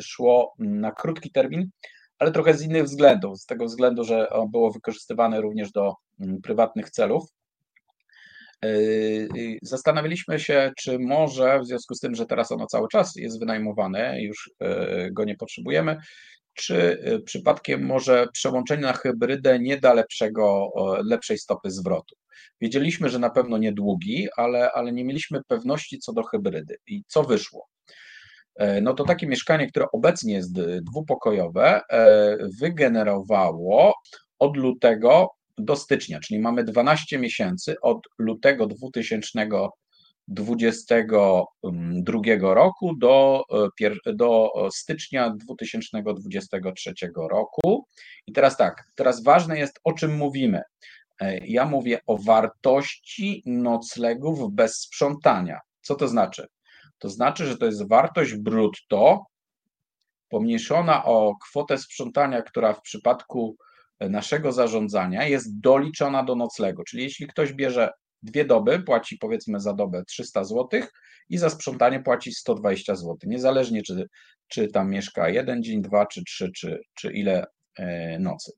szło 0.00 0.54
na 0.58 0.92
krótki 0.92 1.30
termin, 1.30 1.70
ale 2.18 2.32
trochę 2.32 2.54
z 2.54 2.62
innych 2.62 2.84
względów. 2.84 3.40
Z 3.40 3.46
tego 3.46 3.64
względu, 3.64 4.04
że 4.04 4.28
było 4.50 4.72
wykorzystywane 4.72 5.40
również 5.40 5.72
do 5.72 5.94
mm, 6.20 6.40
prywatnych 6.42 6.90
celów. 6.90 7.24
Yy, 8.62 9.58
zastanawialiśmy 9.62 10.40
się, 10.40 10.72
czy 10.78 10.98
może 10.98 11.60
w 11.60 11.66
związku 11.66 11.94
z 11.94 12.00
tym, 12.00 12.14
że 12.14 12.26
teraz 12.26 12.52
ono 12.52 12.66
cały 12.66 12.88
czas 12.88 13.16
jest 13.16 13.40
wynajmowane, 13.40 14.22
już 14.22 14.50
yy, 14.60 15.10
go 15.12 15.24
nie 15.24 15.36
potrzebujemy, 15.36 15.96
czy 16.56 17.02
yy, 17.04 17.22
przypadkiem 17.22 17.86
może 17.86 18.26
przełączenie 18.32 18.82
na 18.82 18.92
hybrydę 18.92 19.58
nie 19.58 19.76
da 19.76 19.94
lepszego, 19.94 20.72
lepszej 21.04 21.38
stopy 21.38 21.70
zwrotu. 21.70 22.16
Wiedzieliśmy, 22.60 23.08
że 23.08 23.18
na 23.18 23.30
pewno 23.30 23.58
niedługi, 23.58 24.28
ale, 24.36 24.72
ale 24.72 24.92
nie 24.92 25.04
mieliśmy 25.04 25.40
pewności 25.48 25.98
co 25.98 26.12
do 26.12 26.22
hybrydy. 26.22 26.76
I 26.86 27.02
co 27.06 27.22
wyszło? 27.22 27.68
E, 28.56 28.80
no 28.80 28.94
to 28.94 29.04
takie 29.04 29.26
mieszkanie, 29.26 29.68
które 29.68 29.86
obecnie 29.92 30.34
jest 30.34 30.52
dwupokojowe, 30.82 31.80
e, 31.90 32.36
wygenerowało 32.60 33.94
od 34.38 34.56
lutego 34.56 35.30
do 35.58 35.76
stycznia, 35.76 36.20
czyli 36.20 36.40
mamy 36.40 36.64
12 36.64 37.18
miesięcy 37.18 37.80
od 37.80 37.98
lutego 38.18 38.66
2022 40.28 42.54
roku 42.54 42.96
do, 42.96 43.44
e, 43.80 44.14
do 44.14 44.52
stycznia 44.70 45.30
2023 45.30 46.94
roku. 47.30 47.86
I 48.26 48.32
teraz 48.32 48.56
tak, 48.56 48.84
teraz 48.94 49.22
ważne 49.22 49.58
jest, 49.58 49.80
o 49.84 49.92
czym 49.92 50.16
mówimy. 50.16 50.62
Ja 51.42 51.66
mówię 51.66 52.00
o 52.06 52.18
wartości 52.18 53.42
noclegów 53.46 54.52
bez 54.52 54.76
sprzątania. 54.76 55.60
Co 55.82 55.94
to 55.94 56.08
znaczy? 56.08 56.46
To 56.98 57.08
znaczy, 57.08 57.46
że 57.46 57.56
to 57.56 57.66
jest 57.66 57.88
wartość 57.88 58.34
brutto 58.34 59.26
pomniejszona 60.28 61.04
o 61.04 61.34
kwotę 61.42 61.78
sprzątania, 61.78 62.42
która 62.42 62.72
w 62.72 62.82
przypadku 62.82 63.56
naszego 64.00 64.52
zarządzania 64.52 65.26
jest 65.26 65.60
doliczona 65.60 66.24
do 66.24 66.34
noclegu. 66.34 66.84
Czyli 66.84 67.02
jeśli 67.02 67.26
ktoś 67.26 67.52
bierze 67.52 67.90
dwie 68.26 68.44
doby, 68.44 68.82
płaci 68.82 69.18
powiedzmy 69.18 69.60
za 69.60 69.74
dobę 69.74 70.04
300 70.04 70.44
zł 70.44 70.80
i 71.28 71.38
za 71.38 71.50
sprzątanie 71.50 72.00
płaci 72.00 72.32
120 72.32 72.94
zł. 72.94 73.16
Niezależnie 73.22 73.82
czy, 73.82 74.06
czy 74.48 74.68
tam 74.68 74.90
mieszka 74.90 75.28
jeden 75.28 75.62
dzień, 75.62 75.82
dwa 75.82 76.06
czy 76.06 76.24
trzy, 76.24 76.50
czy, 76.56 76.80
czy 76.94 77.12
ile 77.12 77.46
e, 77.78 78.18
nocy. 78.18 78.52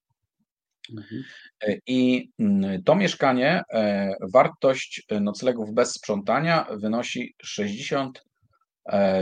Mhm. 0.92 1.24
E, 1.62 1.76
I 1.86 2.30
mm, 2.38 2.82
to 2.82 2.94
mieszkanie, 2.94 3.62
e, 3.72 4.14
wartość 4.32 5.02
noclegów 5.20 5.74
bez 5.74 5.92
sprzątania 5.92 6.66
wynosi 6.70 7.34
60 7.42 8.28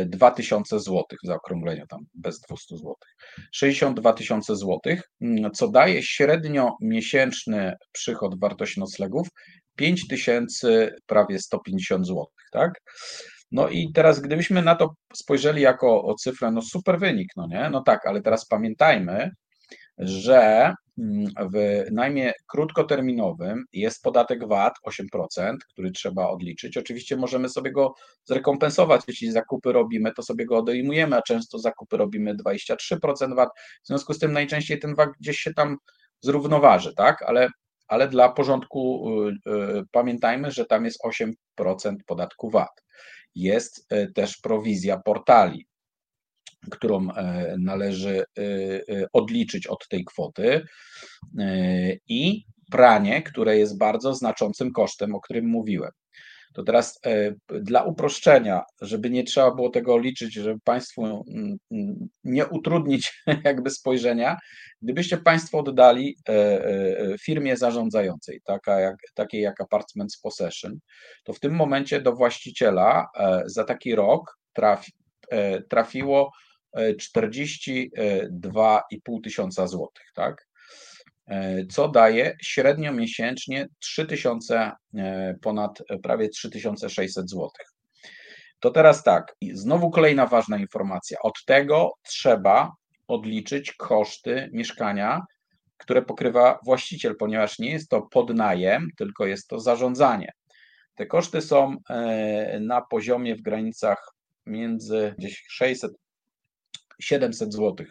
2000 0.07 0.81
zł 0.81 1.05
w 1.25 1.27
zaokrągleniu 1.27 1.87
tam 1.87 2.07
bez 2.15 2.41
200 2.41 2.77
zł. 2.77 2.95
62 3.53 4.13
tysiące 4.13 4.57
złotych, 4.57 5.03
mm, 5.21 5.53
co 5.53 5.69
daje 5.69 6.03
średnio 6.03 6.77
miesięczny 6.81 7.75
przychód 7.93 8.41
wartości 8.41 8.81
noclegów 8.81 9.29
5000 9.77 10.95
prawie 11.07 11.39
150 11.39 12.07
zł, 12.07 12.25
tak? 12.53 12.81
No 13.51 13.69
i 13.69 13.93
teraz 13.93 14.21
gdybyśmy 14.21 14.63
na 14.63 14.75
to 14.75 14.95
spojrzeli 15.15 15.63
jako 15.63 16.05
o 16.05 16.15
cyfrę, 16.15 16.51
no 16.51 16.63
super 16.63 16.99
wynik, 16.99 17.29
no 17.37 17.47
nie? 17.47 17.71
No 17.71 17.83
tak, 17.83 18.07
ale 18.07 18.23
teraz 18.23 18.47
pamiętajmy, 18.47 19.31
że 19.99 20.73
mm, 20.99 21.27
w 21.53 21.85
najmie 21.93 22.33
krótkoterminowym 22.47 23.65
jest 23.73 24.03
podatek 24.03 24.49
VAT 24.49 24.75
8%, 24.87 25.57
który 25.73 25.91
trzeba 25.91 26.29
odliczyć. 26.29 26.77
Oczywiście 26.77 27.17
możemy 27.17 27.49
sobie 27.49 27.73
go 27.73 27.95
zrekompensować, 28.25 29.03
jeśli 29.09 29.33
zakupy 29.33 29.73
robimy, 29.73 30.13
to 30.13 30.23
sobie 30.23 30.47
go 30.47 30.57
odejmujemy, 30.59 31.17
a 31.17 31.23
często 31.23 31.59
zakupy 31.59 31.97
robimy 31.97 32.35
23% 32.35 33.37
VAT. 33.37 33.49
W 33.85 33.87
związku 33.87 34.15
z 34.15 34.19
tym 34.19 34.33
najczęściej 34.33 34.79
ten 34.79 34.95
VAT 34.95 35.11
gdzieś 35.21 35.39
się 35.39 35.55
tam 35.55 35.77
zrównoważy, 36.21 36.95
tak? 36.95 37.23
Ale, 37.23 37.49
ale 37.89 38.09
dla 38.09 38.29
porządku 38.29 39.11
y, 39.11 39.51
y, 39.51 39.83
pamiętajmy, 39.93 40.51
że 40.51 40.65
tam 40.65 40.85
jest 40.85 41.01
8% 41.59 41.97
podatku 42.07 42.51
VAT. 42.51 42.83
Jest 43.35 43.93
y, 43.93 44.13
też 44.13 44.37
prowizja 44.37 44.99
portali 45.05 45.67
którą 46.71 47.09
należy 47.59 48.25
odliczyć 49.13 49.67
od 49.67 49.89
tej 49.89 50.05
kwoty 50.05 50.67
i 52.09 52.45
pranie, 52.71 53.23
które 53.23 53.59
jest 53.59 53.79
bardzo 53.79 54.15
znaczącym 54.15 54.73
kosztem, 54.73 55.15
o 55.15 55.21
którym 55.21 55.47
mówiłem. 55.47 55.91
To 56.57 56.63
teraz 56.63 57.01
dla 57.49 57.83
uproszczenia, 57.83 58.63
żeby 58.81 59.11
nie 59.11 59.25
trzeba 59.25 59.55
było 59.55 59.71
tego 59.71 59.99
liczyć, 59.99 60.35
żeby 60.35 60.61
Państwu 60.65 61.05
mm, 61.05 61.57
mm, 61.71 62.09
nie 62.25 62.47
utrudnić 62.47 63.23
jakby 63.45 63.71
spojrzenia, 63.71 64.37
gdybyście 64.83 65.17
Państwo 65.17 65.59
oddali 65.59 66.17
firmie 67.21 67.57
zarządzającej, 67.57 68.41
taka 68.45 68.81
jak, 68.81 68.97
takiej 69.15 69.43
jak 69.43 69.61
Apartments 69.61 70.21
Possession, 70.21 70.79
to 71.25 71.33
w 71.33 71.41
tym 71.41 71.55
momencie 71.55 72.01
do 72.01 72.13
właściciela 72.13 73.07
za 73.47 73.65
taki 73.65 73.95
rok 73.95 74.39
trafi, 74.53 74.93
trafiło 75.71 76.33
42,5 76.77 79.23
tysiąca 79.25 79.67
złotych, 79.67 80.07
tak? 80.15 80.47
E, 81.27 81.67
co 81.67 81.89
daje 81.89 82.37
średnio 82.43 82.93
miesięcznie 82.93 83.67
3000, 83.79 84.73
e, 84.95 85.35
ponad 85.43 85.83
prawie 86.03 86.29
3600 86.29 87.31
złotych. 87.31 87.67
To 88.61 88.71
teraz 88.71 89.03
tak, 89.03 89.37
znowu 89.53 89.91
kolejna 89.91 90.27
ważna 90.27 90.59
informacja. 90.59 91.19
Od 91.23 91.45
tego 91.47 91.93
trzeba 92.03 92.73
odliczyć 93.09 93.73
koszty 93.73 94.51
mieszkania, 94.53 95.21
które 95.77 96.03
pokrywa 96.03 96.59
właściciel, 96.65 97.17
ponieważ 97.17 97.59
nie 97.59 97.71
jest 97.71 97.89
to 97.89 98.03
podnajem, 98.03 98.89
tylko 98.97 99.27
jest 99.27 99.49
to 99.49 99.61
zarządzanie. 99.61 100.33
Te 100.95 101.07
koszty 101.07 101.43
są 101.43 101.77
e, 101.91 102.61
na 102.61 102.83
poziomie 102.83 103.37
w 103.37 103.43
granicach 103.43 104.13
między 104.47 105.15
gdzieś 105.19 105.45
600 105.49 105.93
700 107.01 107.53
zł 107.53 107.87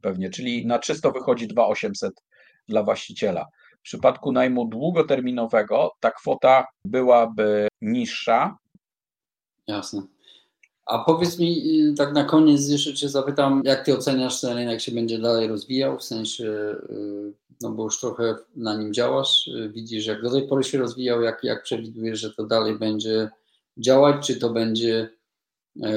pewnie, 0.00 0.30
czyli 0.30 0.66
na 0.66 0.78
czysto 0.78 1.12
wychodzi 1.12 1.48
2800 1.48 2.14
dla 2.68 2.82
właściciela. 2.82 3.46
W 3.78 3.82
przypadku 3.82 4.32
najmu 4.32 4.68
długoterminowego 4.68 5.92
ta 6.00 6.10
kwota 6.10 6.66
byłaby 6.84 7.68
niższa. 7.80 8.58
Jasne. 9.66 10.02
A 10.86 10.98
powiedz 10.98 11.38
mi 11.38 11.62
tak 11.98 12.12
na 12.12 12.24
koniec 12.24 12.68
jeszcze 12.68 12.94
Cię 12.94 13.08
zapytam, 13.08 13.62
jak 13.64 13.84
Ty 13.84 13.96
oceniasz 13.96 14.40
ten 14.40 14.56
rynek 14.56 14.80
się 14.80 14.92
będzie 14.92 15.18
dalej 15.18 15.48
rozwijał, 15.48 15.98
w 15.98 16.04
sensie, 16.04 16.44
y, 16.44 17.32
no 17.60 17.70
bo 17.70 17.84
już 17.84 18.00
trochę 18.00 18.34
na 18.56 18.76
nim 18.76 18.94
działasz, 18.94 19.46
y, 19.46 19.70
widzisz 19.74 20.06
jak 20.06 20.22
do 20.22 20.30
tej 20.30 20.48
pory 20.48 20.64
się 20.64 20.78
rozwijał, 20.78 21.22
jak, 21.22 21.44
jak 21.44 21.62
przewidujesz, 21.62 22.20
że 22.20 22.34
to 22.34 22.46
dalej 22.46 22.78
będzie 22.78 23.30
działać, 23.76 24.26
czy 24.26 24.36
to 24.36 24.50
będzie 24.50 25.15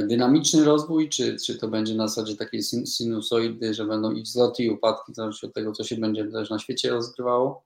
dynamiczny 0.07 0.65
rozwój, 0.65 1.09
czy, 1.09 1.37
czy 1.45 1.57
to 1.57 1.67
będzie 1.67 1.95
na 1.95 2.07
zasadzie 2.07 2.35
takiej 2.35 2.61
sinusoidy, 2.63 3.73
że 3.73 3.85
będą 3.85 4.11
i 4.11 4.21
wzloty 4.21 4.63
i 4.63 4.69
upadki, 4.69 5.13
zależności 5.13 5.45
od 5.45 5.53
tego, 5.53 5.71
co 5.71 5.83
się 5.83 5.95
będzie 5.95 6.25
też 6.25 6.49
na 6.49 6.59
świecie 6.59 6.89
rozgrywało? 6.89 7.63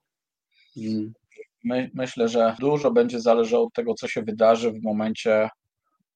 Hmm. 0.75 1.13
my, 1.63 1.91
myślę, 1.93 2.29
że 2.29 2.55
dużo 2.59 2.91
będzie 2.91 3.19
zależało 3.19 3.67
od 3.67 3.73
tego, 3.73 3.93
co 3.93 4.07
się 4.07 4.21
wydarzy 4.21 4.71
w 4.71 4.83
momencie, 4.83 5.49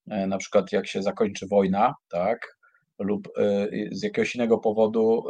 e, 0.08 0.28
na 0.28 0.38
przykład 0.38 0.72
jak 0.72 0.88
się 0.88 1.04
zakończy 1.04 1.48
wojna, 1.48 1.94
tak, 2.10 2.58
lub 3.00 3.28
e, 3.38 3.68
z 3.92 4.04
jakiegoś 4.04 4.36
innego 4.36 4.58
powodu 4.58 5.24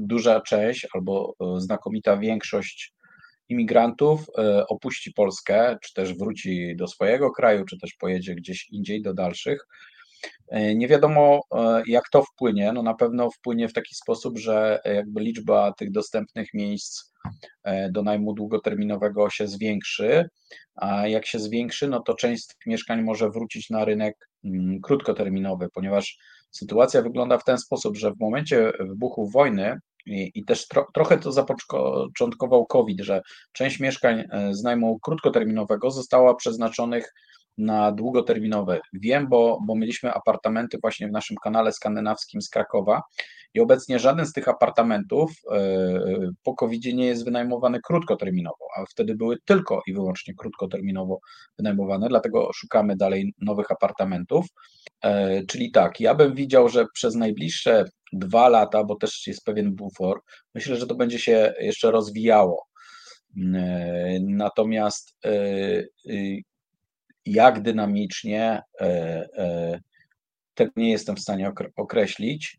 duża 0.00 0.40
część 0.40 0.88
albo 0.94 1.34
znakomita 1.58 2.16
większość 2.16 2.94
imigrantów 3.48 4.26
opuści 4.68 5.12
Polskę, 5.12 5.78
czy 5.82 5.94
też 5.94 6.14
wróci 6.14 6.76
do 6.76 6.88
swojego 6.88 7.30
kraju, 7.30 7.64
czy 7.64 7.78
też 7.78 7.94
pojedzie 7.94 8.34
gdzieś 8.34 8.68
indziej 8.70 9.02
do 9.02 9.14
dalszych. 9.14 9.66
E, 10.48 10.74
nie 10.74 10.88
wiadomo, 10.88 11.40
e, 11.54 11.82
jak 11.86 12.08
to 12.08 12.22
wpłynie. 12.22 12.72
No 12.72 12.82
na 12.82 12.94
pewno 12.94 13.30
wpłynie 13.30 13.68
w 13.68 13.72
taki 13.72 13.94
sposób, 13.94 14.38
że 14.38 14.80
jakby 14.84 15.20
liczba 15.20 15.72
tych 15.72 15.90
dostępnych 15.90 16.54
miejsc 16.54 17.12
e, 17.62 17.90
do 17.90 18.02
najmu 18.02 18.32
długoterminowego 18.32 19.30
się 19.30 19.48
zwiększy, 19.48 20.28
a 20.74 21.08
jak 21.08 21.26
się 21.26 21.38
zwiększy, 21.38 21.88
no 21.88 22.00
to 22.00 22.14
część 22.14 22.46
tych 22.46 22.66
mieszkań 22.66 23.02
może 23.02 23.30
wrócić 23.30 23.70
na 23.70 23.84
rynek 23.84 24.28
mm, 24.44 24.80
krótkoterminowy, 24.80 25.68
ponieważ 25.74 26.18
sytuacja 26.50 27.02
wygląda 27.02 27.38
w 27.38 27.44
ten 27.44 27.58
sposób, 27.58 27.96
że 27.96 28.12
w 28.12 28.20
momencie 28.20 28.72
wybuchu 28.80 29.28
wojny 29.28 29.78
i, 30.06 30.32
i 30.34 30.44
też 30.44 30.68
tro, 30.68 30.86
trochę 30.94 31.18
to 31.18 31.32
zapoczątkował 31.32 32.66
COVID, 32.66 33.00
że 33.00 33.22
część 33.52 33.80
mieszkań 33.80 34.24
z 34.50 34.62
najmu 34.62 34.98
krótkoterminowego 34.98 35.90
została 35.90 36.34
przeznaczonych 36.34 37.14
na 37.58 37.92
długoterminowe. 37.92 38.80
Wiem, 38.92 39.28
bo, 39.28 39.58
bo 39.66 39.74
mieliśmy 39.74 40.12
apartamenty 40.12 40.78
właśnie 40.82 41.08
w 41.08 41.12
naszym 41.12 41.36
kanale 41.36 41.72
skandynawskim 41.72 42.42
z 42.42 42.48
Krakowa 42.48 43.02
i 43.54 43.60
obecnie 43.60 43.98
żaden 43.98 44.26
z 44.26 44.32
tych 44.32 44.48
apartamentów 44.48 45.30
e, 45.50 46.30
po 46.42 46.54
covid 46.54 46.84
nie 46.84 47.06
jest 47.06 47.24
wynajmowany 47.24 47.80
krótkoterminowo, 47.80 48.66
a 48.76 48.84
wtedy 48.90 49.14
były 49.14 49.36
tylko 49.44 49.82
i 49.86 49.92
wyłącznie 49.92 50.34
krótkoterminowo 50.34 51.20
wynajmowane, 51.58 52.08
dlatego 52.08 52.50
szukamy 52.54 52.96
dalej 52.96 53.34
nowych 53.40 53.70
apartamentów. 53.70 54.46
E, 55.04 55.42
czyli 55.46 55.70
tak, 55.70 56.00
ja 56.00 56.14
bym 56.14 56.34
widział, 56.34 56.68
że 56.68 56.86
przez 56.94 57.14
najbliższe 57.14 57.84
dwa 58.12 58.48
lata, 58.48 58.84
bo 58.84 58.96
też 58.96 59.26
jest 59.26 59.44
pewien 59.44 59.74
bufor, 59.74 60.20
myślę, 60.54 60.76
że 60.76 60.86
to 60.86 60.94
będzie 60.94 61.18
się 61.18 61.54
jeszcze 61.60 61.90
rozwijało. 61.90 62.66
E, 63.54 64.18
natomiast 64.20 65.16
jak 67.26 67.62
dynamicznie, 67.62 68.62
e, 68.80 68.84
e, 69.36 69.80
tego 70.54 70.72
nie 70.76 70.90
jestem 70.90 71.16
w 71.16 71.20
stanie 71.20 71.52
określić. 71.76 72.58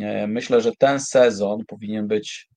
E, 0.00 0.26
myślę, 0.26 0.60
że 0.60 0.72
ten 0.78 1.00
sezon 1.00 1.60
powinien 1.66 2.08
być, 2.08 2.48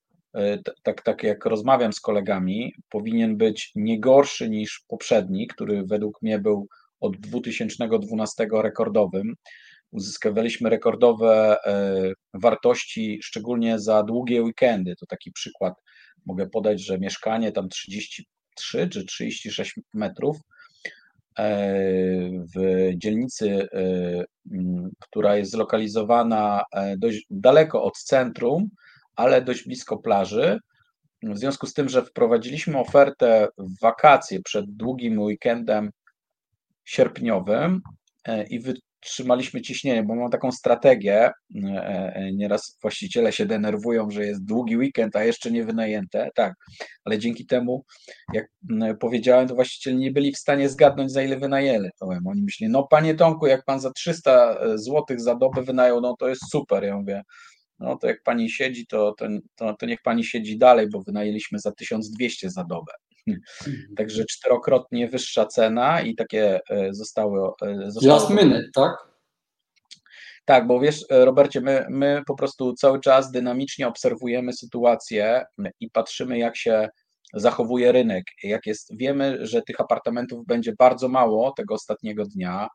tak, 0.82 1.02
tak 1.02 1.22
jak 1.22 1.44
rozmawiam 1.44 1.92
z 1.92 2.00
kolegami, 2.00 2.72
powinien 2.88 3.36
być 3.36 3.72
nie 3.74 4.00
gorszy 4.00 4.50
niż 4.50 4.84
poprzedni, 4.88 5.46
który 5.46 5.84
według 5.86 6.22
mnie 6.22 6.38
był 6.38 6.68
od 7.00 7.16
2012 7.16 8.48
rekordowym. 8.52 9.34
Uzyskiwaliśmy 9.90 10.70
rekordowe 10.70 11.56
wartości, 12.34 13.20
szczególnie 13.22 13.78
za 13.78 14.02
długie 14.02 14.42
weekendy. 14.42 14.94
To 15.00 15.06
taki 15.06 15.32
przykład 15.32 15.74
mogę 16.26 16.48
podać, 16.48 16.84
że 16.84 16.98
mieszkanie 16.98 17.52
tam 17.52 17.68
33 17.68 18.88
czy 18.88 19.04
36 19.04 19.74
metrów 19.94 20.36
w 22.54 22.90
dzielnicy, 22.94 23.68
e, 23.72 24.24
która 25.00 25.36
jest 25.36 25.50
zlokalizowana 25.50 26.62
e, 26.72 26.96
dość 26.96 27.26
daleko 27.30 27.82
od 27.82 27.98
centrum, 27.98 28.68
ale 29.16 29.42
dość 29.42 29.64
blisko 29.64 29.96
plaży. 29.96 30.58
W 31.22 31.38
związku 31.38 31.66
z 31.66 31.72
tym, 31.72 31.88
że 31.88 32.02
wprowadziliśmy 32.02 32.78
ofertę 32.78 33.48
w 33.58 33.80
wakacje 33.80 34.42
przed 34.42 34.66
długim 34.66 35.18
weekendem 35.18 35.90
sierpniowym 36.84 37.80
e, 38.24 38.46
i 38.46 38.60
trzymaliśmy 39.00 39.62
ciśnienie, 39.62 40.02
bo 40.02 40.14
mam 40.14 40.30
taką 40.30 40.52
strategię. 40.52 41.24
E, 41.24 41.32
e, 42.14 42.32
nieraz 42.32 42.78
właściciele 42.82 43.32
się 43.32 43.46
denerwują, 43.46 44.10
że 44.10 44.26
jest 44.26 44.44
długi 44.44 44.76
weekend, 44.76 45.16
a 45.16 45.24
jeszcze 45.24 45.50
nie 45.50 45.64
wynajęte. 45.64 46.30
Tak, 46.34 46.54
ale 47.04 47.18
dzięki 47.18 47.46
temu, 47.46 47.84
jak 48.32 48.46
powiedziałem, 49.00 49.48
to 49.48 49.54
właściciele 49.54 49.96
nie 49.96 50.10
byli 50.10 50.32
w 50.32 50.38
stanie 50.38 50.68
zgadnąć, 50.68 51.12
za 51.12 51.22
ile 51.22 51.38
wynajęli. 51.38 51.88
Oni 52.00 52.42
myśleli, 52.42 52.72
no 52.72 52.86
panie 52.90 53.14
Tomku, 53.14 53.46
jak 53.46 53.64
pan 53.64 53.80
za 53.80 53.90
300 53.90 54.58
e, 54.60 54.78
zł 54.78 55.04
za 55.16 55.34
dobę 55.34 55.62
wynajął, 55.62 56.00
no 56.00 56.16
to 56.18 56.28
jest 56.28 56.50
super. 56.50 56.84
Ja 56.84 56.96
mówię, 56.96 57.22
no 57.78 57.96
to 57.96 58.06
jak 58.06 58.22
pani 58.22 58.50
siedzi, 58.50 58.86
to, 58.86 59.14
to, 59.18 59.26
to, 59.54 59.74
to 59.74 59.86
niech 59.86 60.02
pani 60.02 60.24
siedzi 60.24 60.58
dalej, 60.58 60.88
bo 60.90 61.02
wynajęliśmy 61.02 61.58
za 61.58 61.72
1200 61.72 62.50
za 62.50 62.64
dobę. 62.64 62.92
Także 63.98 64.24
czterokrotnie 64.24 65.08
wyższa 65.08 65.46
cena 65.46 66.00
i 66.00 66.14
takie 66.14 66.60
e, 66.70 66.94
zostały. 66.94 67.50
E, 67.62 67.90
zostały 67.90 68.14
Last 68.14 68.30
minute, 68.30 68.68
tak? 68.74 69.16
Tak, 70.44 70.66
bo 70.66 70.80
wiesz, 70.80 71.04
e, 71.10 71.24
Robercie, 71.24 71.60
my, 71.60 71.86
my 71.90 72.22
po 72.26 72.36
prostu 72.36 72.72
cały 72.72 73.00
czas 73.00 73.30
dynamicznie 73.30 73.88
obserwujemy 73.88 74.52
sytuację 74.52 75.44
i 75.80 75.90
patrzymy, 75.90 76.38
jak 76.38 76.56
się 76.56 76.88
zachowuje 77.34 77.92
rynek. 77.92 78.24
Jak 78.42 78.66
jest, 78.66 78.96
wiemy, 78.96 79.46
że 79.46 79.62
tych 79.62 79.80
apartamentów 79.80 80.46
będzie 80.46 80.72
bardzo 80.78 81.08
mało 81.08 81.52
tego 81.52 81.74
ostatniego 81.74 82.24
dnia, 82.24 82.68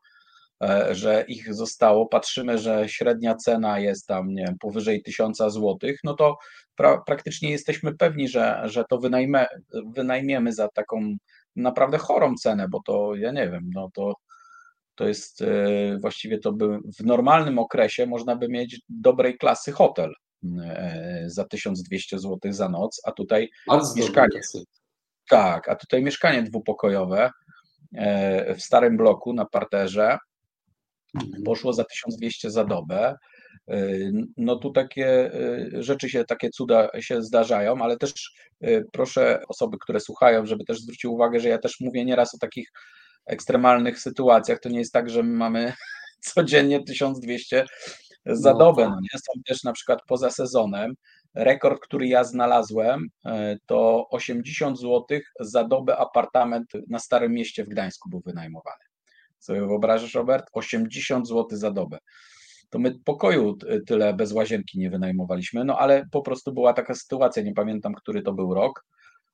że 0.90 1.24
ich 1.28 1.54
zostało, 1.54 2.06
patrzymy, 2.06 2.58
że 2.58 2.88
średnia 2.88 3.34
cena 3.34 3.78
jest 3.78 4.06
tam 4.06 4.34
nie 4.34 4.44
wiem, 4.44 4.58
powyżej 4.58 5.02
1000 5.02 5.38
zł, 5.38 5.78
no 6.04 6.14
to 6.14 6.38
pra, 6.76 7.02
praktycznie 7.06 7.50
jesteśmy 7.50 7.94
pewni, 7.94 8.28
że, 8.28 8.62
że 8.64 8.84
to 8.90 8.98
wynajmę, 8.98 9.46
wynajmiemy 9.94 10.52
za 10.52 10.68
taką 10.68 11.16
naprawdę 11.56 11.98
chorą 11.98 12.34
cenę, 12.34 12.68
bo 12.68 12.80
to 12.86 13.14
ja 13.14 13.32
nie 13.32 13.50
wiem, 13.50 13.70
no 13.74 13.90
to, 13.94 14.14
to 14.94 15.08
jest 15.08 15.42
e, 15.42 15.98
właściwie 16.00 16.38
to 16.38 16.52
by 16.52 16.78
w 16.98 17.04
normalnym 17.04 17.58
okresie 17.58 18.06
można 18.06 18.36
by 18.36 18.48
mieć 18.48 18.80
dobrej 18.88 19.38
klasy 19.38 19.72
hotel 19.72 20.14
e, 20.64 21.24
za 21.26 21.44
1200 21.44 22.18
zł 22.18 22.52
za 22.52 22.68
noc, 22.68 23.00
a 23.04 23.12
tutaj 23.12 23.48
Bardzo 23.66 23.94
mieszkanie. 23.94 24.40
Tak, 25.28 25.68
a 25.68 25.76
tutaj 25.76 26.02
mieszkanie 26.02 26.42
dwupokojowe 26.42 27.30
w 28.56 28.62
starym 28.62 28.96
bloku 28.96 29.32
na 29.32 29.44
parterze. 29.44 30.18
Poszło 31.44 31.72
za 31.72 31.84
1200 31.84 32.50
za 32.50 32.64
dobę. 32.64 33.16
Y, 33.70 34.12
no 34.36 34.56
tu 34.56 34.70
takie 34.70 35.34
y, 35.34 35.82
rzeczy 35.82 36.08
się, 36.08 36.24
takie 36.24 36.50
cuda 36.50 36.88
się 37.00 37.22
zdarzają, 37.22 37.82
ale 37.82 37.96
też 37.96 38.32
y, 38.64 38.84
proszę 38.92 39.42
osoby, 39.48 39.76
które 39.80 40.00
słuchają, 40.00 40.46
żeby 40.46 40.64
też 40.64 40.80
zwróciły 40.80 41.14
uwagę, 41.14 41.40
że 41.40 41.48
ja 41.48 41.58
też 41.58 41.80
mówię 41.80 42.04
nieraz 42.04 42.34
o 42.34 42.38
takich 42.38 42.72
ekstremalnych 43.26 44.00
sytuacjach. 44.00 44.60
To 44.60 44.68
nie 44.68 44.78
jest 44.78 44.92
tak, 44.92 45.10
że 45.10 45.22
my 45.22 45.36
mamy 45.36 45.72
codziennie 46.34 46.84
1200 46.84 47.66
za 48.26 48.52
no, 48.52 48.58
dobę. 48.58 48.82
Tak. 48.82 48.90
No 48.90 49.00
nie? 49.00 49.18
Są 49.18 49.42
też 49.46 49.62
na 49.62 49.72
przykład 49.72 50.00
poza 50.06 50.30
sezonem. 50.30 50.94
Rekord, 51.34 51.80
który 51.80 52.06
ja 52.06 52.24
znalazłem, 52.24 53.08
to 53.66 54.08
80 54.10 54.78
zł 54.78 55.20
za 55.40 55.64
dobę 55.64 55.96
apartament 55.96 56.72
na 56.88 56.98
Starym 56.98 57.32
Mieście 57.32 57.64
w 57.64 57.68
Gdańsku 57.68 58.10
był 58.10 58.20
wynajmowany. 58.20 58.91
Sobie 59.42 59.60
wyobrażasz, 59.60 60.14
Robert? 60.14 60.46
80 60.52 61.28
zł 61.28 61.46
za 61.52 61.70
dobę. 61.70 61.98
To 62.70 62.78
my 62.78 62.98
pokoju 63.04 63.56
tyle 63.86 64.14
bez 64.14 64.32
łazienki 64.32 64.78
nie 64.78 64.90
wynajmowaliśmy, 64.90 65.64
no 65.64 65.78
ale 65.78 66.06
po 66.10 66.22
prostu 66.22 66.52
była 66.52 66.72
taka 66.72 66.94
sytuacja, 66.94 67.42
nie 67.42 67.54
pamiętam, 67.54 67.94
który 67.94 68.22
to 68.22 68.32
był 68.32 68.54
rok. 68.54 68.84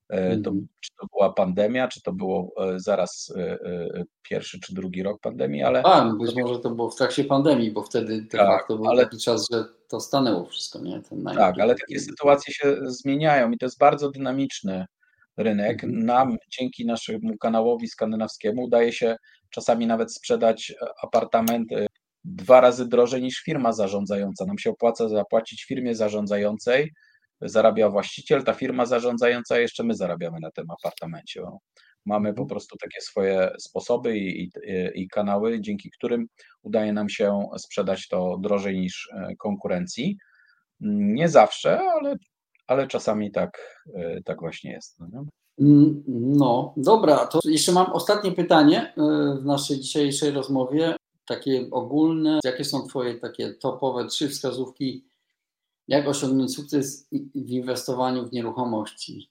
E, 0.08 0.30
to, 0.30 0.50
mhm. 0.50 0.66
czy 0.80 0.90
to 1.00 1.06
była 1.12 1.32
pandemia, 1.32 1.88
czy 1.88 2.02
to 2.02 2.12
było 2.12 2.52
e, 2.56 2.80
zaraz 2.80 3.32
e, 3.36 4.04
pierwszy 4.22 4.60
czy 4.60 4.74
drugi 4.74 5.02
rok 5.02 5.20
pandemii, 5.20 5.62
ale. 5.62 5.82
A, 5.82 6.14
być 6.14 6.36
może 6.36 6.58
to 6.58 6.70
było 6.70 6.90
w 6.90 6.96
trakcie 6.96 7.24
pandemii, 7.24 7.70
bo 7.70 7.82
wtedy 7.82 8.26
tak, 8.30 8.40
facto 8.40 8.76
był 8.76 8.88
ale... 8.88 9.04
taki 9.04 9.18
czas, 9.18 9.46
że 9.52 9.64
to 9.88 10.00
stanęło 10.00 10.46
wszystko, 10.46 10.78
nie? 10.78 11.02
Ten 11.02 11.24
tak, 11.24 11.60
ale 11.60 11.74
takie 11.74 12.00
sytuacje 12.00 12.54
się 12.54 12.76
zmieniają 12.82 13.50
i 13.50 13.58
to 13.58 13.66
jest 13.66 13.78
bardzo 13.78 14.10
dynamiczny 14.10 14.86
rynek. 15.36 15.84
Mhm. 15.84 16.04
Nam 16.04 16.36
dzięki 16.58 16.86
naszemu 16.86 17.36
kanałowi 17.38 17.88
skandynawskiemu 17.88 18.62
udaje 18.62 18.92
się 18.92 19.16
czasami 19.50 19.86
nawet 19.86 20.14
sprzedać 20.14 20.70
e, 20.70 20.86
apartament 21.02 21.72
e, 21.72 21.86
dwa 22.24 22.60
razy 22.60 22.88
drożej 22.88 23.22
niż 23.22 23.42
firma 23.42 23.72
zarządzająca. 23.72 24.44
Nam 24.44 24.58
się 24.58 24.70
opłaca 24.70 25.08
zapłacić 25.08 25.64
firmie 25.64 25.94
zarządzającej, 25.94 26.92
zarabia 27.40 27.90
właściciel, 27.90 28.44
ta 28.44 28.54
firma 28.54 28.86
zarządzająca, 28.86 29.58
jeszcze 29.58 29.84
my 29.84 29.94
zarabiamy 29.94 30.40
na 30.40 30.50
tym 30.50 30.70
apartamencie. 30.70 31.42
Mamy 32.06 32.28
po 32.28 32.42
mhm. 32.42 32.48
prostu 32.48 32.76
takie 32.78 33.00
swoje 33.00 33.50
sposoby 33.58 34.18
i, 34.18 34.42
i, 34.42 34.50
i 34.94 35.08
kanały, 35.08 35.60
dzięki 35.60 35.90
którym 35.90 36.26
udaje 36.62 36.92
nam 36.92 37.08
się 37.08 37.48
sprzedać 37.58 38.08
to 38.08 38.38
drożej 38.40 38.80
niż 38.80 39.10
e, 39.12 39.36
konkurencji. 39.36 40.16
Nie 40.80 41.28
zawsze, 41.28 41.80
ale, 41.80 42.16
ale 42.66 42.86
czasami 42.86 43.30
tak, 43.30 43.82
tak 44.24 44.40
właśnie 44.40 44.72
jest. 44.72 44.96
No, 44.98 45.24
no, 46.08 46.74
dobra, 46.76 47.26
to 47.26 47.40
jeszcze 47.44 47.72
mam 47.72 47.92
ostatnie 47.92 48.32
pytanie 48.32 48.80
e, 48.80 48.92
w 49.40 49.44
naszej 49.44 49.80
dzisiejszej 49.80 50.30
rozmowie, 50.30 50.96
takie 51.26 51.68
ogólne. 51.70 52.40
Jakie 52.44 52.64
są 52.64 52.88
Twoje 52.88 53.14
takie 53.14 53.54
topowe 53.54 54.06
trzy 54.06 54.28
wskazówki, 54.28 55.04
jak 55.88 56.08
osiągnąć 56.08 56.54
sukces 56.54 57.08
w 57.34 57.50
inwestowaniu 57.50 58.28
w 58.28 58.32
nieruchomości? 58.32 59.30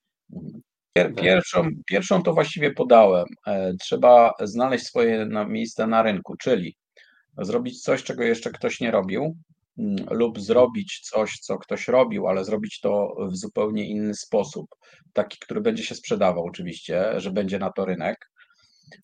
Pierwszą, 1.16 1.70
pierwszą 1.86 2.24
to 2.24 2.34
właściwie 2.34 2.72
podałem. 2.72 3.26
E, 3.48 3.74
trzeba 3.74 4.34
znaleźć 4.44 4.86
swoje 4.86 5.30
miejsce 5.48 5.88
na 5.88 6.04
rynku, 6.04 6.36
czyli 6.38 6.76
zrobić 7.38 7.82
coś, 7.82 8.04
czego 8.04 8.24
jeszcze 8.24 8.52
ktoś 8.52 8.82
nie 8.82 8.92
robił, 8.92 9.22
mm, 9.24 9.36
lub 10.12 10.40
zrobić 10.40 11.00
coś, 11.00 11.40
co 11.40 11.58
ktoś 11.58 11.88
robił, 11.88 12.28
ale 12.28 12.46
zrobić 12.46 12.80
to 12.80 13.16
w 13.32 13.36
zupełnie 13.36 13.90
inny 13.90 14.16
sposób, 14.16 14.66
taki, 15.14 15.38
który 15.40 15.62
będzie 15.62 15.84
się 15.84 15.96
sprzedawał 15.96 16.46
oczywiście, 16.46 17.20
że 17.20 17.32
będzie 17.32 17.60
na 17.60 17.72
to 17.72 17.86
rynek. 17.86 18.18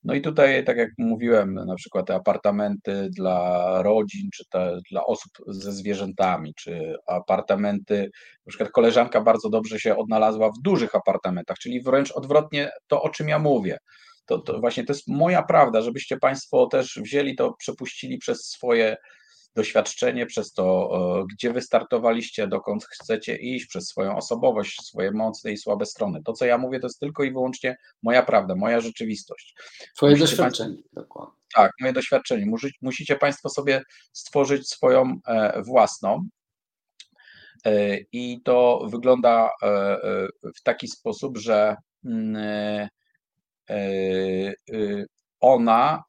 No 0.04 0.14
i 0.14 0.22
tutaj, 0.22 0.66
tak 0.66 0.78
jak 0.78 0.90
mówiłem, 0.98 1.54
na 1.54 1.76
przykład 1.76 2.08
te 2.08 2.16
apartamenty 2.16 3.10
dla 3.10 3.82
rodzin, 3.82 4.30
czy 4.34 4.44
te, 4.50 4.80
dla 4.92 5.06
osób 5.06 5.32
ze 5.48 5.72
zwierzętami, 5.72 6.54
czy 6.56 6.96
apartamenty, 7.08 8.10
na 8.46 8.50
przykład 8.50 8.72
koleżanka 8.72 9.22
bardzo 9.22 9.50
dobrze 9.50 9.80
się 9.80 9.98
odnalazła 9.98 10.50
w 10.50 10.62
dużych 10.62 10.96
apartamentach, 10.96 11.58
czyli 11.58 11.82
wręcz 11.82 12.12
odwrotnie 12.12 12.72
to, 12.88 13.02
o 13.02 13.10
czym 13.10 13.30
ja 13.30 13.40
mówię. 13.40 13.78
To, 14.26 14.40
to 14.40 14.60
właśnie 14.60 14.84
to 14.84 14.94
jest 14.94 15.08
moja 15.08 15.44
prawda, 15.44 15.82
żebyście 15.82 16.18
Państwo 16.18 16.68
też 16.68 17.00
wzięli 17.04 17.36
to, 17.36 17.54
przepuścili 17.60 18.18
przez 18.18 18.46
swoje 18.46 18.98
doświadczenie, 19.56 20.26
przez 20.26 20.54
to, 20.54 20.90
e, 21.22 21.26
gdzie 21.34 21.54
wystartowaliście, 21.54 22.48
dokąd 22.48 22.86
chcecie 22.86 23.36
iść, 23.36 23.66
przez 23.66 23.88
swoją 23.88 24.18
osobowość, 24.18 24.82
swoje 24.82 25.12
mocne 25.12 25.52
i 25.52 25.58
słabe 25.58 25.86
strony. 25.86 26.24
To, 26.24 26.34
co 26.34 26.46
ja 26.46 26.58
mówię, 26.58 26.80
to 26.80 26.88
jest 26.88 27.00
tylko 27.00 27.24
i 27.24 27.32
wyłącznie 27.32 27.78
moja 28.04 28.24
prawda, 28.24 28.56
moja 28.56 28.82
rzeczywistość. 28.82 29.56
Twoje 29.96 30.12
musicie 30.12 30.30
doświadczenie, 30.30 30.76
państwo, 30.76 31.02
dokładnie. 31.02 31.36
Tak, 31.56 31.72
moje 31.82 31.94
doświadczenie. 31.94 32.46
Musicie 32.82 33.16
Państwo 33.16 33.50
sobie 33.50 33.82
stworzyć 34.14 34.70
swoją 34.70 35.20
e, 35.28 35.62
własną. 35.62 36.28
E, 37.66 37.98
I 38.12 38.42
to 38.42 38.88
wygląda 38.90 39.50
w 40.56 40.62
taki 40.64 40.88
sposób, 40.88 41.38
że 41.38 41.76
mm, 42.06 42.88
ona 45.40 46.04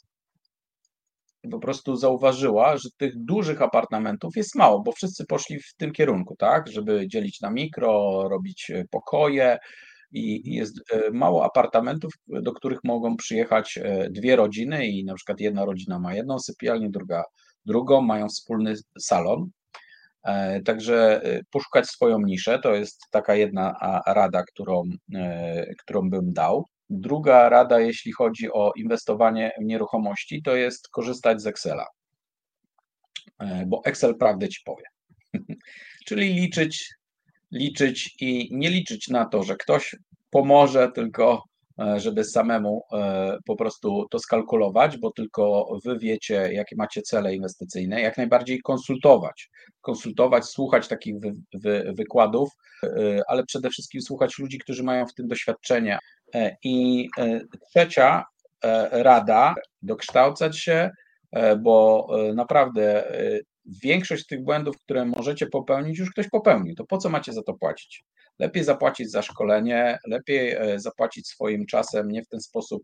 po 1.51 1.59
prostu 1.59 1.97
zauważyła, 1.97 2.77
że 2.77 2.89
tych 2.99 3.13
dużych 3.25 3.63
apartamentów 3.63 4.37
jest 4.37 4.55
mało, 4.55 4.83
bo 4.83 4.93
wszyscy 4.93 5.27
poszli 5.27 5.59
w 5.59 5.75
tym 5.77 5.93
kierunku, 5.93 6.37
tak, 6.37 6.69
żeby 6.69 7.09
dzielić 7.09 7.41
na 7.41 7.51
mikro, 7.51 8.23
robić 8.29 8.71
e, 8.71 8.85
pokoje 8.91 9.59
i 10.13 10.55
jest 10.55 10.93
e, 10.93 11.11
mało 11.11 11.45
apartamentów, 11.45 12.13
do 12.27 12.53
których 12.53 12.79
mogą 12.85 13.17
przyjechać 13.17 13.79
e, 13.79 14.11
dwie 14.11 14.37
rodziny 14.37 14.87
i 14.87 15.05
na 15.05 15.15
przykład 15.15 15.41
jedna 15.41 15.65
rodzina 15.65 15.99
ma 15.99 16.15
jedną 16.15 16.39
sypialnię, 16.39 16.91
druga 16.91 17.25
drugą, 17.67 18.01
mają 18.01 18.29
wspólny 18.29 18.75
salon. 18.99 19.51
Także 20.65 21.23
poszukać 21.51 21.87
swoją 21.87 22.19
niszę 22.19 22.59
to 22.59 22.75
jest 22.75 23.01
taka 23.11 23.35
jedna 23.35 23.75
rada, 24.07 24.43
którą, 24.43 24.83
którą 25.79 26.11
bym 26.11 26.33
dał. 26.33 26.65
Druga 26.91 27.49
rada, 27.49 27.81
jeśli 27.81 28.13
chodzi 28.13 28.53
o 28.53 28.73
inwestowanie 28.77 29.53
w 29.61 29.65
nieruchomości, 29.65 30.43
to 30.43 30.57
jest 30.57 30.89
korzystać 30.89 31.43
z 31.43 31.47
Excela. 31.47 31.87
E, 33.39 33.67
bo 33.67 33.81
Excel 33.85 34.17
prawdę 34.17 34.49
ci 34.49 34.61
powie. 34.65 34.85
Czyli 36.07 36.35
liczyć, 36.35 36.95
liczyć 37.53 38.17
i 38.21 38.49
nie 38.53 38.71
liczyć 38.71 39.09
na 39.09 39.25
to, 39.25 39.43
że 39.43 39.57
ktoś 39.57 39.97
pomoże, 40.31 40.93
tylko 40.95 41.45
e, 41.81 42.01
żeby 42.01 42.25
samemu 42.25 42.83
e, 42.93 43.37
po 43.47 43.57
prostu 43.57 44.07
to 44.11 44.19
skalkulować, 44.19 44.99
bo 44.99 45.11
tylko 45.11 45.67
wy 45.85 45.99
wiecie, 45.99 46.51
jakie 46.53 46.77
macie 46.77 47.03
cele 47.03 47.35
inwestycyjne, 47.35 48.01
jak 48.01 48.17
najbardziej 48.17 48.61
konsultować. 48.61 49.51
Konsultować, 49.81 50.45
słuchać 50.45 50.89
takich 50.89 51.19
wy, 51.19 51.35
wy, 51.55 51.93
wykładów, 51.97 52.49
ale 53.29 53.45
przede 53.45 53.71
wszystkim 53.71 54.01
słuchać 54.01 54.39
ludzi, 54.39 54.59
którzy 54.59 54.83
mają 54.83 55.07
w 55.07 55.15
tym 55.15 55.29
doświadczenie, 55.29 55.99
I 56.63 57.09
e, 57.19 57.41
trzecia 57.71 58.25
e, 58.65 59.03
rada, 59.03 59.55
dokształcać 59.83 60.59
się, 60.59 60.91
bo 61.59 62.09
naprawdę 62.35 63.05
większość 63.83 64.27
tych 64.27 64.45
błędów, 64.45 64.79
które 64.79 65.05
możecie 65.05 65.47
popełnić, 65.47 65.99
już 65.99 66.11
ktoś 66.11 66.29
popełnił. 66.29 66.75
To 66.75 66.87
po 66.87 66.99
co 66.99 67.09
macie 67.09 67.33
za 67.33 67.43
to 67.43 67.55
płacić? 67.55 68.05
Lepiej 68.39 68.65
zapłacić 68.65 69.11
za 69.11 69.23
szkolenie, 69.23 69.99
lepiej 70.07 70.57
zapłacić 70.77 71.29
swoim 71.29 71.67
czasem, 71.67 72.11
nie 72.11 72.23
w 72.23 72.29
ten 72.29 72.41
sposób, 72.41 72.83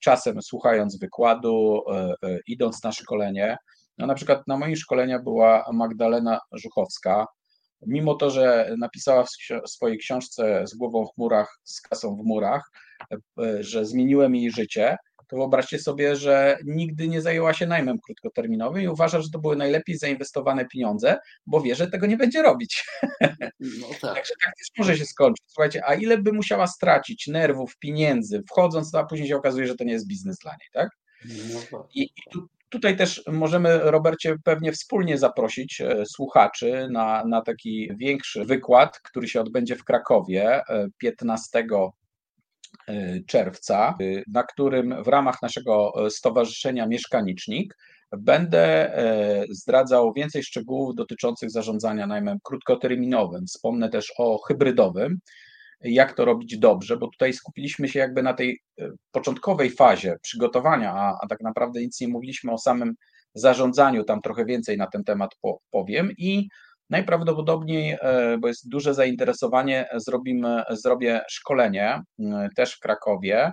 czasem 0.00 0.42
słuchając 0.42 0.98
wykładu, 0.98 1.82
idąc 2.46 2.82
na 2.82 2.92
szkolenie. 2.92 3.56
No, 3.98 4.06
na 4.06 4.14
przykład 4.14 4.46
na 4.46 4.56
moim 4.56 4.76
szkoleniu 4.76 5.22
była 5.22 5.64
Magdalena 5.72 6.38
Żuchowska, 6.52 7.26
mimo 7.86 8.14
to, 8.14 8.30
że 8.30 8.74
napisała 8.78 9.24
w 9.24 9.70
swojej 9.70 9.98
książce 9.98 10.66
z 10.66 10.74
głową 10.74 11.06
w 11.06 11.18
murach, 11.18 11.58
z 11.64 11.80
kasą 11.80 12.16
w 12.16 12.24
murach, 12.24 12.70
e, 13.10 13.62
że 13.62 13.86
zmieniłem 13.86 14.34
jej 14.34 14.50
życie, 14.50 14.96
to 15.28 15.36
wyobraźcie 15.36 15.78
sobie, 15.78 16.16
że 16.16 16.58
nigdy 16.64 17.08
nie 17.08 17.22
zajęła 17.22 17.54
się 17.54 17.66
najmem 17.66 17.98
krótkoterminowym 17.98 18.82
i 18.82 18.88
uważa, 18.88 19.20
że 19.20 19.30
to 19.30 19.38
były 19.38 19.56
najlepiej 19.56 19.98
zainwestowane 19.98 20.66
pieniądze, 20.66 21.18
bo 21.46 21.60
wie, 21.60 21.74
że 21.74 21.90
tego 21.90 22.06
nie 22.06 22.16
będzie 22.16 22.42
robić. 22.42 22.84
No 23.60 23.86
tak. 24.00 24.14
Także 24.14 24.34
tak 24.44 24.54
też 24.58 24.68
może 24.78 24.96
się 24.96 25.04
skończyć. 25.04 25.44
Słuchajcie, 25.46 25.82
a 25.86 25.94
ile 25.94 26.18
by 26.18 26.32
musiała 26.32 26.66
stracić 26.66 27.26
nerwów, 27.26 27.78
pieniędzy, 27.78 28.42
wchodząc, 28.50 28.94
a 28.94 29.04
później 29.04 29.28
się 29.28 29.36
okazuje, 29.36 29.66
że 29.66 29.74
to 29.74 29.84
nie 29.84 29.92
jest 29.92 30.08
biznes 30.08 30.38
dla 30.38 30.50
niej, 30.50 30.68
tak? 30.72 30.88
No 31.72 31.88
I, 31.94 32.02
i 32.02 32.30
tu, 32.30 32.48
Tutaj 32.74 32.96
też 32.96 33.22
możemy, 33.32 33.78
Robercie, 33.78 34.36
pewnie 34.44 34.72
wspólnie 34.72 35.18
zaprosić 35.18 35.80
e, 35.80 36.06
słuchaczy 36.06 36.88
na, 36.90 37.24
na 37.24 37.42
taki 37.42 37.90
większy 37.96 38.44
wykład, 38.44 39.00
który 39.00 39.28
się 39.28 39.40
odbędzie 39.40 39.76
w 39.76 39.84
Krakowie 39.84 40.62
15 40.98 41.58
e, 41.58 41.90
e, 42.88 43.20
czerwca, 43.26 43.94
na 44.28 44.42
którym 44.42 45.02
w 45.02 45.08
ramach 45.08 45.42
naszego 45.42 45.92
Stowarzyszenia 46.10 46.86
Mieszkanicznik 46.86 47.76
będę 48.16 48.92
zdradzał 49.50 50.12
więcej 50.12 50.42
szczegółów 50.42 50.94
dotyczących 50.94 51.50
zarządzania 51.50 52.06
najmem 52.06 52.38
krótkoterminowym. 52.42 53.46
Wspomnę 53.46 53.90
też 53.90 54.12
o 54.18 54.38
hybrydowym, 54.38 55.18
jak 55.84 56.12
to 56.12 56.24
robić 56.24 56.58
dobrze, 56.58 56.96
bo 56.96 57.08
tutaj 57.08 57.32
skupiliśmy 57.32 57.88
się 57.88 57.98
jakby 57.98 58.22
na 58.22 58.34
tej 58.34 58.60
e, 58.80 58.88
początkowej 59.12 59.70
fazie 59.70 60.16
przygotowania, 60.22 60.92
a, 60.94 61.18
a 61.22 61.26
tak 61.26 61.40
naprawdę 61.40 61.80
nic 61.80 62.00
nie 62.00 62.08
mówiliśmy 62.08 62.52
o 62.52 62.58
samym 62.58 62.94
zarządzaniu, 63.34 64.04
tam 64.04 64.20
trochę 64.20 64.44
więcej 64.44 64.76
na 64.76 64.86
ten 64.86 65.04
temat 65.04 65.30
powiem. 65.70 66.10
I 66.18 66.48
najprawdopodobniej, 66.90 67.96
e, 68.00 68.38
bo 68.38 68.48
jest 68.48 68.68
duże 68.68 68.94
zainteresowanie, 68.94 69.88
zrobimy, 69.94 70.62
zrobię 70.70 71.20
szkolenie 71.28 72.00
też 72.56 72.74
w 72.74 72.80
Krakowie, 72.80 73.52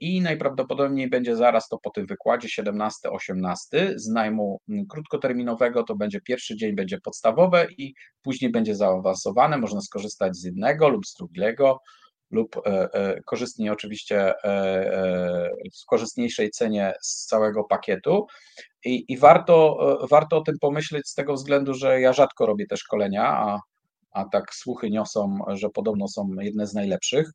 i 0.00 0.20
najprawdopodobniej 0.20 1.10
będzie 1.10 1.36
zaraz 1.36 1.68
to 1.68 1.78
po 1.78 1.90
tym 1.90 2.06
wykładzie 2.06 2.48
17-18 2.62 3.92
z 3.96 4.08
najmu 4.08 4.60
krótkoterminowego. 4.88 5.82
To 5.82 5.96
będzie 5.96 6.20
pierwszy 6.20 6.56
dzień 6.56 6.74
będzie 6.74 7.00
podstawowe 7.00 7.66
i 7.78 7.94
później 8.22 8.50
będzie 8.50 8.74
zaawansowane, 8.74 9.58
można 9.58 9.80
skorzystać 9.80 10.36
z 10.36 10.44
jednego 10.44 10.88
lub 10.88 11.06
z 11.06 11.14
drugiego 11.14 11.78
lub 12.30 12.56
e, 12.56 12.94
e, 12.94 13.22
korzystnie 13.22 13.72
oczywiście 13.72 14.34
w 15.82 15.86
korzystniejszej 15.86 16.50
cenie 16.50 16.94
z 17.02 17.26
całego 17.26 17.64
pakietu. 17.64 18.26
I, 18.84 19.04
i 19.08 19.18
warto, 19.18 19.78
warto 20.10 20.36
o 20.36 20.40
tym 20.40 20.54
pomyśleć 20.60 21.08
z 21.08 21.14
tego 21.14 21.34
względu, 21.34 21.74
że 21.74 22.00
ja 22.00 22.12
rzadko 22.12 22.46
robię 22.46 22.66
te 22.66 22.76
szkolenia, 22.76 23.24
a, 23.24 23.60
a 24.10 24.24
tak 24.24 24.54
słuchy 24.54 24.90
niosą, 24.90 25.38
że 25.48 25.68
podobno 25.70 26.08
są 26.08 26.28
jedne 26.40 26.66
z 26.66 26.74
najlepszych, 26.74 27.30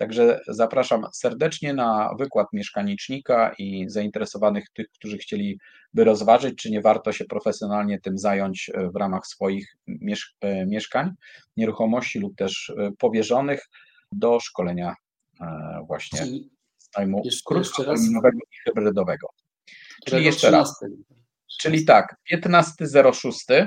Także 0.00 0.40
zapraszam 0.48 1.06
serdecznie 1.12 1.74
na 1.74 2.14
wykład 2.18 2.48
mieszkanicznika 2.52 3.54
i 3.58 3.84
zainteresowanych 3.88 4.64
tych, 4.74 4.86
którzy 4.90 5.18
chcieliby 5.18 5.58
rozważyć, 5.96 6.62
czy 6.62 6.70
nie 6.70 6.80
warto 6.80 7.12
się 7.12 7.24
profesjonalnie 7.24 8.00
tym 8.00 8.18
zająć 8.18 8.70
e, 8.74 8.90
w 8.90 8.96
ramach 8.96 9.26
swoich 9.26 9.76
e, 10.40 10.66
mieszkań, 10.66 11.10
nieruchomości 11.56 12.18
lub 12.18 12.36
też 12.36 12.72
e, 12.78 12.90
powierzonych 12.98 13.68
do 14.12 14.40
szkolenia 14.40 14.94
właśnie 15.86 16.26
z 16.78 16.96
najmu 16.96 17.22
krótkoterminowego 17.46 18.38
i 18.38 18.56
hybrydowego. 18.68 19.28
Czyli 20.06 20.24
jeszcze 20.24 20.50
raz. 20.50 20.84
Czyli 21.60 21.84
tak, 21.84 22.16
15.06 22.32 23.66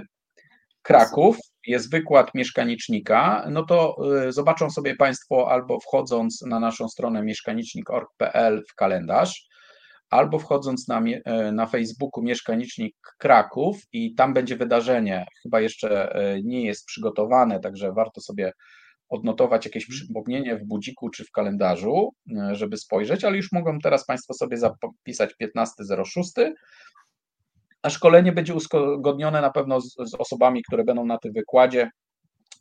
Kraków, 0.81 1.37
jest 1.67 1.91
wykład 1.91 2.35
mieszkanicznika, 2.35 3.45
no 3.51 3.63
to 3.63 3.95
y, 4.27 4.31
zobaczą 4.31 4.69
sobie 4.69 4.95
Państwo 4.95 5.51
albo 5.51 5.79
wchodząc 5.79 6.41
na 6.41 6.59
naszą 6.59 6.89
stronę 6.89 7.23
mieszkanicznik.org.pl 7.23 8.63
w 8.69 8.75
kalendarz, 8.75 9.47
albo 10.09 10.39
wchodząc 10.39 10.87
na, 10.87 11.01
y, 11.01 11.51
na 11.51 11.65
Facebooku 11.65 12.23
Mieszkanicznik 12.23 12.95
Kraków 13.17 13.81
i 13.91 14.15
tam 14.15 14.33
będzie 14.33 14.55
wydarzenie, 14.55 15.25
chyba 15.43 15.61
jeszcze 15.61 16.19
y, 16.35 16.41
nie 16.43 16.65
jest 16.65 16.85
przygotowane, 16.85 17.59
także 17.59 17.93
warto 17.93 18.21
sobie 18.21 18.53
odnotować 19.09 19.65
jakieś 19.65 19.85
przypomnienie 19.85 20.57
w 20.57 20.65
budziku 20.65 21.09
czy 21.09 21.25
w 21.25 21.31
kalendarzu, 21.31 22.09
żeby 22.51 22.77
spojrzeć, 22.77 23.23
ale 23.23 23.37
już 23.37 23.51
mogą 23.51 23.79
teraz 23.79 24.05
Państwo 24.05 24.33
sobie 24.33 24.57
zapisać 24.57 25.35
15.06 25.41 26.51
a 27.83 27.89
szkolenie 27.89 28.31
będzie 28.31 28.53
uzgodnione 28.53 29.41
na 29.41 29.49
pewno 29.49 29.81
z, 29.81 29.95
z, 29.95 30.15
osobami, 30.17 30.63
które 30.63 30.83
będą 30.83 31.05
na 31.05 31.17
tym 31.17 31.33
wykładzie, 31.33 31.89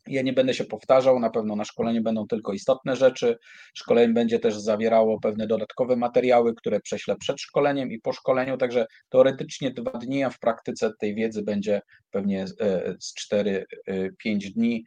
Ja 0.07 0.23
nie 0.23 0.33
będę 0.33 0.55
się 0.55 0.65
powtarzał, 0.65 1.19
na 1.19 1.31
pewno 1.31 1.57
na 1.57 1.65
szkoleniu 1.65 2.03
będą 2.03 2.27
tylko 2.27 2.53
istotne 2.53 2.97
rzeczy. 2.97 3.39
Szkolenie 3.75 4.13
będzie 4.13 4.39
też 4.39 4.59
zawierało 4.59 5.21
pewne 5.21 5.47
dodatkowe 5.47 5.97
materiały, 5.97 6.55
które 6.55 6.81
prześlę 6.81 7.17
przed 7.17 7.41
szkoleniem 7.41 7.93
i 7.93 8.01
po 8.01 8.13
szkoleniu, 8.13 8.57
także 8.57 8.87
teoretycznie 9.09 9.71
dwa 9.71 9.91
dni, 9.91 10.25
a 10.25 10.31
w 10.31 10.39
praktyce 10.39 10.91
tej 11.01 11.15
wiedzy 11.15 11.43
będzie 11.43 11.81
pewnie 12.11 12.45
e, 12.61 12.95
z 13.01 13.15
4-5 13.33 13.55
e, 13.87 14.51
dni, 14.55 14.85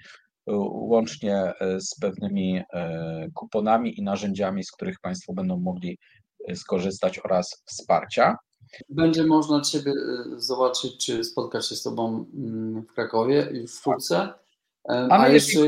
łącznie 0.47 1.53
z 1.77 1.99
pewnymi 2.01 2.61
kuponami 3.33 3.99
i 3.99 4.03
narzędziami, 4.03 4.63
z 4.63 4.71
których 4.71 4.99
Państwo 4.99 5.33
będą 5.33 5.59
mogli 5.59 5.97
skorzystać 6.55 7.19
oraz 7.19 7.63
wsparcia. 7.65 8.37
Będzie 8.89 9.23
można 9.23 9.61
Ciebie 9.61 9.93
zobaczyć, 10.37 11.05
czy 11.05 11.23
spotkać 11.23 11.69
się 11.69 11.75
z 11.75 11.83
Tobą 11.83 12.25
mm, 12.33 12.81
w 12.81 12.93
Krakowie 12.93 13.49
i 13.53 13.67
wkrótce. 13.67 14.33
A, 14.89 15.19
A 15.21 15.29
jeszcze 15.29 15.59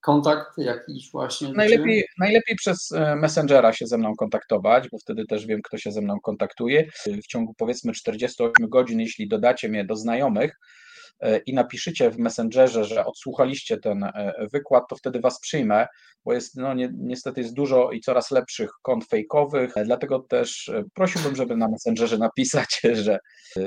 kontakt 0.00 0.58
jakiś 0.58 1.10
właśnie? 1.10 1.52
Najlepiej, 1.52 2.04
najlepiej 2.18 2.56
przez 2.56 2.92
e, 2.92 3.16
Messengera 3.16 3.72
się 3.72 3.86
ze 3.86 3.98
mną 3.98 4.14
kontaktować, 4.16 4.88
bo 4.88 4.98
wtedy 4.98 5.26
też 5.26 5.46
wiem, 5.46 5.60
kto 5.62 5.78
się 5.78 5.92
ze 5.92 6.00
mną 6.00 6.20
kontaktuje. 6.22 6.90
W 7.22 7.26
ciągu 7.26 7.54
powiedzmy 7.58 7.92
48 7.92 8.68
godzin, 8.68 9.00
jeśli 9.00 9.28
dodacie 9.28 9.68
mnie 9.68 9.84
do 9.84 9.96
znajomych, 9.96 10.52
E, 10.52 10.83
i 11.46 11.54
napiszecie 11.54 12.10
w 12.10 12.18
Messengerze, 12.18 12.84
że 12.84 13.06
odsłuchaliście 13.06 13.78
ten 13.78 14.04
e, 14.04 14.34
wykład, 14.52 14.84
to 14.88 14.96
wtedy 14.96 15.20
was 15.20 15.40
przyjmę, 15.40 15.86
bo 16.24 16.32
jest, 16.32 16.56
no 16.56 16.74
ni 16.74 16.88
niestety 16.98 17.40
jest 17.40 17.54
dużo 17.54 17.90
i 17.90 18.00
coraz 18.00 18.30
lepszych 18.30 18.70
kont 18.82 19.04
fejkowych, 19.04 19.76
e, 19.76 19.84
dlatego 19.84 20.18
też 20.18 20.70
prosiłbym, 20.94 21.36
żeby 21.36 21.56
na 21.56 21.68
Messengerze 21.68 22.18
napisać, 22.18 22.80
że, 23.04 23.18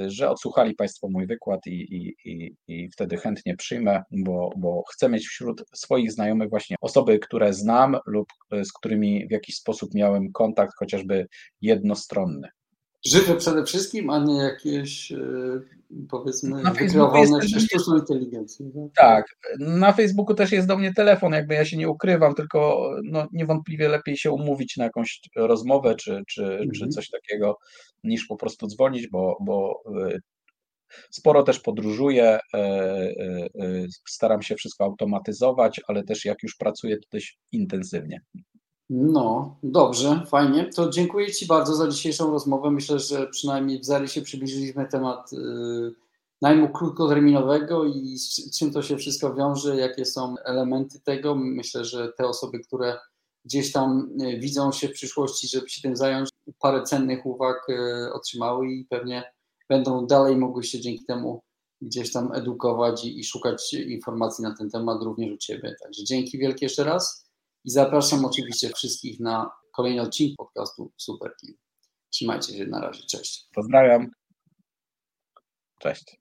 że 0.08 0.30
odsłuchali 0.30 0.76
Państwo 0.76 1.08
mój 1.10 1.28
wykład 1.28 1.60
i, 1.68 1.96
i, 1.96 2.16
i, 2.26 2.56
i 2.68 2.90
wtedy 2.90 3.18
chętnie 3.18 3.56
przyjmę, 3.56 4.04
bo, 4.12 4.50
bo 4.58 4.84
chcę 4.94 5.10
mieć 5.10 5.28
wśród 5.28 5.64
swoich 5.76 6.12
znajomych 6.12 6.50
właśnie 6.50 6.76
osoby, 6.82 7.20
które 7.20 7.54
znam 7.54 7.98
lub 8.06 8.28
z 8.64 8.74
którymi 8.74 9.28
w 9.28 9.32
jakiś 9.32 9.56
sposób 9.56 9.94
miałem 9.94 10.32
kontakt, 10.32 10.74
chociażby 10.80 11.28
jednostronny 11.62 12.50
żywe 13.08 13.36
przede 13.36 13.66
wszystkim, 13.66 14.10
a 14.10 14.20
nie 14.20 14.38
jakieś 14.38 15.12
e, 15.12 15.18
powiedzmy 16.10 16.62
na 16.62 16.72
wykreowane 16.72 17.40
przez 17.40 17.64
sztuczną 17.64 17.98
inteligencję. 17.98 18.66
Tak? 18.96 19.26
tak, 19.42 19.58
na 19.60 19.94
Facebooku 19.94 20.36
też 20.36 20.52
jest 20.52 20.68
do 20.68 20.78
mnie 20.78 20.94
telefon, 20.94 21.34
jakby 21.34 21.54
ja 21.54 21.66
się 21.66 21.78
nie 21.78 21.90
ukrywam, 21.90 22.36
tylko 22.36 22.90
no, 23.04 23.28
niewątpliwie 23.32 23.90
lepiej 23.90 24.18
się 24.18 24.32
umówić 24.32 24.78
na 24.78 24.84
jakąś 24.84 25.22
rozmowę 25.36 25.96
czy, 25.96 26.24
czy, 26.28 26.44
mhm. 26.44 26.72
czy 26.72 26.88
coś 26.88 27.10
takiego, 27.10 27.58
niż 28.04 28.26
po 28.26 28.36
prostu 28.36 28.68
dzwonić, 28.68 29.08
bo, 29.08 29.38
bo 29.42 29.82
e, 30.08 30.20
Sporo 31.10 31.44
też 31.44 31.60
podróżuję, 31.60 32.40
e, 32.54 33.14
staram 34.08 34.42
się 34.42 34.56
wszystko 34.56 34.84
automatyzować, 34.84 35.82
ale 35.88 36.04
też 36.04 36.26
jak 36.26 36.44
już 36.44 36.56
pracuję, 36.56 36.98
to 36.98 37.08
dość 37.12 37.38
intensywnie. 37.52 38.22
No, 38.90 39.56
dobrze, 39.64 40.26
fajnie. 40.28 40.70
To 40.76 40.90
dziękuję 40.90 41.34
Ci 41.34 41.46
bardzo 41.46 41.76
za 41.76 41.88
dzisiejszą 41.88 42.32
rozmowę. 42.32 42.72
Myślę, 42.72 43.00
że 43.00 43.28
przynajmniej 43.28 43.80
w 43.80 43.86
zarysie 43.86 44.22
przybliżyliśmy 44.22 44.88
temat 44.88 45.34
y, 45.34 45.38
najmu 46.42 46.70
krótkoterminowego 46.70 47.86
i 47.86 48.18
z 48.18 48.58
czym 48.60 48.72
to 48.72 48.82
się 48.82 48.98
wszystko 48.98 49.36
wiąże, 49.36 49.78
jakie 49.78 50.06
są 50.06 50.36
elementy 50.46 51.00
tego. 51.00 51.36
Myślę, 51.36 51.86
że 51.86 52.14
te 52.18 52.28
osoby, 52.28 52.60
które 52.60 52.98
gdzieś 53.46 53.72
tam 53.72 54.10
y, 54.22 54.40
widzą 54.40 54.72
się 54.72 54.88
w 54.88 54.94
przyszłości, 54.94 55.48
żeby 55.48 55.70
się 55.70 55.82
tym 55.82 55.96
zająć, 55.96 56.30
parę 56.60 56.84
cennych 56.84 57.26
uwag 57.26 57.70
y, 57.70 58.14
otrzymały 58.14 58.72
i 58.72 58.86
pewnie 58.86 59.24
będą 59.70 60.08
dalej 60.08 60.38
mogły 60.38 60.64
się 60.64 60.80
dzięki 60.80 61.06
temu 61.06 61.42
gdzieś 61.82 62.12
tam 62.12 62.32
edukować 62.34 63.06
i, 63.06 63.20
i 63.20 63.24
szukać 63.24 63.74
informacji 63.74 64.44
na 64.44 64.56
ten 64.56 64.70
temat 64.70 65.04
również 65.04 65.32
u 65.32 65.38
Ciebie. 65.38 65.76
Także 65.84 66.04
dzięki 66.04 66.38
wielkie 66.38 66.66
jeszcze 66.66 66.84
raz. 66.84 67.27
I 67.68 67.72
zapraszam 67.72 68.26
oczywiście 68.26 68.70
wszystkich 68.70 69.20
na 69.20 69.50
kolejny 69.76 70.02
odcinek 70.02 70.36
podcastu 70.38 70.94
Super 70.98 71.32
Team. 71.42 71.54
Trzymajcie 72.10 72.58
się 72.58 72.66
na 72.66 72.82
razie. 72.82 73.04
Cześć. 73.04 73.48
Pozdrawiam. 73.56 74.08
Cześć. 75.80 76.18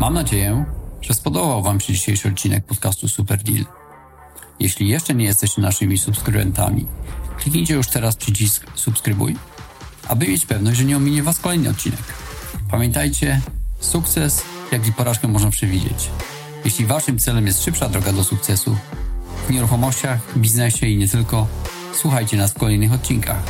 Mam 0.00 0.14
nadzieję, 0.14 0.64
że 1.00 1.14
spodobał 1.14 1.62
Wam 1.62 1.80
się 1.80 1.92
dzisiejszy 1.92 2.28
odcinek 2.28 2.66
podcastu 2.66 3.08
Super 3.08 3.42
Deal. 3.42 3.64
Jeśli 4.60 4.88
jeszcze 4.88 5.14
nie 5.14 5.24
jesteście 5.24 5.62
naszymi 5.62 5.98
subskrybentami, 5.98 6.86
kliknijcie 7.38 7.74
już 7.74 7.88
teraz 7.88 8.16
przycisk 8.16 8.66
subskrybuj, 8.74 9.36
aby 10.08 10.28
mieć 10.28 10.46
pewność, 10.46 10.78
że 10.78 10.84
nie 10.84 10.96
ominie 10.96 11.22
Was 11.22 11.38
kolejny 11.38 11.70
odcinek. 11.70 12.14
Pamiętajcie, 12.70 13.40
sukces, 13.80 14.42
jak 14.72 14.86
i 14.86 14.92
porażkę 14.92 15.28
można 15.28 15.50
przewidzieć. 15.50 16.10
Jeśli 16.64 16.86
Waszym 16.86 17.18
celem 17.18 17.46
jest 17.46 17.64
szybsza 17.64 17.88
droga 17.88 18.12
do 18.12 18.24
sukcesu, 18.24 18.76
nieruchomościach, 19.50 20.38
biznesie 20.38 20.86
i 20.86 20.96
nie 20.96 21.08
tylko, 21.08 21.46
słuchajcie 21.94 22.36
nas 22.36 22.52
w 22.52 22.58
kolejnych 22.58 22.92
odcinkach. 22.92 23.42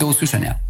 Do 0.00 0.06
usłyszenia. 0.06 0.67